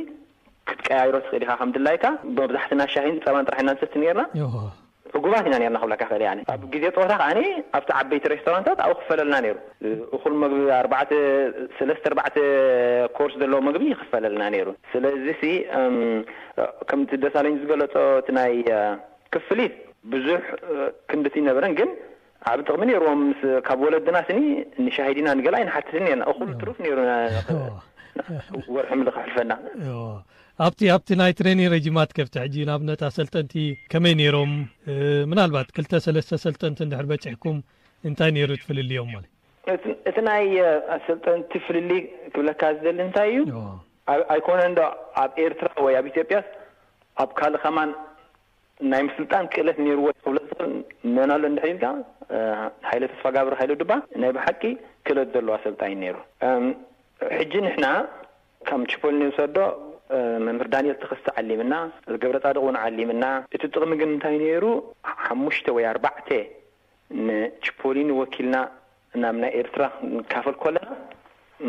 ክትቀያሮ 0.70 1.14
ኽእ 1.28 1.42
ኢካ 1.44 1.52
ከም 1.60 1.70
ድላይካ 1.76 2.04
ብመብዛሕትና 2.36 2.82
ሻሂን 2.94 3.18
ፀባን 3.26 3.46
ጠራሕና 3.48 3.70
ንስርቲ 3.76 3.94
ርና 4.16 4.22
ህጉባት 5.14 5.46
ኢና 5.48 5.56
ና 5.74 5.78
ክብላካ 5.80 6.02
ኽእል 6.10 6.22
ኣብ 6.52 6.62
ጊዜ 6.74 6.84
ፆወታ 6.96 7.12
ከዓ 7.20 7.26
ኣብቲ 7.78 7.90
ዓበይቲ 8.00 8.24
ሬስቶራንትታት 8.32 8.78
ኣብኡ 8.84 8.94
ክፈለልና 9.00 9.36
ይሩ 9.48 9.56
እኹል 10.16 10.34
መግቢ 10.42 10.60
ኣር 10.78 10.86
ሰለስተ 11.78 12.04
ኣርባዕተ 12.10 12.36
ኮርስ 13.16 13.34
ዘለዎ 13.42 13.60
መግቢ 13.68 13.84
ክፈለልና 14.02 14.44
ሩ 14.68 14.72
ስለዚ 14.92 15.42
ከም 16.90 17.02
ደሳለኛ 17.24 17.54
ዝገለ 17.64 17.82
ቲ 18.28 18.36
ናይ 18.38 18.54
ክፍሊት 19.36 19.74
ብዙሕ 20.14 20.40
ክምድቲ 21.10 21.36
ነበረን 21.50 21.74
ግን 21.80 21.90
ብ 22.58 22.60
ጥቕሚ 22.68 22.84
ነርዎምካብ 22.90 23.80
ወለድናስኒ 23.86 24.38
ንሻሂዲና 24.84 25.28
ንገላ 25.38 25.56
ይ 25.60 25.64
ንሓትት 25.68 25.94
ና 26.04 26.22
እኹል 26.32 26.48
ትሩፍ 26.60 26.78
ሩ 26.84 27.00
ወርሒ 28.76 28.90
ምልክ 29.00 29.16
ሕልፈና 29.24 29.52
ኣ 30.60 30.64
ኣብቲ 30.94 31.10
ናይ 31.18 31.32
ትሬኒ 31.38 31.60
ማት 31.96 32.10
ብነ 32.80 32.90
ኣሰልጠንቲ 33.08 33.52
ከመይ 33.92 34.14
ሮም 34.34 34.50
ባት 35.54 35.68
ክተሰለስተ 35.76 36.38
ሰልጠንቲ 36.42 36.80
ሕም 38.04 38.12
ታይ 38.18 38.30
ሩ 38.50 38.56
ትፍልዮምእቲ 38.62 40.16
ናይ 40.28 40.44
ሰልጠንቲ 41.06 41.50
ፍልሊ 41.66 41.90
ክብካ 42.34 42.62
ዝ 42.82 42.92
ታይ 43.16 43.30
እዩ 43.42 43.54
ኣይኮነ 44.34 44.60
ኣብኤርትራ 45.22 45.68
ወ 45.86 45.94
ኣብኢዮጵያ 46.00 46.38
ኣብ 47.24 47.30
ካልእ 47.38 47.60
ከማ 47.64 47.78
ናይ 48.92 49.02
ምስልጣን 49.08 49.46
ክእለት 49.54 49.78
ዎ 50.06 50.10
መናሎ 51.16 51.42
ል 51.44 51.54
ለሪ 51.60 52.98
ይ 54.02 54.36
ሓቂ 54.48 54.62
ክእለት 55.06 55.30
ዘለ 55.38 55.48
ኣሰልጣ 55.56 55.82
ሩ 57.54 57.64
ና 57.86 57.88
ከም 58.68 58.82
ፖል 59.04 59.18
ሰዶ 59.38 59.58
መምህር 60.46 60.68
ዳንኤል 60.74 60.96
ተኸስቲ 61.02 61.28
ዓሊምና 61.40 61.74
እዚገብረ 62.08 62.36
ጻድቅ 62.44 62.62
እውን 62.62 62.76
ዓሊምና 62.84 63.24
እቲ 63.56 63.62
ጥቕሚ 63.74 63.92
ግን 64.00 64.10
እንታይ 64.14 64.34
ነይሩ 64.42 64.64
ሓሙሽተ 65.24 65.66
ወይ 65.76 65.84
ኣርባዕተ 65.92 66.28
ንችፖሊን 67.26 68.10
ወኪልና 68.20 68.56
ናብ 69.22 69.36
ናይ 69.42 69.52
ኤርትራ 69.60 69.84
ክንካፈል 70.00 70.54
ከለና 70.64 70.88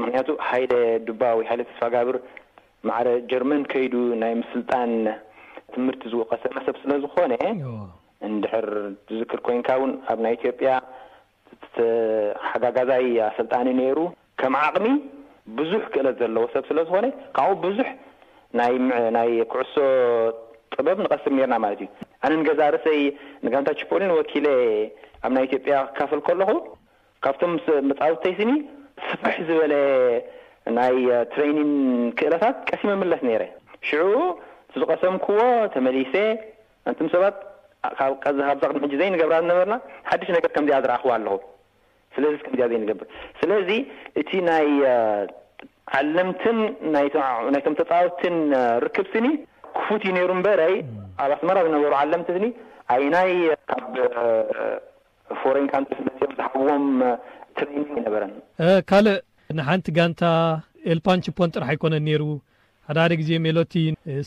ምክንያቱ 0.02 0.30
ሓይለ 0.48 0.74
ዱባ 1.08 1.24
ወይ 1.38 1.46
ሃይለ 1.50 1.62
ተስፋ 1.70 1.82
ጋብር 1.96 2.18
መዕረ 2.90 3.08
ጀርመን 3.32 3.64
ከይዱ 3.72 3.94
ናይ 4.24 4.34
ምስልጣን 4.44 4.92
ትምህርቲ 5.74 6.04
ዝውቀሰመ 6.14 6.58
ሰብ 6.68 6.76
ስለዝኾነ 6.84 7.34
እንድሕር 8.30 8.68
ትዝክር 9.08 9.40
ኮይንካ 9.48 9.70
ውን 9.82 9.92
ኣብ 10.12 10.20
ናይ 10.26 10.34
ኢትዮጵያ 10.40 10.72
ሓጋጋዛይ 12.50 13.06
ኣሰልጣንእ 13.28 13.76
ነይሩ 13.82 14.00
ከም 14.42 14.54
ዓቕሚ 14.66 14.88
ብዙሕ 15.60 15.82
ክእለት 15.94 16.18
ዘለዎ 16.22 16.44
ሰብ 16.56 16.64
ስለዝኾነ 16.72 17.06
ናናይ 18.60 19.32
ኩዕሶ 19.54 19.76
ጥበብ 20.76 20.98
ንቀስም 21.06 21.36
ኔርና 21.38 21.56
ማለት 21.64 21.80
እዩ 21.84 21.90
ኣነ 22.26 22.32
ንገዛ 22.42 22.60
ርእሰይ 22.76 23.00
ንጋንታችፖሊ 23.46 24.02
ንወኪለ 24.10 24.48
ኣብ 25.26 25.32
ናይ 25.36 25.44
ኢትዮጵያ 25.48 25.76
ክካፈል 25.90 26.20
ከለኹ 26.28 26.52
ካብቶምመፃውተይስኒ 27.26 28.52
ስፋሒ 29.12 29.38
ዝበለ 29.50 29.74
ናይ 30.78 30.96
ትሬይኒን 31.34 31.72
ክእላታት 32.20 32.58
ቀሲመ 32.70 32.92
ምለስ 33.02 33.22
ነይረ 33.30 33.44
ሽዑ 33.90 34.14
ዝቀሰም 34.82 35.16
ክዎ 35.26 35.40
ተመሊሰ 35.76 36.14
እንቱም 36.90 37.10
ሰባት 37.16 37.38
ካብዛቅም 38.24 38.82
ሕጂ 38.86 38.94
ዘይ 39.02 39.10
ንገብራ 39.14 39.36
ዝነበርና 39.46 39.78
ሓድሽ 40.10 40.30
ነገር 40.38 40.52
ከምዚያ 40.56 40.80
ዝረእክዋ 40.86 41.12
ኣለኹ 41.18 41.36
ስለ 42.16 42.24
ከምዚያ 42.46 42.66
ዘይ 42.72 42.80
ንገብር 42.84 43.08
ስለዚ 43.42 43.70
እቲ 44.22 44.32
ናይ 44.50 44.68
ዓለምትን 46.00 46.60
ይቶም 47.56 47.74
ተፃወትን 47.80 48.36
ርክብትኒ 48.86 49.28
ክፉት 49.78 50.04
እዩሩ 50.10 50.32
በር 50.46 50.60
ኣብ 50.68 50.88
ኣስመራ 51.36 51.58
ዝነበሩ 51.68 51.92
ዓለምቲ 52.02 52.30
ኣይናይ 52.94 53.32
ካብ 53.72 53.84
ፎ 55.42 55.52
ኦ 55.52 55.56
ዝዎም 56.38 56.86
ት 57.58 57.66
ይነበረካልእ 57.98 59.20
ንሓንቲ 59.58 59.88
ጋንታ 59.98 60.24
ኤልፓን 60.94 61.20
ፖን 61.38 61.50
ጥራሕ 61.56 61.70
ኣይኮነን 61.74 62.08
ሩ 62.22 62.24
ሓደ 62.88 62.98
ሓደ 63.04 63.14
ዜ 63.28 63.36
ሜሎቲ 63.48 63.74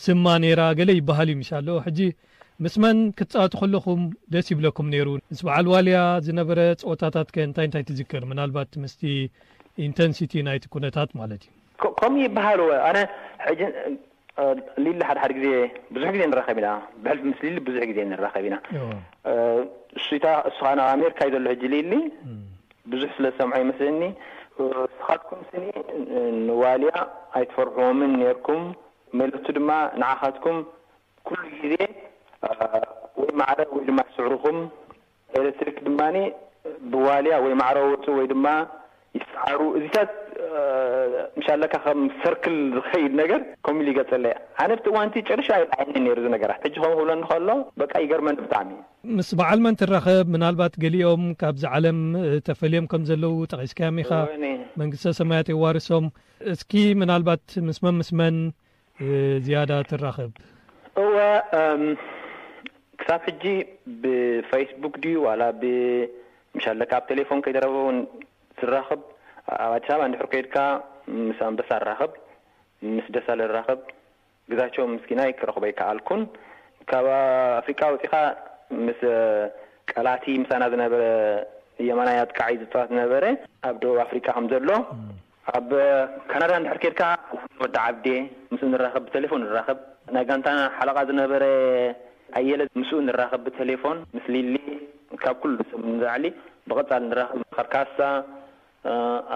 ስማ 0.05 0.27
ራ 0.61 0.71
ለ 0.89 0.91
ይበሃል 1.01 1.31
እዩ 1.35 2.07
ምስመን 2.65 2.99
ክትፃወቱ 3.17 3.55
ከለኹም 3.63 4.03
ደስ 4.35 4.47
ይብለኩም 4.53 4.87
ሩ 5.07 5.09
በዓል 5.47 5.67
ዋልያ 5.73 5.97
ዝነበረ 6.27 6.61
ፀወታታት 6.83 7.33
ታይታይ 7.57 7.83
ትዝክር 7.89 8.23
ናት 8.39 8.53
ታ 9.97 10.03
ማ 11.19 11.27
እዩከምኡ 11.33 12.21
ይበሃል 12.27 12.61
ሊ 14.85 14.93
ሓደ 15.01 15.19
ሓደ 15.21 15.33
ዜ 15.97 15.97
ብዙ 15.97 16.03
ዜ 16.15 16.23
ንኸብ 16.31 16.57
ኢና 16.61 16.69
ብል 17.05 17.19
ሊ 17.25 17.33
ዙ 17.69 17.75
ዜ 17.87 18.07
ንኸ 18.23 18.33
ኢና 18.47 18.61
ኣካዘሎ 21.09 21.53
ሕ 21.63 21.69
ል 21.75 21.93
ብዙሕ 22.93 23.11
ስለሰም 23.17 23.53
መስለኒ 23.69 24.03
ካትኩም 25.05 25.41
ንዋልያ 26.49 26.93
ኣይትፈርሕዎምን 27.39 28.13
ርኩም 28.37 28.63
መለቱ 29.19 29.47
ድማ 29.57 29.71
ዓካትኩም 30.11 30.59
ሉ 31.39 31.41
ጊዜ 31.63 31.77
ወ 33.23 33.27
ማዕረ 33.41 33.59
ወማ 33.79 33.99
ስዕሩኩም 34.17 34.59
ኤሌትሪክ 35.41 35.77
ድማ 35.87 36.01
ብዋልያ 36.93 37.35
ወዕ 37.47 37.55
ወ 38.19 38.23
ይሩ 39.51 39.61
እዚታት 39.79 40.13
ካ 41.73 41.93
ሰርክ 42.23 42.45
ዝድ 42.47 42.55
ሉ 42.75 42.79
ፅ 42.91 43.01
ነ 43.19 43.25
ር 43.31 43.35
ኒ 43.79 43.95
ክብሎ 46.81 48.01
ገርመ 48.11 48.29
ብጣዕሚ 48.45 48.71
ምስ 49.19 49.29
በዓልመን 49.41 49.79
ትኸብ 49.81 50.31
ናባት 50.43 50.75
ገሊኦም 50.85 51.25
ካብ 51.43 51.57
ለም 51.85 52.01
ተፈዮም 52.49 52.87
ከም 52.93 53.03
ዘለዉ 53.11 53.35
ቂስካ 53.55 53.81
መ 53.99 54.91
ሰማያ 55.21 55.43
ዋርሶም 55.63 56.07
እ 56.51 56.85
ናት 57.13 57.47
ምስመን 57.71 57.97
ምስመን 58.03 58.37
ዝያ 59.49 59.63
ትራኸብ 59.93 60.33
ብፌክ 64.03 64.71
ካ 66.63 66.97
ኣብቴሌፎ 67.03 67.29
ከይዘረው 67.45 67.75
ዝራኸብ 68.61 69.01
ኣብ 69.65 69.73
ኣዲስ 69.77 69.89
አባ 69.95 70.03
እንድሕርከይድካ 70.09 70.57
ምስ 71.27 71.39
ኣንበሳ 71.49 71.71
ንራኸብ 71.81 72.13
ምስ 72.95 73.07
ደሳ 73.17 73.27
ዝራኸብ 73.41 73.81
ግዛቸ 74.51 74.77
ምስኪናይ 74.95 75.31
ክረክበ 75.41 75.65
ይካኣልኩን 75.71 76.23
ካብ 76.91 77.07
ኣፍሪቃ 77.61 77.81
ወፅካ 77.95 78.15
ምስ 78.87 79.01
ቀላቲ 79.93 80.25
ምሳና 80.43 80.63
ዝነበረ 80.73 81.03
የማናያ 81.89 82.19
ኣትቃዓ 82.27 82.49
ዝፅዋት 82.63 82.89
ዝነበረ 82.93 83.25
ኣብ 83.71 83.77
ደቡብ 83.83 83.99
ኣፍሪቃ 84.07 84.27
ከም 84.37 84.47
ዘሎ 84.53 84.71
ኣብ 85.59 85.69
ካናዳ 86.31 86.53
እንድሕርከይድካ 86.61 87.03
ንወዳ 87.59 87.77
ዓብዴ 87.91 88.07
ምስ 88.55 88.63
ንራኸብ 88.73 89.03
ብቴሌፎን 89.09 89.43
ንራኸብ 89.49 89.79
ናይ 90.15 90.25
ጋንታ 90.31 90.49
ሓለቓ 90.79 90.99
ዝነበረ 91.11 91.45
ኣየለ 92.39 92.63
ምስኡ 92.81 92.99
ንራኸብ 93.09 93.43
ብቴሌፎን 93.49 93.99
ምስ 94.17 94.25
ሊሊ 94.37 94.55
ካብ 95.25 95.37
ኩሉ 95.43 95.55
ንላዕሊ 95.91 96.25
ብቅፃል 96.71 97.03
ንራኽብ 97.11 97.41
ካሳ 97.75 97.99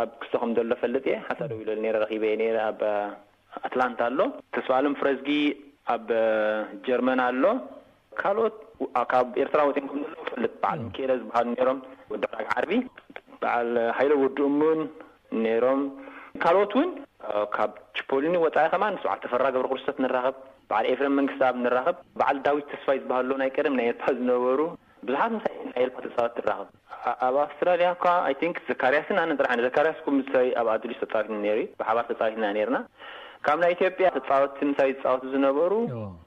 ኣብ 0.00 0.08
ክስቶ 0.20 0.34
ከም 0.40 0.50
ዘሎ 0.56 0.72
ፈልጥ 0.82 1.04
እየ 1.08 1.16
ሓሳደው 1.28 1.58
ኢል 1.62 1.70
ረ 1.94 1.98
ረኪበ 2.04 2.22
የ 2.30 2.34
ይረ 2.48 2.58
ኣብ 2.70 2.80
አትላንታ 3.66 4.00
ኣሎ 4.10 4.20
ተስፋሎም 4.54 4.94
ፍረዝጊ 5.00 5.28
ኣብ 5.94 6.08
ጀርመና 6.86 7.20
ኣሎ 7.30 7.44
ካልኦትካብ 8.20 9.26
ኤርትራ 9.42 9.60
ን 9.84 10.02
ፈለጥ 10.30 10.52
በዓል 10.62 10.80
ኬረ 10.96 11.10
ዝበሃሉ 11.22 11.50
ይሮም 11.60 11.80
ወዲፍዳግ 12.12 12.46
ዓርቢ 12.56 12.72
በዓል 13.42 13.70
ሃይሎ 13.98 14.12
ወድኡሙን 14.24 14.80
ነይሮም 15.46 15.82
ካልኦት 16.42 16.72
እውን 16.76 16.90
ካብ 17.56 17.72
ችፖሊኒ 17.98 18.36
ወፃኢ 18.44 18.66
ከማ 18.74 18.84
ንስ 18.94 19.02
ባል 19.08 19.20
ተፈራ 19.24 19.44
ገብረ 19.54 19.68
ክርስቶት 19.72 19.98
ንራኸብ 20.04 20.36
በዓል 20.70 20.86
ኤፍረን 20.92 21.16
መንግስቲ 21.18 21.42
ኣብ 21.50 21.56
ንራኽብ 21.64 21.96
በዓል 22.20 22.38
ዳዊት 22.46 22.66
ተስፋይ 22.74 22.98
ዝበሃልሎ 23.02 23.32
ናይ 23.42 23.50
ቀደም 23.58 23.76
ናይ 23.80 23.88
ኤርትራ 23.92 24.06
ዝነበሩ 24.20 24.60
ብዙሓት 25.08 25.32
ምሳል 25.36 25.54
ተፃወት 26.06 26.34
ትራኸ 26.38 26.62
ኣብ 27.26 27.36
ኣውስትራሊያእኳ 27.44 28.04
ይን 28.40 28.52
ዘካርያስን 28.70 29.18
ነጥራሕ 29.32 29.56
ዘካርያስኩም 29.66 30.16
ኣብ 30.60 30.66
ኣልሽ 30.74 30.96
ተፃዊት 31.04 31.28
ርዩ 31.58 31.60
ብሓባር 31.80 32.06
ተፃዊትና 32.10 32.46
ኔርና 32.56 32.78
ካብ 33.46 33.58
ናይ 33.62 33.70
ኢትዮጵያ 33.76 34.06
ተፃወት 34.16 34.56
ምሳ 34.70 34.80
ተፃወት 34.98 35.22
ዝነበሩገሸ 35.34 36.24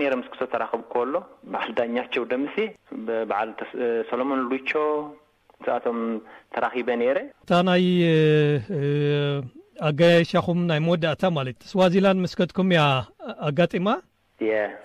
ነረ 0.00 0.14
ምስክቶ 0.22 0.40
ተራኽቡ 0.54 0.82
ኮሎ 0.94 1.14
በዓል 1.52 1.70
ዳኛቸው 1.80 2.24
ደምሲ 2.32 2.56
በዓልሰሎሞን 3.30 4.42
ሉቾ 4.52 4.70
ንስኣቶም 5.64 5.98
ተራኺበ 6.54 6.88
ነይረ 7.02 7.18
እታ 7.44 7.50
ናይ 7.68 7.84
ኣጋያሻኹም 9.90 10.58
ናይ 10.70 10.80
መወዳእታ 10.86 11.22
ማለት 11.38 11.60
ስዋዚላንድ 11.70 12.20
መስከትኩም 12.26 12.68
እያ 12.74 12.82
ኣጋጢማ 13.50 13.88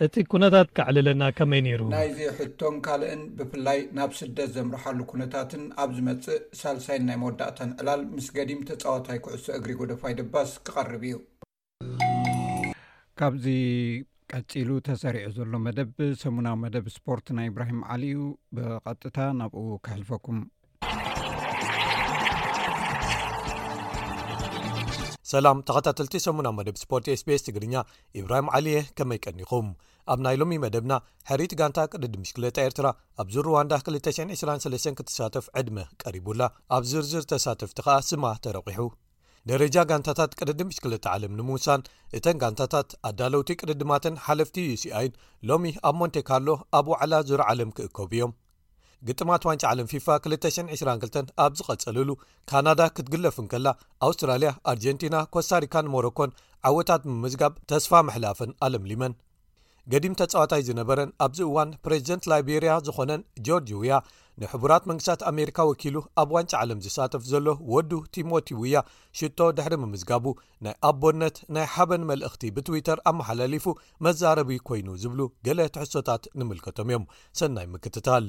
እቲ 0.06 0.24
ኩነታት 0.32 0.68
ካዕልለና 0.78 1.24
ከመይ 1.38 1.62
ነይሩ 1.68 1.80
ናይዚ 1.94 2.18
ሕቶም 2.40 2.76
ካልእን 2.86 3.22
ብፍላይ 3.38 3.80
ናብ 3.98 4.12
ስደት 4.20 4.50
ዘምርሓሉ 4.56 4.98
ኩነታትን 5.12 5.64
ኣብ 5.84 5.90
ዝመፅእ 5.98 6.40
ሳልሳይን 6.60 7.06
ናይ 7.10 7.18
መወዳእተን 7.22 7.72
ዕላል 7.82 8.02
ምስ 8.16 8.28
ገዲም 8.36 8.62
ተፃዋታይ 8.70 9.20
ኩዕሶ 9.28 9.46
እግሪ 9.60 9.72
ጎደፋይደባስ 9.80 10.52
ክቀርብ 10.68 11.04
እዩ 11.10 11.16
ካብዚ 13.22 13.48
ቀፂሉ 14.34 14.70
ተሰሪዑ 14.90 15.30
ዘሎ 15.38 15.54
መደብ 15.66 15.96
ሰሙናዊ 16.24 16.58
መደብ 16.66 16.86
ስፖርት 16.98 17.28
ናይ 17.40 17.50
እብራሂም 17.52 17.82
ዓሊ 17.96 18.04
እዩ 18.14 18.22
ብቀጥታ 18.58 19.18
ናብኡ 19.40 19.66
ክሕልፈኩም 19.86 20.40
ሰላም 25.32 25.58
ተኸታተልቲ 25.68 26.16
ሰሙና 26.24 26.48
መደብ 26.58 26.76
ስፖርት 26.82 27.08
sቤስ 27.26 27.42
ትግርኛ 27.48 27.74
ኢብራሂም 28.20 28.48
ዓሊእየ 28.58 28.80
ከመይ 28.98 29.20
ቀኒኹም 29.26 29.68
ኣብ 30.12 30.20
ናይ 30.26 30.36
ሎሚ 30.42 30.54
መደብና 30.64 30.94
ሕሪት 31.30 31.54
ጋንታ 31.60 31.80
ቅድዲ 31.94 32.14
ምሽክለ 32.22 32.46
ኤርትራ 32.64 32.88
ኣብዝ 33.22 33.36
ሩዋንዳ 33.48 33.72
223 33.82 34.98
ክትሳተፍ 35.00 35.46
ዕድመ 35.62 35.78
ቀሪቡላ 36.04 36.42
ኣብ 36.78 36.86
ዝርዝር 36.94 37.26
ተሳተፍቲ 37.34 37.78
ኸኣ 37.88 37.98
ስማ 38.10 38.26
ተረቒሑ 38.46 38.88
ደረጃ 39.52 39.76
ጋንታታት 39.92 40.36
ቅድዲ 40.42 40.62
ምሽክለጣ 40.70 41.06
ዓለም 41.16 41.36
ንምውሳን 41.42 41.86
እተን 42.20 42.40
ጋንታታት 42.44 42.90
ኣዳለውቲ 43.10 43.52
ቅድድማትን 43.62 44.20
ሓለፍቲ 44.26 44.58
ዩ 44.70 44.74
ሲኣይን 44.84 45.14
ሎሚ 45.52 45.66
ኣብ 45.90 45.96
ሞንቴ 46.02 46.18
ካርሎ 46.30 46.50
ኣብ 46.80 46.88
ወዕላ 46.94 47.14
ዙር 47.32 47.44
ዓለም 47.52 47.72
ክእከቡ 47.78 48.10
እዮም 48.18 48.34
ግጥማት 49.08 49.44
ዋንጫ 49.50 49.64
ዓለም 49.72 49.88
ፊፋ 49.92 50.08
222 50.28 51.30
ኣብ 51.44 51.52
ዝቐጸልሉ 51.60 52.10
ካናዳ 52.50 52.80
ክትግለፍን 52.96 53.48
ከላ 53.52 53.68
ኣውስትራልያ 54.08 54.50
ኣርጀንቲና 54.72 55.18
ኮስታሪካን 55.36 55.92
ሞሮኮን 55.96 56.32
ዓወታት 56.70 57.04
ምምዝጋብ 57.12 57.54
ተስፋ 57.72 57.92
ምሕላፍን 58.08 58.52
ኣለምሊመን 58.68 59.14
ገዲም 59.92 60.16
ተጻዋታይ 60.22 60.62
ዝነበረን 60.70 61.14
ኣብዚ 61.26 61.40
እዋን 61.50 61.70
ፕሬዚደንት 61.86 62.24
ላይብርያ 62.32 62.72
ዝኾነን 62.88 63.22
ጆርጅ 63.48 63.70
ውያ 63.80 63.94
ንሕቡራት 64.42 64.84
መንግስታት 64.90 65.22
ኣሜሪካ 65.32 65.58
ወኪሉ 65.70 65.96
ኣብ 66.22 66.30
ዋንጫ 66.36 66.52
ዓለም 66.64 66.84
ዝሳተፍ 66.86 67.24
ዘሎ 67.32 67.48
ወዱ 67.74 67.92
ቲሞቲ 68.16 68.50
ውያ 68.62 68.82
ሽቶ 69.20 69.40
ድሕሪ 69.60 69.74
ምምዝጋቡ 69.84 70.26
ናይ 70.68 70.76
ኣቦነት 70.90 71.40
ናይ 71.58 71.66
ሓበን 71.74 72.04
መልእኽቲ 72.12 72.44
ብትዊተር 72.58 73.02
ኣመሓላሊፉ 73.12 73.68
መዛረቢ 74.08 74.52
ኮይኑ 74.70 74.88
ዝብሉ 75.04 75.20
ገለ 75.48 75.62
ተሕሶታት 75.78 76.26
ንምልከቶም 76.42 76.92
እዮም 76.94 77.08
ሰናይ 77.42 77.68
ምክትታል 77.76 78.28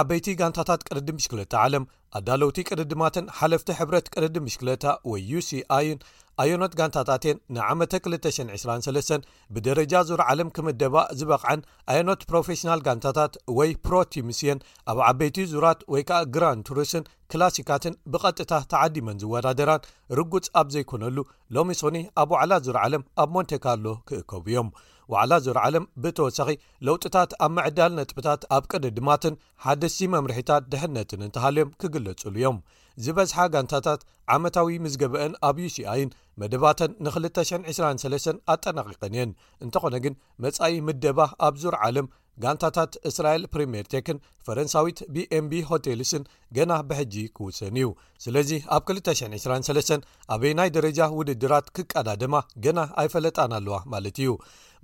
ዓበይቲ 0.00 0.26
ጋንታታት 0.38 0.82
ቅርዲ 0.88 1.08
ምሽክለታ 1.16 1.52
ዓለም 1.64 1.84
ኣዳለውቲ 2.18 2.58
ቅርድማትን 2.70 3.26
ሓለፍቲ 3.38 3.68
ሕብረት 3.78 4.06
ቅርዲ 4.14 4.36
ምሽክለታ 4.46 4.84
ወይ 5.10 5.20
ዩሲ 5.32 5.50
ኣይን 5.76 5.98
ኣዮኖት 6.42 6.72
ጋንታታት 6.78 7.24
ን 7.32 7.34
ንዓመ 7.56 7.78
223 7.94 9.28
ብደረጃ 9.56 9.92
ዙር 10.08 10.20
ዓለም 10.32 10.48
ክምደባእ 10.56 11.12
ዝበቕዐን 11.18 11.60
ኣየኖት 11.92 12.22
ፕሮፌሽናል 12.30 12.80
ጋንታታት 12.88 13.36
ወይ 13.58 13.70
ፕሮቲምስየን 13.88 14.64
ኣብ 14.92 15.00
ዓበይቲ 15.10 15.38
ዙራት 15.52 15.82
ወይ 15.94 16.04
ከዓ 16.08 16.18
ግራን 16.36 16.64
ቱሪስን 16.70 17.06
ክላሲካትን 17.34 17.96
ብቐጥታ 18.14 18.52
ተዓዲመን 18.74 19.20
ዝወዳደራን 19.24 19.86
ርጉፅ 20.20 20.48
ኣብ 20.62 20.70
ዘይኮነሉ 20.76 21.18
ሎሚ 21.58 21.76
ሶኒ 21.82 22.00
ኣብ 22.22 22.32
ወዕላ 22.36 22.52
ዙር 22.68 22.78
ዓለም 22.86 23.04
ኣብ 23.24 23.30
ሞንቴ 23.36 23.52
ካርሎ 23.66 23.86
ክእከቡ 24.10 24.44
እዮም 24.54 24.70
ዋዕላ 25.12 25.32
ዞር 25.44 25.58
ዓለም 25.66 25.84
ብተወሳኺ 26.02 26.48
ለውጢታት 26.86 27.30
ኣብ 27.44 27.50
መዕዳል 27.56 27.92
ነጥብታት 28.00 28.42
ኣብ 28.56 28.64
ቅድ 28.72 28.84
ድማትን 28.98 29.34
ሓደስቲ 29.64 30.00
መምርሒታት 30.14 30.64
ድሕነትን 30.72 31.24
እንተሃልዮም 31.26 31.70
ክግለጹሉ 31.82 32.34
እዮም 32.40 32.58
ዝበዝሓ 33.04 33.38
ጋንታታት 33.54 34.00
ዓመታዊ 34.34 34.76
ምስ 34.84 34.94
ገበአን 35.02 35.32
ኣብዩ 35.48 35.66
ስኣይን 35.76 36.12
መደባተን 36.40 36.92
ን223 37.06 38.28
ኣጠናቂቀን 38.54 39.14
እየን 39.16 39.32
እንተኾነ 39.64 39.94
ግን 40.04 40.14
መጻኢ 40.44 40.74
ምደባ 40.88 41.18
ኣብ 41.46 41.54
ዞር 41.62 41.74
ዓለም 41.86 42.06
ጋንታታት 42.42 42.92
እስራኤል 43.08 43.42
ፕሪምርቴክን 43.52 44.18
ፈረንሳዊት 44.46 44.98
ብ 45.14 45.24
ኤም 45.36 45.46
ቢ 45.52 45.58
ሆቴልስን 45.68 46.22
ገና 46.56 46.72
ብሕጂ 46.88 47.14
ክውሰን 47.36 47.76
እዩ 47.80 47.88
ስለዚ 48.24 48.50
ኣብ 48.76 48.88
223 48.94 50.08
ኣበይ 50.34 50.52
ናይ 50.58 50.70
ደረጃ 50.76 51.00
ውድድራት 51.18 51.66
ክቀዳድማ 51.78 52.36
ገና 52.66 52.78
ኣይፈለጣን 53.02 53.54
ኣለዋ 53.58 53.78
ማለት 53.94 54.18
እዩ 54.24 54.32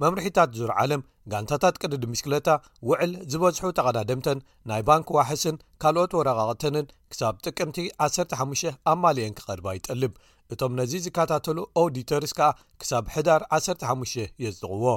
መምርሒታት 0.03 0.51
ዙር 0.59 0.70
ዓለም 0.82 1.03
ጋንታታት 1.32 1.76
ቅድድምሽክለታ 1.84 2.51
ውዕል 2.88 3.12
ዝበዝሑ 3.32 3.64
ተቀዳደምተን 3.78 4.38
ናይ 4.70 4.82
ባንኪ 4.88 5.09
ዋሕስን 5.20 5.57
ካልኦት 5.84 6.12
ወረቃቕተንን 6.20 6.86
ክሳብ 7.14 7.34
ጥቅምቲ 7.46 7.78
15 8.11 8.68
ኣብ 8.92 8.98
ማልአን 9.07 9.36
ክቐድባ 9.40 9.66
ይጠልብ 9.78 10.14
እቶም 10.55 10.72
ነዚ 10.78 10.92
ዝከታተሉ 11.07 11.59
ኣውዲተርስ 11.80 12.32
ከኣ 12.38 12.48
ክሳብ 12.80 13.05
ሕዳር 13.14 13.42
15 13.57 14.16
የዝጥቕዎ 14.44 14.92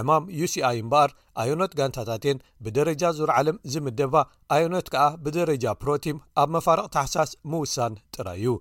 ዕማም 0.00 0.24
ዩሲኣይ 0.38 0.76
እምበኣር 0.84 1.10
ኣዮኖት 1.42 1.72
ጋንታታት 1.78 2.24
የን 2.28 2.42
ብደረጃ 2.64 3.02
ዙር 3.18 3.30
ዓለም 3.38 3.58
ዚ 3.74 3.82
ምደባ 3.86 4.14
ኣዮኖት 4.56 4.88
ከዓ 4.94 5.04
ብደረጃ 5.26 5.64
ፕሮቲም 5.84 6.18
ኣብ 6.42 6.50
መፋርቅ 6.56 6.86
ተሓሳስ 6.96 7.32
ምውሳን 7.52 7.94
ጥራይ 8.16 8.40
እዩ 8.42 8.52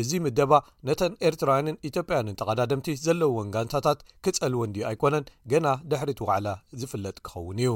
እዚ 0.00 0.10
ምደባ 0.24 0.52
ነተን 0.88 1.14
ኤርትራውያንን 1.28 1.80
ኢትዮጵያንን 1.88 2.38
ተቀዳደምቲ 2.42 2.90
ዘለዎን 3.06 3.50
ጋንታታት 3.56 4.00
ክጸልወንድ 4.26 4.78
ኣይኮነን 4.90 5.28
ገና 5.54 5.66
ድሕሪት 5.92 6.22
ዋዕላ 6.28 6.48
ዝፍለጥ 6.82 7.16
ክኸውን 7.26 7.58
እዩ 7.64 7.72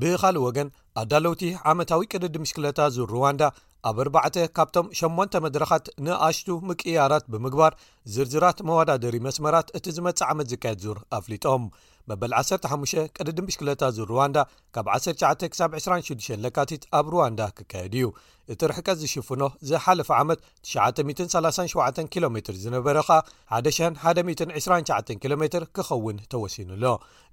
ብኻልእ 0.00 0.44
ወገን 0.46 0.68
ኣዳለውቲ 1.00 1.42
ዓመታዊ 1.70 2.02
ቅድዲ 2.12 2.34
ምሽክለታ 2.42 2.78
ዙር 2.94 3.08
ሩዋንዳ 3.16 3.42
ኣብ 3.88 3.98
4 4.06 4.42
ካብቶም 4.56 4.86
8 5.00 5.36
መድረኻት 5.44 5.86
ንኣሽቱ 6.06 6.48
ምቅያራት 6.68 7.24
ብምግባር 7.32 7.72
ዝርዝራት 8.14 8.58
መወዳደሪ 8.68 9.16
መስመራት 9.26 9.68
እቲ 9.78 9.86
ዝመጽእ 9.96 10.26
ዓመት 10.32 10.48
ዝካየት 10.52 10.80
ዙር 10.86 10.98
ኣፍሊጦም 11.18 11.64
መበል 12.10 12.32
15 12.40 12.98
ቅደድቢሽ 13.16 13.56
ክለታ 13.60 13.82
እዚ 13.92 13.98
ሩዋንዳ 14.10 14.38
ካብ 14.74 14.86
19 14.96 15.56
ሳ26 15.58 16.28
ለካቲት 16.44 16.82
ኣብ 16.98 17.06
ሩዋንዳ 17.14 17.40
ክካየድ 17.56 17.94
እዩ 17.98 18.06
እቲ 18.52 18.60
ርሕቀት 18.70 18.98
ዝሽፍኖ 19.02 19.42
ዘሓለፈ 19.70 20.08
ዓመት 20.22 20.38
937 20.70 22.08
ኪሎ 22.14 22.24
ሜር 22.36 22.56
ዝነበረኻ 22.62 23.08
1129 23.58 25.12
ኪሎ 25.22 25.32
ሜር 25.42 25.64
ክኸውን 25.78 26.16
ተወሲኑሎ 26.32 26.84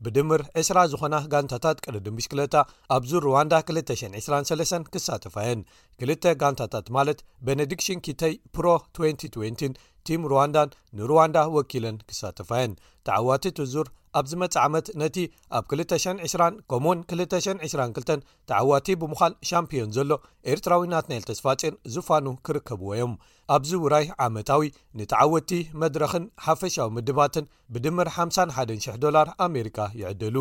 ብድምር 0.05 0.41
ዕስራ 0.61 0.77
ዝኾና 0.91 1.15
ጋንታታት 1.33 1.81
ቅርድቢሽ 1.85 2.27
ክለታ 2.33 2.55
ኣብዚ 2.97 3.11
ሩዋንዳ 3.27 3.53
223 3.71 4.91
ክሳትፋየን 4.95 5.61
ክል 6.01 6.11
ጋንታታት 6.43 6.87
ማለት 6.97 7.21
ቤነዲክሽን 7.47 8.01
ኪተይ 8.07 8.35
ፕሮ 8.57 8.65
202 9.03 9.69
ቲም 10.07 10.21
ሩዋንዳን 10.31 10.69
ንሩዋንዳ 10.97 11.37
ወኪለን 11.55 11.97
ክሳተፋየን 12.09 12.73
ተዓዋቲ 13.07 13.45
ትዙር 13.59 13.87
ኣብዝመፅእዓመት 14.19 14.85
ነቲ 15.01 15.17
ኣብ 15.57 15.63
220 15.79 16.43
ከምኡውን 16.71 16.99
222 17.09 18.13
ተዓዋቲ 18.49 18.87
ብምዃን 19.01 19.33
ሻምፒዮን 19.49 19.91
ዘሎ 19.97 20.11
ኤርትራዊ 20.51 20.83
ናት 20.93 21.07
ናኤል 21.11 21.25
ተስፋፅን 21.29 21.75
ዝፋኑ 21.95 22.25
ክርከብዎ 22.47 22.91
እዮም 22.95 23.13
ኣብዚ 23.55 23.71
ውራይ 23.83 24.05
ዓመታዊ 24.27 24.63
ንተዓወቲ 24.99 25.51
መድረክን 25.83 26.25
ሓፈሻዊ 26.47 26.87
ምድባትን 26.97 27.45
ብድምር 27.75 28.09
51,00 28.17 29.11
ላር 29.17 29.29
ኣሜሪካ 29.47 29.77
ይዕደሉ 30.01 30.37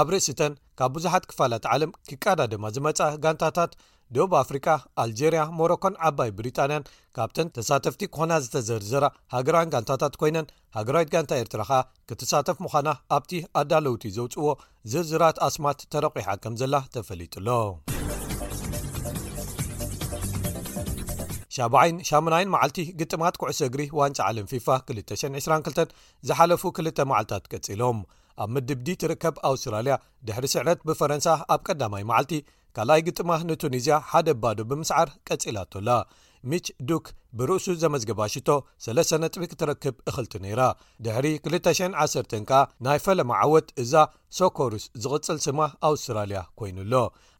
ኣብ 0.00 0.08
ርእሲተን 0.14 0.54
ካብ 0.80 0.92
ብዙሓት 0.96 1.26
ክፋላት 1.32 1.66
ዓለም 1.74 1.92
ክቃዳድማ 2.10 2.64
ዝመፃእ 2.76 3.18
ጋንታታት 3.26 3.72
ደብ 4.16 4.32
ኣፍሪካ 4.40 4.68
ኣልጀርያ 5.02 5.40
ሞሮኮን 5.58 5.94
ዓባይ 6.08 6.30
ብሪጣንያን 6.38 6.86
ካብተን 7.16 7.48
ተሳተፍቲ 7.56 8.00
ክኾና 8.12 8.32
ዝተዘርዘራ 8.44 9.04
ሃገራን 9.34 9.70
ጋንታታት 9.74 10.14
ኮይነን 10.22 10.46
ሃገራዊት 10.78 11.10
ጋንታ 11.14 11.32
ኤርትራ 11.42 11.60
ከኣ 11.68 11.78
ክተሳተፍ 12.08 12.58
ምዃና 12.64 12.88
ኣብቲ 13.16 13.32
ኣዳለውቲ 13.60 14.04
ዘውፅዎ 14.16 14.48
ዝርዝራት 14.92 15.38
ኣስማት 15.48 15.80
ተረቂሓ 15.94 16.28
ከም 16.44 16.56
ዘላ 16.62 16.74
ተፈሊጡሎ 16.96 17.48
ይ 21.54 22.04
8ይን 22.18 22.50
መዓልቲ 22.54 22.80
ግጥማት 23.00 23.34
ኩዕሶ 23.40 23.60
እግሪ 23.68 23.82
ዋንጫ 23.98 24.18
ዓልን 24.28 24.46
ፊፋ 24.52 24.66
222 24.90 25.96
ዝሓለፉ 26.28 26.62
2ል 26.80 26.88
መዓልትታት 27.10 27.44
ቀፂሎም 27.54 27.98
ኣብ 28.42 28.48
ምድብዲ 28.54 28.88
ትርከብ 29.02 29.36
ኣውስትራልያ 29.48 29.94
ድሕሪ 30.26 30.46
ስዕነት 30.54 30.78
ብፈረንሳ 30.88 31.26
ኣብ 31.54 31.60
ቀዳማይ 31.68 32.04
መዓልቲ 32.10 32.34
ካልኣይ 32.76 33.00
ግጥማ 33.06 33.30
ንቱኒዝያ 33.46 33.94
ሓደ 34.10 34.28
ባዶ 34.42 34.58
ብምስዓር 34.70 35.08
ቀጺላተላ 35.28 35.90
ሚች 36.50 36.66
ዱክ 36.88 37.06
ብርእሱ 37.38 37.66
ዘመዝግባሽቶ 37.82 38.48
ስለሰ 38.84 39.10
ነጥቢ 39.22 39.42
ክትረክብ 39.52 39.96
እክልቲ 40.10 40.34
ነይራ 40.44 40.60
ድሕሪ 41.06 41.26
21 41.48 42.32
ከ 42.50 42.60
ናይ 42.86 43.00
ፈለማ 43.06 43.32
ዓወት 43.46 43.68
እዛ 43.84 43.92
ሶኮሩስ 44.38 44.86
ዝቕፅል 45.06 45.40
ስማ 45.48 45.60
ኣውስትራልያ 45.90 46.40
ኮይኑኣሎ 46.60 46.94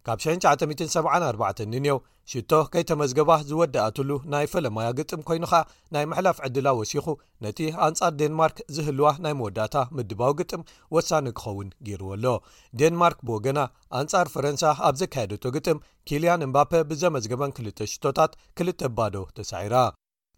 ካብ 0.06 0.18
1974 0.32 1.60
እንኤው 1.64 1.98
ሽቶ 2.30 2.52
ከይተመዝገባ 2.72 3.30
ዝወድኣትሉ 3.48 4.10
ናይ 4.32 4.46
ፈለማያ 4.52 4.88
ግጥም 4.98 5.24
ኮይኑኸ 5.28 5.52
ናይ 5.94 6.04
ምሕላፍ 6.10 6.38
ዕድላ 6.46 6.68
ወሲኹ 6.78 7.06
ነቲ 7.44 7.58
ኣንጻር 7.86 8.12
ዴንማርክ 8.20 8.58
ዝህልዋ 8.76 9.06
ናይ 9.24 9.34
መወዳእታ 9.40 9.76
ምድባዊ 9.96 10.32
ግጥም 10.40 10.66
ወሳኒ 10.96 11.26
ክኸውን 11.38 11.70
ገይርዎ 11.88 12.10
ኣሎ 12.16 12.26
ደንማርክ 12.82 13.20
ብወገና 13.28 13.62
ኣንጻር 14.00 14.28
ፈረንሳ 14.36 14.64
ኣብ 14.88 14.96
ዘካየደቶ 15.02 15.44
ግጥም 15.58 15.84
ኪልያን 16.10 16.46
እምባፔ 16.48 16.72
ብዘመዝገበን 16.92 17.56
2ል 17.60 17.70
ሽቶታት 17.94 18.34
ክልተ 18.60 18.90
ባዶ 18.98 19.16
ተሳዒራ 19.38 19.74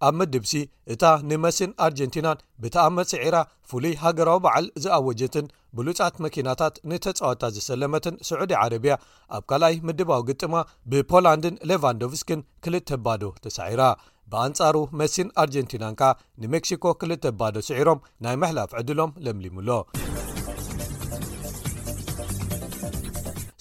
ኣብ 0.06 0.14
ምድብሲ 0.18 0.52
እታ 0.92 1.02
ንመሲን 1.30 1.72
ኣርጀንቲናን 1.86 2.40
ብተኣመ 2.62 2.96
ስዒራ 3.12 3.36
ፍሉይ 3.70 3.94
ሃገራዊ 4.04 4.38
በዓል 4.44 4.66
ዝኣወጀትን 4.84 5.46
ብሉፃት 5.78 6.14
መኪናታት 6.24 6.74
ንተፃወታ 6.90 7.42
ዝሰለመትን 7.56 8.16
ስዑዲ 8.28 8.52
ዓረብያ 8.62 8.96
ኣብ 9.36 9.44
ካልኣይ 9.52 9.76
ምድባዊ 9.88 10.20
ግጥማ 10.30 10.54
ብፖላንድን 10.92 11.56
ሌቫንዶቭስኪን 11.72 12.42
ክልተባዶ 12.66 13.22
ተሳዒራ 13.44 13.82
ብኣንጻሩ 14.32 14.76
መሲን 15.02 15.28
ኣርጀንቲናን 15.44 15.98
ከኣ 16.00 16.12
ንሜክሲኮ 16.44 16.84
ክልተባዶ 17.02 17.56
ስዒሮም 17.70 18.02
ናይ 18.26 18.36
መሕላፍ 18.44 18.72
ዕድሎም 18.82 19.12
ለምሊሙሎ 19.26 19.68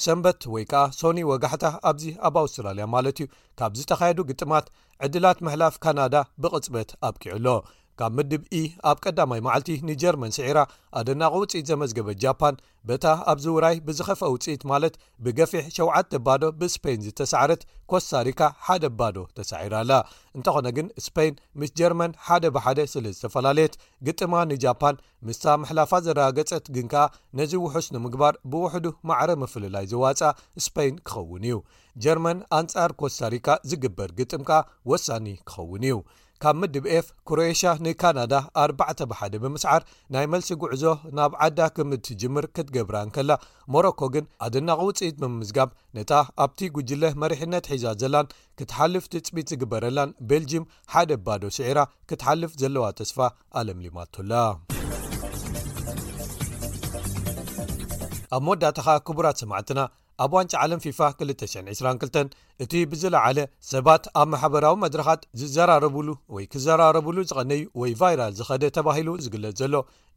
ሰንበት 0.06 0.42
ወይ 0.54 0.64
ከዓ 0.72 0.82
ሶኒ 1.00 1.18
ወጋሕታ 1.32 1.66
ኣብዚ 1.90 2.04
ኣብ 2.28 2.36
ኣውስትራልያ 2.44 2.86
ማለት 2.96 3.18
እዩ 3.24 3.28
ካብ 3.60 3.72
ዝተኻየዱ 3.80 4.20
ግጥማት 4.30 4.66
ዕድላት 5.06 5.38
ምሕላፍ 5.46 5.76
ካናዳ 5.84 6.16
ብቕፅበት 6.42 6.90
ኣብኪዕሎ 7.08 7.46
ካብ 8.02 8.14
ምድብ 8.18 8.44
ኢ 8.60 8.62
e 8.66 8.70
ኣብ 8.90 8.98
ቀዳማይ 9.06 9.40
መዓልቲ 9.46 9.70
ንጀርመን 9.88 10.32
ስዒራ 10.36 10.60
ኣደናቕ 11.00 11.32
ውፅኢት 11.42 11.66
ዘመዝገበት 11.72 12.18
ጃፓን 12.24 12.56
በታ 12.88 13.06
ኣብዚ 13.32 13.46
ውራይ 13.56 13.76
ብዝኸፍአ 13.88 14.30
ውፅኢት 14.34 14.62
ማለት 14.72 14.96
ብገፊሕ 15.24 15.66
7 15.76 16.16
ባዶ 16.28 16.42
ብስፓይን 16.60 17.04
ዝተሰዕረት 17.08 17.62
ኮስታሪካ 17.92 18.40
ሓደ 18.68 18.84
ባዶ 19.02 19.18
ተሳዒራኣላ 19.40 19.92
እንተኾነ 20.38 20.66
ግን 20.78 20.88
ስፖይን 21.08 21.36
ምስ 21.62 21.74
ጀርመን 21.82 22.16
ሓደ 22.30 22.44
ብሓደ 22.56 22.80
ስለ 22.94 23.06
ዝተፈላለየት 23.18 23.76
ግጥማ 24.08 24.34
ንጃፓን 24.54 24.98
ምስ 25.30 25.42
ምሕላፋት 25.64 26.06
ዘረጋገፀት 26.08 26.66
ግን 26.78 26.90
ከኣ 26.96 27.06
ነዚ 27.42 27.54
ውሑስ 27.66 27.88
ንምግባር 27.98 28.34
ብውሕዱ 28.54 28.86
ማዕረ 29.12 29.30
መፍለላይ 29.44 29.88
ዝዋፅእ 29.94 30.36
ስፖይን 30.68 30.98
ክኸውን 31.10 31.46
እዩ 31.50 31.60
ጀርመን 32.06 32.42
ኣንጻር 32.62 32.94
ኮስታሪካ 33.04 33.48
ዝግበር 33.72 34.10
ግጥም 34.22 34.46
ካ 34.50 34.62
ወሳኒ 34.94 35.28
ክኸውን 35.52 35.86
እዩ 35.92 35.98
ካብ 36.44 36.56
ምድብ 36.60 36.86
ኤፍ 36.94 37.08
ኩሮኤሽ 37.30 37.60
ንካናዳ 37.86 38.34
ኣርባዕተ 38.62 39.00
ብሓደ 39.10 39.34
ብምስዓር 39.42 39.82
ናይ 40.14 40.26
መልሲ 40.34 40.50
ጉዕዞ 40.62 40.84
ናብ 41.18 41.34
ዓዳ 41.46 41.60
ክምትጅምር 41.76 42.46
ክትገብራንከላ 42.56 43.32
ሞሮኮ 43.74 44.00
ግን 44.16 44.26
ኣድናቕውጽኢት 44.48 45.18
ብምዝጋብ 45.24 45.70
ነታ 45.98 46.12
ኣብቲ 46.46 46.60
ጕጅለ 46.78 47.04
መሪሕነት 47.24 47.68
ሒዛ 47.74 47.86
ዘላን 48.04 48.32
ክትሓልፍ 48.60 49.06
ትጽቢት 49.16 49.52
ዝግበረላን 49.54 50.16
ቤልጅም 50.32 50.68
ሓደ 50.94 51.12
ባዶ 51.28 51.44
ስዒራ 51.60 51.80
ክትሓልፍ 52.12 52.54
ዘለዋ 52.64 52.86
ተስፋ 53.02 53.20
ኣለምሊማ 53.62 53.98
ትላ 54.16 54.34
ኣብ 58.36 58.42
መወዳእታ 58.48 58.78
ኻ 58.88 59.00
ክቡራት 59.08 59.38
ሰማዕትና 59.42 59.80
ኣብ 60.24 60.32
ዋንጭ 60.38 60.52
ዓለም 60.64 60.80
ፊፋ 60.84 60.98
222 61.20 62.34
እቲ 62.64 62.72
ብዝለዓለ 62.92 63.38
ሰባት 63.72 64.04
ኣብ 64.22 64.28
ማሕበራዊ 64.32 64.76
መድረኻት 64.84 65.22
ዝዘራረብሉ 65.40 66.08
ወይ 66.36 66.46
ክዘራረብሉ 66.54 67.16
ዝቐነዩ 67.30 67.62
ወይ 67.82 67.92
ቫይራል 68.02 68.34
ዝኸደ 68.40 68.64
ተባሂሉ 68.78 69.10
ዝግለጽ 69.26 69.56
ዘሎ 69.62 69.74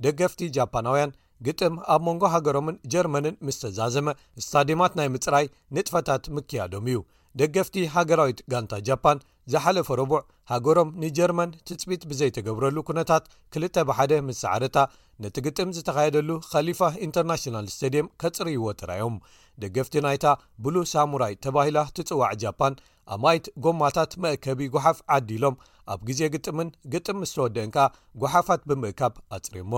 ደገፍቲ 0.07 0.41
ጃፓናውያን 0.57 1.15
ግጥም 1.47 1.77
ኣብ 1.95 2.03
መንጎ 2.09 2.23
ሃገሮምን 2.35 2.77
ጀርመንን 2.95 3.39
ምስ 3.47 3.57
ተዛዘመ 3.63 4.07
እስታድማት 4.41 4.93
ናይ 5.01 5.09
ምፅራይ 5.15 5.47
ንጥፈታት 5.77 6.27
ምክያዶም 6.39 6.87
እዩ 6.91 6.99
ደገፍቲ 7.41 7.77
ሃገራዊት 7.95 8.41
ጋንታ 8.53 8.75
ጃፓን 8.89 9.23
ዝሓለፈ 9.53 9.89
ረቡዕ 10.01 10.21
ሃገሮም 10.53 10.91
ንጀርመን 11.05 11.51
ትፅቢት 11.69 12.03
ብዘይተገብረሉ 12.11 12.77
ኩነታት 12.91 13.25
2ል 13.57 13.85
ብ1ደ 13.89 14.13
ምስ 14.27 14.39
ሳዕረታ 14.45 14.79
ነቲ 15.25 15.37
ግጥም 15.47 15.73
ዝተካየደሉ 15.79 16.31
ከሊፋ 16.51 16.81
ኢንተርናሽናል 17.07 17.67
ስተድየም 17.75 18.13
ኬፅርይዎ 18.23 18.65
ትራዮም 18.83 19.17
ደገፍቲ 19.63 19.95
ናይ 20.07 20.17
ታ 20.25 20.31
ብሉ 20.65 20.77
ሳሙራይ 20.93 21.35
ተባሂላ 21.45 21.79
ትጽዋዕ 21.97 22.33
ጃፓን 22.43 22.75
ኣማይት 23.17 23.47
ጎማታት 23.65 24.13
መእከቢ 24.25 24.61
ጓሓፍ 24.75 24.99
ዓዲ 25.17 25.29
ሎም 25.45 25.57
ኣብ 25.93 26.01
ግዜ 26.09 26.21
ግጥምን 26.35 26.69
ግጥም 26.95 27.19
ምስ 27.23 27.33
ተወደንካ 27.37 27.77
ጎሓፋት 28.23 28.63
ብምእካብ 28.69 29.15
ኣጽሪሞ 29.37 29.75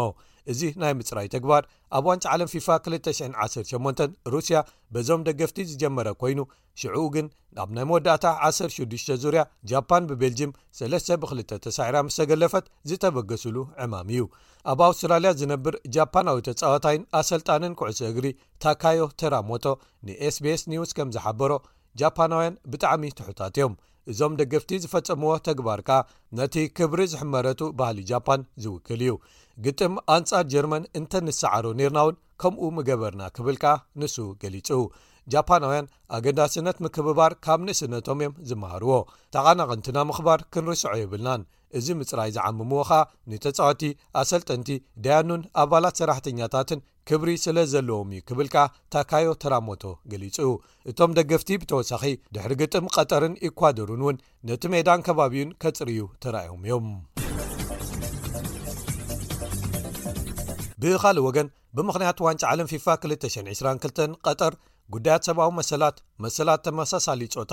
እዚ 0.52 0.60
ናይ 0.82 0.92
ምፅራይ 0.98 1.28
ተግባር 1.34 1.62
ኣብ 1.96 2.04
ዋንጫ 2.10 2.24
ዓለም 2.34 2.48
ፊፋ 2.52 2.66
218 2.88 4.16
ሩስያ 4.32 4.58
በዞም 4.94 5.20
ደገፍቲ 5.28 5.58
ዝጀመረ 5.70 6.08
ኮይኑ 6.22 6.40
ሽዑኡ 6.80 7.04
ግን 7.14 7.26
ኣብ 7.62 7.70
ናይ 7.76 7.86
መወዳእታ 7.90 8.24
106 8.48 9.08
ዙርያ 9.22 9.42
ጃፓን 9.70 10.04
ብቤልጅም 10.10 10.50
3 10.80 11.16
ብ2 11.22 11.58
ተሳ 11.64 11.78
ምስተገለፈት 12.08 12.66
ዝተበገስሉ 12.90 13.56
ዕማም 13.84 14.10
እዩ 14.14 14.24
ኣብ 14.72 14.80
ኣውስትራልያ 14.88 15.30
ዝነብር 15.40 15.74
ጃፓናዊ 15.96 16.38
ተጻዋታይን 16.48 17.02
ኣሰልጣንን 17.20 17.76
ኩዕሶ 17.80 18.00
እግሪ 18.12 18.26
ታካዮ 18.64 19.04
ቴራሞቶ 19.22 19.64
ን 20.08 20.30
ስቤስ 20.36 20.64
ኒውስ 20.74 20.92
ከም 20.98 21.10
ዝሓበሮ 21.16 21.52
ጃፓናውያን 22.00 22.56
ብጣዕሚ 22.72 23.04
ትሑታት 23.18 23.54
እዮም 23.58 23.74
እዞም 24.12 24.32
ደገፍቲ 24.40 24.72
ዝፈጸምዎ 24.82 25.30
ተግባር 25.48 25.80
ከኣ 25.86 26.00
ነቲ 26.38 26.54
ክብሪ 26.78 27.00
ዝሕመረቱ 27.12 27.60
ባህሊ 27.80 27.98
ጃፓን 28.10 28.40
ዝውክል 28.62 29.00
እዩ 29.06 29.12
ግጥም 29.64 29.94
ኣንጻር 30.14 30.44
ጀርመን 30.52 30.82
እንተ 30.98 31.12
ንስዓሮ 31.26 31.64
ኔርና 31.80 31.98
እውን 32.04 32.16
ከምኡ 32.42 32.64
ምገበርና 32.78 33.22
ክብልካ 33.36 33.64
ንሱ 34.00 34.16
ገሊጹ 34.42 34.68
ጃፓናውያን 35.32 35.86
ኣገዳ 36.16 36.40
ስነት 36.54 36.76
ምክብባር 36.84 37.32
ካብ 37.44 37.60
ንስነቶም 37.68 38.20
እዮም 38.22 38.34
ዝመሃርዎ 38.48 38.96
ተቓናቐንቲ 39.34 39.86
ና 39.96 40.04
ምኽባር 40.08 40.40
ክንርስዖ 40.54 40.92
የብልናን 41.00 41.42
እዚ 41.78 41.86
ምፅራይ 42.00 42.30
ዝዓምምዎ 42.36 42.82
ኸ 42.90 43.00
ንተፃወቲ 43.30 43.82
ኣሰልጠንቲ 44.20 44.68
ደያኑን 45.06 45.42
ኣባላት 45.62 45.98
ሰራሕተኛታትን 46.02 46.82
ክብሪ 47.10 47.32
ስለ 47.46 47.58
ዘለዎም 47.72 48.12
እዩ 48.16 48.20
ክብልካ 48.28 48.56
ታካዮ 48.94 49.28
ተራሞቶ 49.44 49.82
ገሊጹ 50.12 50.38
እቶም 50.92 51.14
ደገፍቲ 51.18 51.50
ብተወሳኺ 51.64 52.04
ድሕሪ 52.36 52.54
ግጥም 52.62 52.90
ቀጠርን 52.96 53.36
ኢኳደሩን 53.48 54.02
እውን 54.06 54.18
ነቲ 54.50 54.62
ሜዳን 54.74 55.06
ከባቢኡን 55.08 55.52
ከፅር 55.64 55.90
ዩ 55.98 56.04
ተራዮም 56.26 56.64
እዮም 56.68 56.88
ብኻሊእ 60.82 61.24
ወገን 61.26 61.46
ብምኽንያት 61.76 62.18
ዋንጫ 62.24 62.42
ዓለም 62.52 62.68
ፊፋ 62.72 62.86
222 63.04 64.16
ቀጠር 64.26 64.52
ጉዳያት 64.94 65.22
ሰብዊ 65.28 65.46
መሰላት 65.58 65.96
መሰላት 66.24 66.60
ተመሳሳሊ 66.66 67.20
ፆታ 67.36 67.52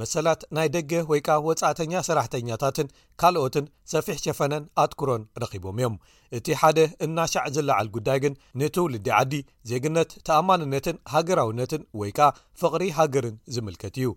መሰላት 0.00 0.40
ናይ 0.56 0.68
ደገ 0.74 0.92
ወይ 1.10 1.20
ከ 1.26 1.36
ወፃእተኛ 1.46 1.92
ሰራሕተኛታትን 2.08 2.88
ካልኦትን 3.20 3.64
ሰፊሕ 3.92 4.16
ሸፈነን 4.24 4.64
ኣትኩሮን 4.82 5.24
ረኺቦም 5.42 5.78
እዮም 5.80 5.96
እቲ 6.38 6.46
ሓደ 6.60 6.78
እናሻዕ 7.06 7.44
ዝለዓል 7.56 7.88
ጉዳይ 7.96 8.18
ግን 8.24 8.38
ንትውልዲ 8.60 9.06
ዓዲ 9.20 9.34
ዜግነት 9.72 10.10
ተኣማንነትን 10.28 10.96
ሃገራውነትን 11.14 11.82
ወይ 12.02 12.12
ከ 12.18 12.30
ፍቕሪ 12.62 12.84
ሃገርን 13.00 13.36
ዝምልከት 13.56 13.96
እዩ 14.02 14.08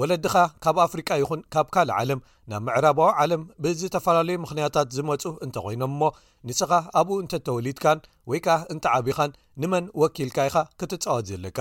ወለድኻ 0.00 0.34
ካብ 0.64 0.76
ኣፍሪቃ 0.84 1.08
ይኹን 1.22 1.40
ካብ 1.54 1.66
ካልእ 1.74 1.94
ዓለም 1.98 2.20
ናብ 2.50 2.62
ምዕራባዊ 2.66 3.08
ዓለም 3.22 3.42
ብዝተፈላለዩ 3.64 4.36
ምኽንያታት 4.44 4.88
ዝመፁ 4.96 5.22
እንተ 5.44 5.56
ኮይኖም 5.64 5.92
እሞ 5.96 6.02
ንስኻ 6.48 6.70
ኣብኡ 7.00 7.14
እንተተወሊድካን 7.24 7.98
ወይ 8.30 8.40
ከዓ 8.46 8.56
እንተ 8.72 8.84
ዓቢኻን 8.96 9.32
ንመን 9.62 9.84
ወኪልካ 10.02 10.38
ኢኻ 10.48 10.56
ክትፃወት 10.82 11.26
ዘለካ 11.30 11.60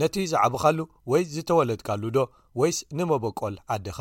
ነቲ 0.00 0.14
ዝዓብኻሉ 0.32 0.78
ወይ 1.12 1.22
ዝተወለድካሉ 1.34 2.02
ዶ 2.16 2.26
ወይስ 2.60 2.78
ንመበቆል 2.98 3.56
ዓድኻ 3.76 3.98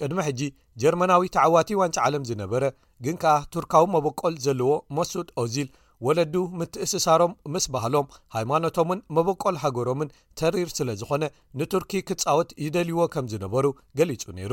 ቅድሚ 0.00 0.18
ሕጂ 0.28 0.40
ጀርመናዊ 0.82 1.22
ተዓዋቲ 1.36 1.70
ዋንፂ 1.80 1.96
ዓለም 2.06 2.22
ዝነበረ 2.30 2.64
ግን 3.04 3.16
ከኣ 3.22 3.36
ቱርካዊ 3.54 3.84
መበቆል 3.96 4.34
ዘለዎ 4.46 4.72
መሱድ 4.96 5.28
ኦዚል 5.42 5.68
ወለዱ 6.06 6.34
ምትእስሳሮም 6.58 7.32
ምስ 7.52 7.64
በህሎም 7.74 8.08
ሃይማኖቶምን 8.34 9.00
መበቆል 9.16 9.56
ሃገሮምን 9.62 10.12
ተሪር 10.38 10.68
ስለ 10.78 10.88
ዝኾነ 11.00 11.24
ንቱርኪ 11.60 11.92
ክጻወት 12.08 12.50
ይደልይዎ 12.64 13.04
ከም 13.14 13.26
ዝነበሩ 13.32 13.66
ገሊጹ 13.98 14.22
ነይሩ 14.36 14.52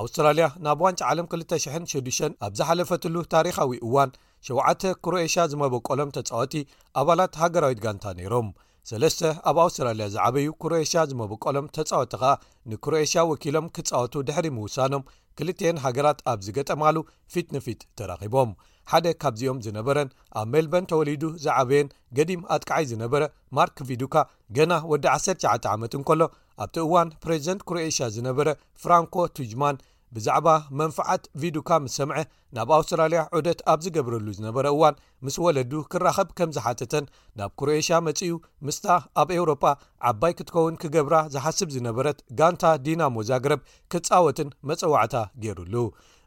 ኣውስትራልያ 0.00 0.46
ናብ 0.64 0.80
ዋንጭ 0.86 1.00
ዓለም 1.10 1.26
206 1.34 2.24
ኣብ 2.46 2.52
ዝሓለፈትሉ 2.60 3.14
ታሪካዊ 3.34 3.72
እዋን 3.88 4.10
7ተ 4.48 4.82
ኩሮኤሽያ 5.04 5.42
ዝመበቀሎም 5.52 6.12
ተጻወቲ 6.16 6.54
ኣባላት 7.02 7.38
ሃገራዊት 7.42 7.82
ጋንታ 7.86 8.04
ነይሮም 8.20 8.48
ሰለስተ 8.90 9.20
ኣብ 9.50 9.56
ኣውስትራልያ 9.66 10.04
ዝዓበዩ 10.16 10.48
ኩሩኤሽያ 10.64 11.00
ዝመበቀሎም 11.10 11.66
ተጻወቲ 11.78 12.12
ኸኣ 12.22 12.32
ንኩሮኤሽያ 12.72 13.20
ወኪሎም 13.30 13.66
ክጻወቱ 13.78 14.14
ድሕሪ 14.28 14.46
ምውሳኖም 14.58 15.04
ክልተኤን 15.38 15.82
ሃገራት 15.86 16.20
ኣብ 16.32 16.38
ዝገጠማሉ 16.48 16.96
ፊት 17.34 17.48
ንፊት 17.56 17.82
ተራኺቦም 17.98 18.52
ሓደ 18.92 19.06
ካብዚኦም 19.22 19.58
ዝነበረን 19.66 20.08
ኣብ 20.40 20.46
ሜልበን 20.52 20.88
ተወሊዱ 20.90 21.22
ዝዓበየን 21.44 21.92
ገዲም 22.16 22.42
ኣጥቃዓይ 22.54 22.84
ዝነበረ 22.92 23.22
ማርክ 23.58 23.76
ቪዱካ 23.90 24.14
ገና 24.56 24.72
ወዲ 24.90 25.04
19 25.18 25.68
ዓመት 25.74 25.92
ንከሎ 26.00 26.20
ኣብቲ 26.64 26.76
እዋን 26.86 27.12
ፕሬዚደንት 27.22 27.62
ኩሮኤሽያ 27.70 28.06
ዝነበረ 28.16 28.48
ፍራንኮ 28.82 29.14
ቱጅማን 29.38 29.76
ብዛዕባ 30.14 30.48
መንፋዓት 30.78 31.24
ቪዱካ 31.40 31.68
ምስ 31.84 31.92
ሰምዐ 31.98 32.16
ናብ 32.56 32.70
ኣውስትራልያ 32.76 33.20
ዑደት 33.36 33.60
ኣብ 33.72 33.78
ዝገብረሉ 33.84 34.26
ዝነበረ 34.38 34.64
እዋን 34.74 34.96
ምስ 35.26 35.34
ወለዱ 35.44 35.72
ክራኸብ 35.92 36.28
ከም 36.38 36.50
ዝሓተተን 36.56 37.04
ናብ 37.40 37.50
ኩሮኤሽያ 37.60 37.96
መጺኡ 38.06 38.32
ምስታ 38.68 38.86
ኣብ 39.22 39.28
ኤውሮጳ 39.36 39.64
ዓባይ 40.10 40.34
ክትከውን 40.38 40.78
ክገብራ 40.84 41.16
ዝሓስብ 41.34 41.70
ዝነበረት 41.76 42.18
ጋንታ 42.40 42.64
ዲናሞ 42.86 43.14
ዛግረብ 43.30 43.62
ክትጻወትን 43.94 44.50
መፀዋዕታ 44.70 45.16
ገይሩሉ 45.44 45.74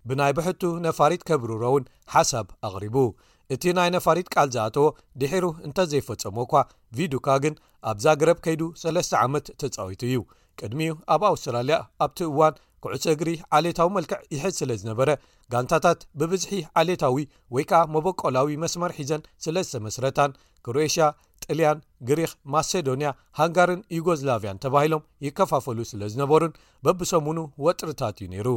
ብናይ 0.10 0.32
ብሕቱ 0.38 0.62
ነፋሪት 0.86 1.22
ከብርሮእውን 1.28 1.84
ሓሳብ 2.14 2.48
ኣቕሪቡ 2.68 2.96
እቲ 3.54 3.64
ናይ 3.78 3.90
ነፋሪት 3.96 4.28
ቃል 4.34 4.50
ዝኣተዎ 4.56 4.86
ድሒሩ 5.22 5.46
እንተዘይፈፀሞ 5.68 6.38
እኳ 6.48 6.54
ቪድካ 6.98 7.28
ግን 7.44 7.56
ኣብ 7.92 7.98
ዛ 8.04 8.08
ግረብ 8.22 8.38
ከይዱ 8.46 8.62
ሰለስተ 8.84 9.14
ዓመት 9.26 9.46
ተጻዊቱ 9.62 10.02
እዩ 10.10 10.18
ቅድሚኡ 10.60 10.94
ኣብ 11.14 11.22
ኣውስትራልያ 11.32 11.78
ኣብቲ 12.06 12.20
እዋን 12.30 12.60
ኩዕሶ 12.84 13.06
እግሪ 13.16 13.30
ዓሌታዊ 13.58 13.90
መልክዕ 13.98 14.20
ይሕዝ 14.36 14.54
ስለ 14.62 14.72
ዝነበረ 14.82 15.10
ጋንታታት 15.54 16.00
ብብዝሒ 16.20 16.54
ዓሌታዊ 16.82 17.16
ወይ 17.56 17.66
ከዓ 17.70 17.82
መበቆላዊ 17.94 18.56
መስመር 18.64 18.92
ሒዘን 19.00 19.22
ስለዝተመስረታን 19.46 20.32
ክሩኤሽያ 20.66 21.06
ጥልያን 21.46 21.80
ግሪክ 22.10 22.34
ማሴዶንያ 22.54 23.08
ሃንጋርን 23.40 23.82
ዩጎዝላቪያን 23.98 24.62
ተባሂሎም 24.66 25.06
ይከፋፈሉ 25.28 25.80
ስለ 25.92 26.02
ዝነበሩን 26.14 26.58
በብሰሙኑ 26.88 27.40
ወጥርታት 27.68 28.18
እዩ 28.24 28.28
ነይሩ 28.36 28.50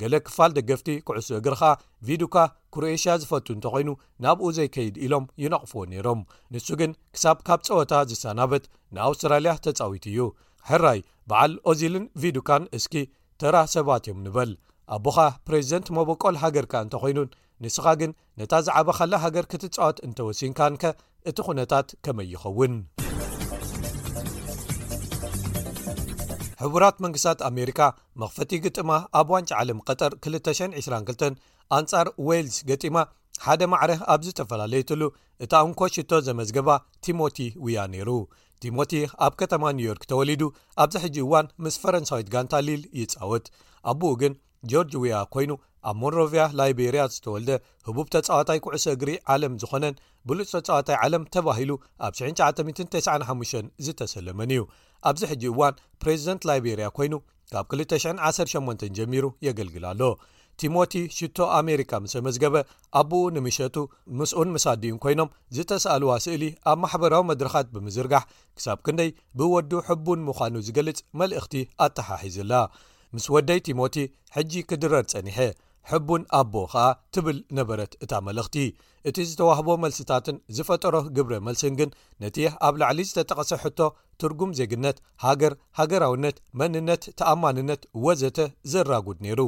ገሌ 0.00 0.14
ክፋል 0.26 0.50
ደገፍቲ 0.58 0.88
ኩዕሱ 1.08 1.28
እግሪካ 1.38 1.62
ቪድካ 2.08 2.36
ክሩኤሽያ 2.74 3.12
ዝፈቱ 3.22 3.46
እንተኮይኑ 3.54 3.90
ናብኡ 4.24 4.46
ዘይከይድ 4.58 4.94
ኢሎም 5.06 5.24
ይነቕፍዎ 5.42 5.80
ነይሮም 5.92 6.20
ንሱ 6.54 6.66
ግን 6.80 6.92
ክሳብ 7.16 7.38
ካብ 7.48 7.60
ፀወታ 7.68 7.92
ዝሰናበት 8.12 8.64
ንኣውስትራልያ 8.96 9.52
ተጻዊት 9.66 10.06
እዩ 10.12 10.20
ሕራይ 10.70 11.00
በዓል 11.32 11.52
ኦዚልን 11.72 12.06
ቪድካን 12.24 12.64
እስኪ 12.78 12.94
ተራ 13.42 13.56
ሰባት 13.74 14.04
እዮም 14.08 14.20
ንበል 14.28 14.52
ኣቦኻ 14.96 15.18
ፕሬዚደንት 15.48 15.90
ሞቦቆል 15.98 16.38
ሃገርካ 16.44 16.74
እንተኮይኑን 16.86 17.30
ንስኻ 17.64 17.86
ግን 18.00 18.12
ነታ 18.40 18.52
ዝዕበ 18.68 18.88
ኻለ 19.00 19.12
ሃገር 19.26 19.46
ክትፃወት 19.52 19.98
እንተወሲንካንከ 20.08 20.84
እቲ 21.32 21.38
ኹነታት 21.48 21.88
ከመይ 22.04 22.28
ይኸውን 22.34 22.74
ሕቡራት 26.62 26.96
መንግስታት 27.04 27.42
ኣሜሪካ 27.48 27.80
መኽፈቲ 28.22 28.50
ግጥማ 28.64 28.90
ኣብ 29.20 29.28
ዋንጫ 29.34 29.50
ዓለም 29.60 29.78
ቀጠር 29.88 30.12
222 30.26 31.22
ኣንጻር 31.76 32.06
ዌልስ 32.28 32.56
ገጢማ 32.68 32.96
ሓደ 33.44 33.62
ማዕረህ 33.72 34.00
ኣብ 34.12 34.20
ዝተፈላለየትሉ 34.26 35.02
እታ 35.44 35.52
እንኮ 35.68 35.80
ሽቶ 35.94 36.12
ዘመዝገባ 36.26 36.70
ቲሞቲ 37.04 37.38
ውያ 37.64 37.84
ነይሩ 37.92 38.10
ቲሞቲ 38.64 38.92
ኣብ 39.26 39.34
ከተማ 39.40 39.62
ኒውዮርክ 39.78 40.04
ተወሊዱ 40.10 40.42
ኣብዚ 40.84 40.94
ሕጂ 41.04 41.16
እዋን 41.26 41.46
ምስ 41.64 41.76
ፈረንሳዊት 41.82 42.28
ጋንታ 42.34 42.54
ሊል 42.66 42.82
ይፃወት 43.00 43.46
ኣብኡ 43.92 44.10
ግን 44.22 44.32
ጆርጅ 44.70 44.94
ውያ 45.04 45.18
ኮይኑ 45.36 45.50
ኣብ 45.90 45.94
ሞርዶቪያ 46.02 46.42
ላይቤርያ 46.58 47.02
ዝተወልደ 47.14 47.50
ህቡብ 47.88 48.06
ተጻዋታይ 48.16 48.58
ኩዕሶ 48.64 48.86
እግሪእ 48.96 49.18
ዓለም 49.34 49.52
ዝኾነን 49.62 49.94
ብሉፅ 50.28 50.50
ተጻዋታይ 50.56 50.96
ዓለም 51.04 51.22
ተባሂሉ 51.36 51.70
ኣብ 52.06 52.12
9995 52.22 53.70
ዝተሰለመን 53.88 54.50
እዩ 54.56 54.62
ኣብዚ 55.08 55.22
ሕጂ 55.30 55.42
እዋን 55.52 55.74
ፕሬዚደንት 56.02 56.42
ላይቤርያ 56.48 56.86
ኮይኑ 56.96 57.14
ካብ 57.52 57.64
218 57.78 58.84
ጀሚሩ 58.96 59.24
የገልግል 59.46 59.84
ኣሎ 59.90 60.02
ቲሞቲ 60.60 60.92
ሽቶ 61.16 61.36
ኣሜሪካ 61.58 61.92
ምስ 62.04 62.12
መዝገበ 62.26 62.56
ኣቦኡ 63.00 63.22
ንምሸቱ 63.36 63.76
ምስኡን 64.20 64.48
ምሳዲኡን 64.56 64.98
ኮይኖም 65.04 65.32
ዝተሰኣልዋ 65.56 66.10
ስእሊ 66.24 66.42
ኣብ 66.72 66.78
ማሕበራዊ 66.82 67.22
መድረኻት 67.30 67.68
ብምዝርጋሕ 67.74 68.24
ክሳብ 68.56 68.78
ክንደይ 68.88 69.10
ብወዱ 69.40 69.72
ሕቡን 69.88 70.20
ምዃኑ 70.28 70.54
ዝገልጽ 70.68 71.00
መልእኽቲ 71.22 71.54
ኣተሓሒዙላ 71.86 72.52
ምስ 73.16 73.24
ወደይ 73.36 73.58
ቲሞቲ 73.68 73.96
ሕጂ 74.36 74.52
ክድረድ 74.70 75.06
ጸኒሐ 75.14 75.38
ሕቡን 75.90 76.22
ኣቦ 76.38 76.54
ከኣ 76.72 76.86
ትብል 77.14 77.38
ነበረት 77.58 77.92
እታ 78.04 78.12
መልእኽቲ 78.26 78.56
እቲ 79.08 79.16
ዝተዋህቦ 79.30 79.68
መልሲታትን 79.84 80.36
ዝፈጠሮ 80.56 80.96
ግብረ 81.16 81.34
መልሲን 81.46 81.74
ግን 81.80 81.90
ነቲ 82.22 82.36
የ 82.44 82.50
ኣብ 82.66 82.74
ላዕሊ 82.80 82.98
ዝተጠቐሰ 83.10 83.50
ሕቶ 83.64 83.80
ትርጉም 84.22 84.50
ዜግነት 84.58 84.96
ሃገር 85.26 85.52
ሃገራውነት 85.78 86.36
መንነት 86.60 87.02
ተኣማንነት 87.20 87.82
ወዘተ 88.06 88.38
ዘራጉድ 88.72 89.20
ነይሩ 89.26 89.40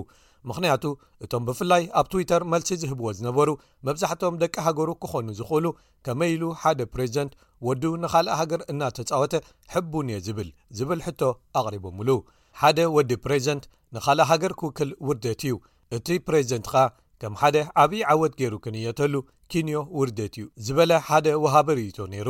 ምኽንያቱ 0.51 0.85
እቶም 1.24 1.43
ብፍላይ 1.49 1.83
ኣብ 1.99 2.07
ትዊተር 2.12 2.43
መልሲ 2.53 2.70
ዝህብዎ 2.83 3.07
ዝነበሩ 3.18 3.51
መብዛሕትም 3.87 4.39
ደቂ 4.43 4.55
ሃገሩ 4.66 4.89
ክኾኑ 5.03 5.26
ዝኽእሉ 5.39 5.66
ከመይ 6.07 6.30
ኢሉ 6.37 6.45
ሓደ 6.62 6.80
ፕሬዚደንት 6.95 7.35
ወዲ 7.66 7.85
ንኻልእ 8.05 8.35
ሃገር 8.41 8.62
እናተፃወተ 8.72 9.35
ሕቡን 9.74 10.09
እየ 10.12 10.18
ዝብል 10.28 10.49
ዝብል 10.78 11.03
ሕቶ 11.07 11.20
ኣቕሪቦምሉ 11.61 12.09
ሓደ 12.62 12.78
ወዲ 12.97 13.11
ፕሬዝደንት 13.26 13.64
ንኻልእ 13.97 14.28
ሃገር 14.30 14.53
ክውክል 14.61 14.91
ውርደት 15.09 15.43
እዩ 15.47 15.55
እቲ 15.97 16.09
ፕሬዚደንትኻ 16.26 16.74
ከም 17.22 17.34
ሓደ 17.40 17.57
ዓብዪ 17.82 17.99
ዓወት 18.12 18.32
ገይሩ 18.38 18.55
ክንየተሉ 18.64 19.14
ኪንዮ 19.53 19.78
ውርደት 19.99 20.34
እዩ 20.38 20.45
ዝበለ 20.66 20.93
ሓደ 21.09 21.26
ወሃበርቶ 21.45 21.99
ነይሩ 22.14 22.28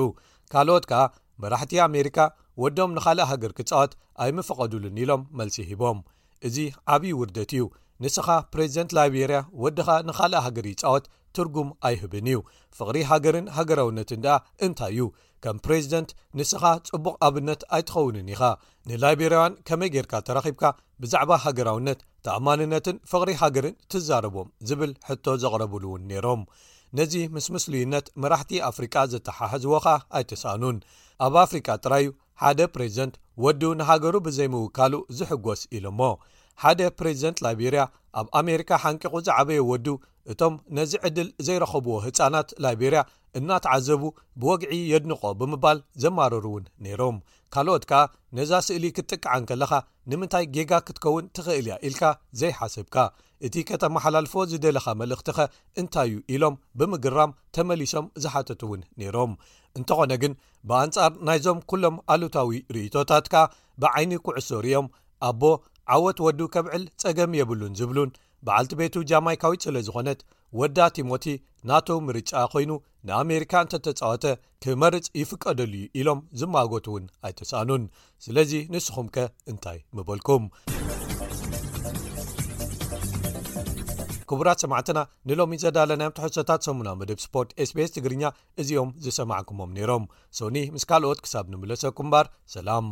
ካልኦት 0.53 0.85
ከኣ 0.91 1.03
መራሕቲ 1.43 1.73
ኣሜሪካ 1.89 2.17
ወዶም 2.63 2.91
ንኻልእ 2.97 3.29
ሃገር 3.31 3.53
ክጻወት 3.59 3.93
ኣይምፍቐዱሉን 4.25 4.99
ኢሎም 5.03 5.23
መልሲ 5.41 5.57
ሂቦም 5.71 5.99
እዚ 6.47 6.57
ዓብዪ 6.95 7.13
ውርደት 7.21 7.51
እዩ 7.57 7.65
ንስኻ 8.05 8.29
ፕሬዚደንት 8.53 8.91
ላይቤርያ 8.99 9.39
ወድኻ 9.65 9.89
ንኻልእ 10.09 10.45
ሃገር 10.47 10.67
ይፃወት 10.73 11.05
ትርጉም 11.37 11.69
ኣይህብን 11.89 12.27
እዩ 12.33 12.39
ፍቕሪ 12.79 12.97
ሃገርን 13.11 13.47
ሃገራውነትን 13.57 14.23
ድኣ 14.27 14.35
እንታይ 14.67 14.93
እዩ 14.97 15.07
ከም 15.45 15.57
ፕሬዚደንት 15.65 16.11
ንስኻ 16.39 16.63
ጽቡቕ 16.89 17.15
ኣብነት 17.27 17.61
ኣይትኸውንን 17.77 18.27
ኢኻ 18.35 18.41
ንላይብርያን 18.89 19.55
ከመይ 19.69 19.91
ጌርካ 19.95 20.13
ተራኺብካ 20.27 20.65
ብዛዕባ 21.03 21.33
ሃገራውነት 21.45 22.01
ተኣማንነትን 22.27 22.97
ፍቕሪ 23.11 23.31
ሃገርን 23.43 23.77
ትዛረቦም 23.93 24.51
ዝብል 24.71 24.93
ሕቶ 25.09 25.27
ዘቕረብሉ 25.45 25.83
እውን 25.91 26.03
ነይሮም 26.11 26.43
ነዚ 26.99 27.15
ምስምስሉዩነት 27.37 28.07
መራሕቲ 28.23 28.53
ኣፍሪቃ 28.71 28.95
ዘተሓሕዝዎካ 29.15 29.87
ኣይትሳኣኑን 30.19 30.79
ኣብ 31.27 31.35
ኣፍሪቃ 31.45 31.69
ጥራዩ 31.85 32.07
ሓደ 32.43 32.61
ፕሬዚደንት 32.77 33.15
ወዱ 33.47 33.63
ንሃገሩ 33.81 34.15
ብዘይምውካሉ 34.29 34.95
ዝሕጐስ 35.19 35.61
ኢሎሞ 35.79 36.01
ሓደ 36.63 36.81
ፕሬዚደንት 37.01 37.39
ላይቤርያ 37.45 37.83
ኣብ 38.21 38.27
ኣሜሪካ 38.41 38.71
ሓንቂቑ 38.83 39.13
ዝዓበየ 39.27 39.61
ወዱ 39.73 39.87
እቶም 40.33 40.55
ነዚ 40.79 40.93
ዕድል 41.09 41.29
ዘይረኸብዎ 41.47 41.95
ህፃናት 42.05 42.49
ላይቤርያ 42.65 43.01
እናተዓዘቡ 43.39 44.03
ብወግዒ 44.41 44.73
የድንቆ 44.93 45.23
ብምባል 45.41 45.79
ዘማረሩ 46.03 46.45
እውን 46.53 46.65
ነይሮም 46.87 47.17
ካልኦት 47.55 47.85
ከኣ 47.91 48.01
ነዛ 48.37 48.51
ስእሊ 48.67 48.85
ክትጥቅዓን 48.97 49.47
ከለኻ 49.51 49.73
ንምንታይ 50.11 50.45
ጌጋ 50.55 50.73
ክትከውን 50.87 51.25
ትኽእል 51.37 51.67
እያ 51.69 51.75
ኢልካ 51.89 52.03
ዘይሓስብካ 52.41 52.97
እቲ 53.47 53.55
ከተመሓላልፎ 53.69 54.33
ዝደለኻ 54.51 54.87
መልእኽት 55.01 55.29
ኸ 55.37 55.47
እንታይ 55.81 56.11
እዩ 56.13 56.17
ኢሎም 56.35 56.55
ብምግራም 56.81 57.35
ተመሊሶም 57.57 58.07
ዝሓተቱ 58.25 58.61
እውን 58.69 58.83
ነይሮም 59.03 59.33
እንተኾነ 59.79 60.13
ግን 60.23 60.33
ብኣንጻር 60.71 61.13
ናይዞም 61.29 61.61
ኩሎም 61.73 61.97
ኣሉታዊ 62.15 62.59
ርእቶታት 62.77 63.27
ከ 63.33 63.45
ብዓይኒ 63.85 64.13
ኩዕሶር 64.27 64.67
እዮም 64.71 64.89
ኣቦ 65.31 65.43
ዓወት 65.95 66.19
ወዱ 66.27 66.41
ከብዕል 66.57 66.85
ጸገም 67.05 67.33
የብሉን 67.41 67.75
ዝብሉን 67.81 68.13
በዓልቲ 68.47 68.73
ቤቱ 68.81 68.95
ጃማይካዊት 69.11 69.65
ስለ 69.67 69.77
ዝኾነት 69.89 70.21
ወዳ 70.61 70.79
ቲሞቲ 70.97 71.27
ናቱ 71.69 71.89
ምርጫ 72.07 72.31
ኮይኑ 72.53 72.71
ንኣሜሪካ 73.09 73.53
እንተተፃወተ 73.65 74.25
ክመርፅ 74.65 75.07
ይፍቀደሉ 75.21 75.75
ኢሎም 76.01 76.21
ዝማጎት 76.41 76.87
እውን 76.91 77.05
ኣይተሰኣኑን 77.29 77.85
ስለዚ 78.27 78.53
ንስኹም 78.75 79.09
ከ 79.15 79.27
እንታይ 79.53 79.79
ምበልኩም 79.99 80.45
ክቡራት 84.31 84.61
ሰማዕትና 84.65 84.99
ንሎሚ 85.29 85.55
ዘዳለናዮም 85.65 86.15
ተሕሶታት 86.19 86.67
ሰሙና 86.67 86.91
መደብ 87.01 87.19
ስፖርት 87.27 87.51
ስቤስ 87.71 87.95
ትግርኛ 87.97 88.25
እዚኦም 88.63 88.91
ዝሰማዕኩሞም 89.07 89.75
ነይሮም 89.79 90.05
ሶኒ 90.41 90.59
ምስ 90.77 90.87
ካልኦት 90.93 91.21
ክሳብ 91.27 91.47
ንምለሰኩም 91.55 92.07
እምባር 92.09 92.29
ሰላም 92.57 92.87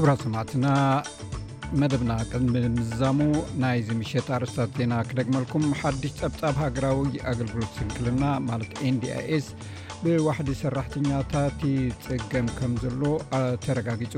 ክብራ 0.00 0.12
ሰማዕትና 0.22 0.66
መደብና 1.80 2.12
ቅድሚ 2.32 2.52
ምዛሙ 2.74 3.16
ናይ 3.62 3.78
ዚምሸት 3.86 4.26
ኣርስታት 4.36 4.70
ዜና 4.78 4.94
ክደግመልኩም 5.08 5.64
ሓድሽ 5.78 6.12
ፀብፃብ 6.18 6.54
ሃገራዊ 6.64 7.00
ኣገልግሎት 7.30 7.70
ስንክልና 7.78 8.22
ማለት 8.48 8.70
nds 8.94 9.46
ብዋሕዲ 10.02 10.48
ሰራሕተኛታት 10.60 11.56
ይፅገም 11.72 12.48
ከም 12.58 12.74
ዘሎ 12.84 13.02
ተረጋጊፁ 13.64 14.14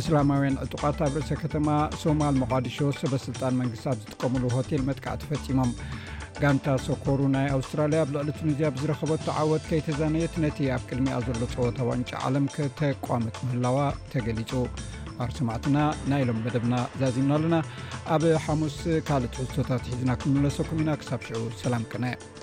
እስላማውያ 0.00 0.50
ዕጡቃት 0.66 0.98
ኣብ 1.08 1.14
ርእሰ 1.18 1.30
ከተማ 1.42 1.68
ሶማል 2.02 2.34
መቃዲሾ 2.42 2.78
ሰበስልጣን 3.02 3.58
መንግስታት 3.60 4.00
ዝጥቀሙሉ 4.04 4.44
ሆቴል 4.56 4.82
መጥካዕቲ 4.90 5.22
ፈፂሞም 5.30 5.72
ጋንታ 6.42 6.66
ሶኮሩ 6.88 7.20
ናይ 7.36 7.48
ኣውስትራልያ 7.58 8.00
ብ 8.10 8.14
ልዕሊትንዚያ 8.18 8.68
ዝረከበ 8.82 9.12
ተዓወት 9.28 9.64
ከይተዘነየት 9.70 10.34
ነቲ 10.46 10.58
ኣብ 10.78 10.82
ቅድሚ 10.90 11.06
ኣ 11.16 11.20
ዘሎ 11.30 11.40
ፀወታ 11.54 11.78
ዋንጫ 11.92 12.10
ዓለም 12.26 12.46
ከተቋመት 12.58 13.38
ምህላዋ 13.46 13.78
ተገሊፁ 14.12 14.52
ፓር 15.16 15.30
ሰማዕትና 15.38 15.78
ና 16.10 16.20
ኢሎም 16.22 16.38
መደብና 16.46 16.74
ዛዚምና 17.00 17.34
ኣለና 17.38 17.56
ኣብ 18.14 18.22
ሓሙስ 18.46 18.78
ካል 19.10 19.26
ትሕዝቶታት 19.34 19.84
ሒዝና 19.92 20.10
ክምለሰኩም 20.22 20.82
ኢና 20.84 20.96
ክሳብ 21.02 21.20
ሽዑ 21.28 21.42
ሰላም 21.64 21.84
ቅና 21.94 22.04
እያ 22.14 22.33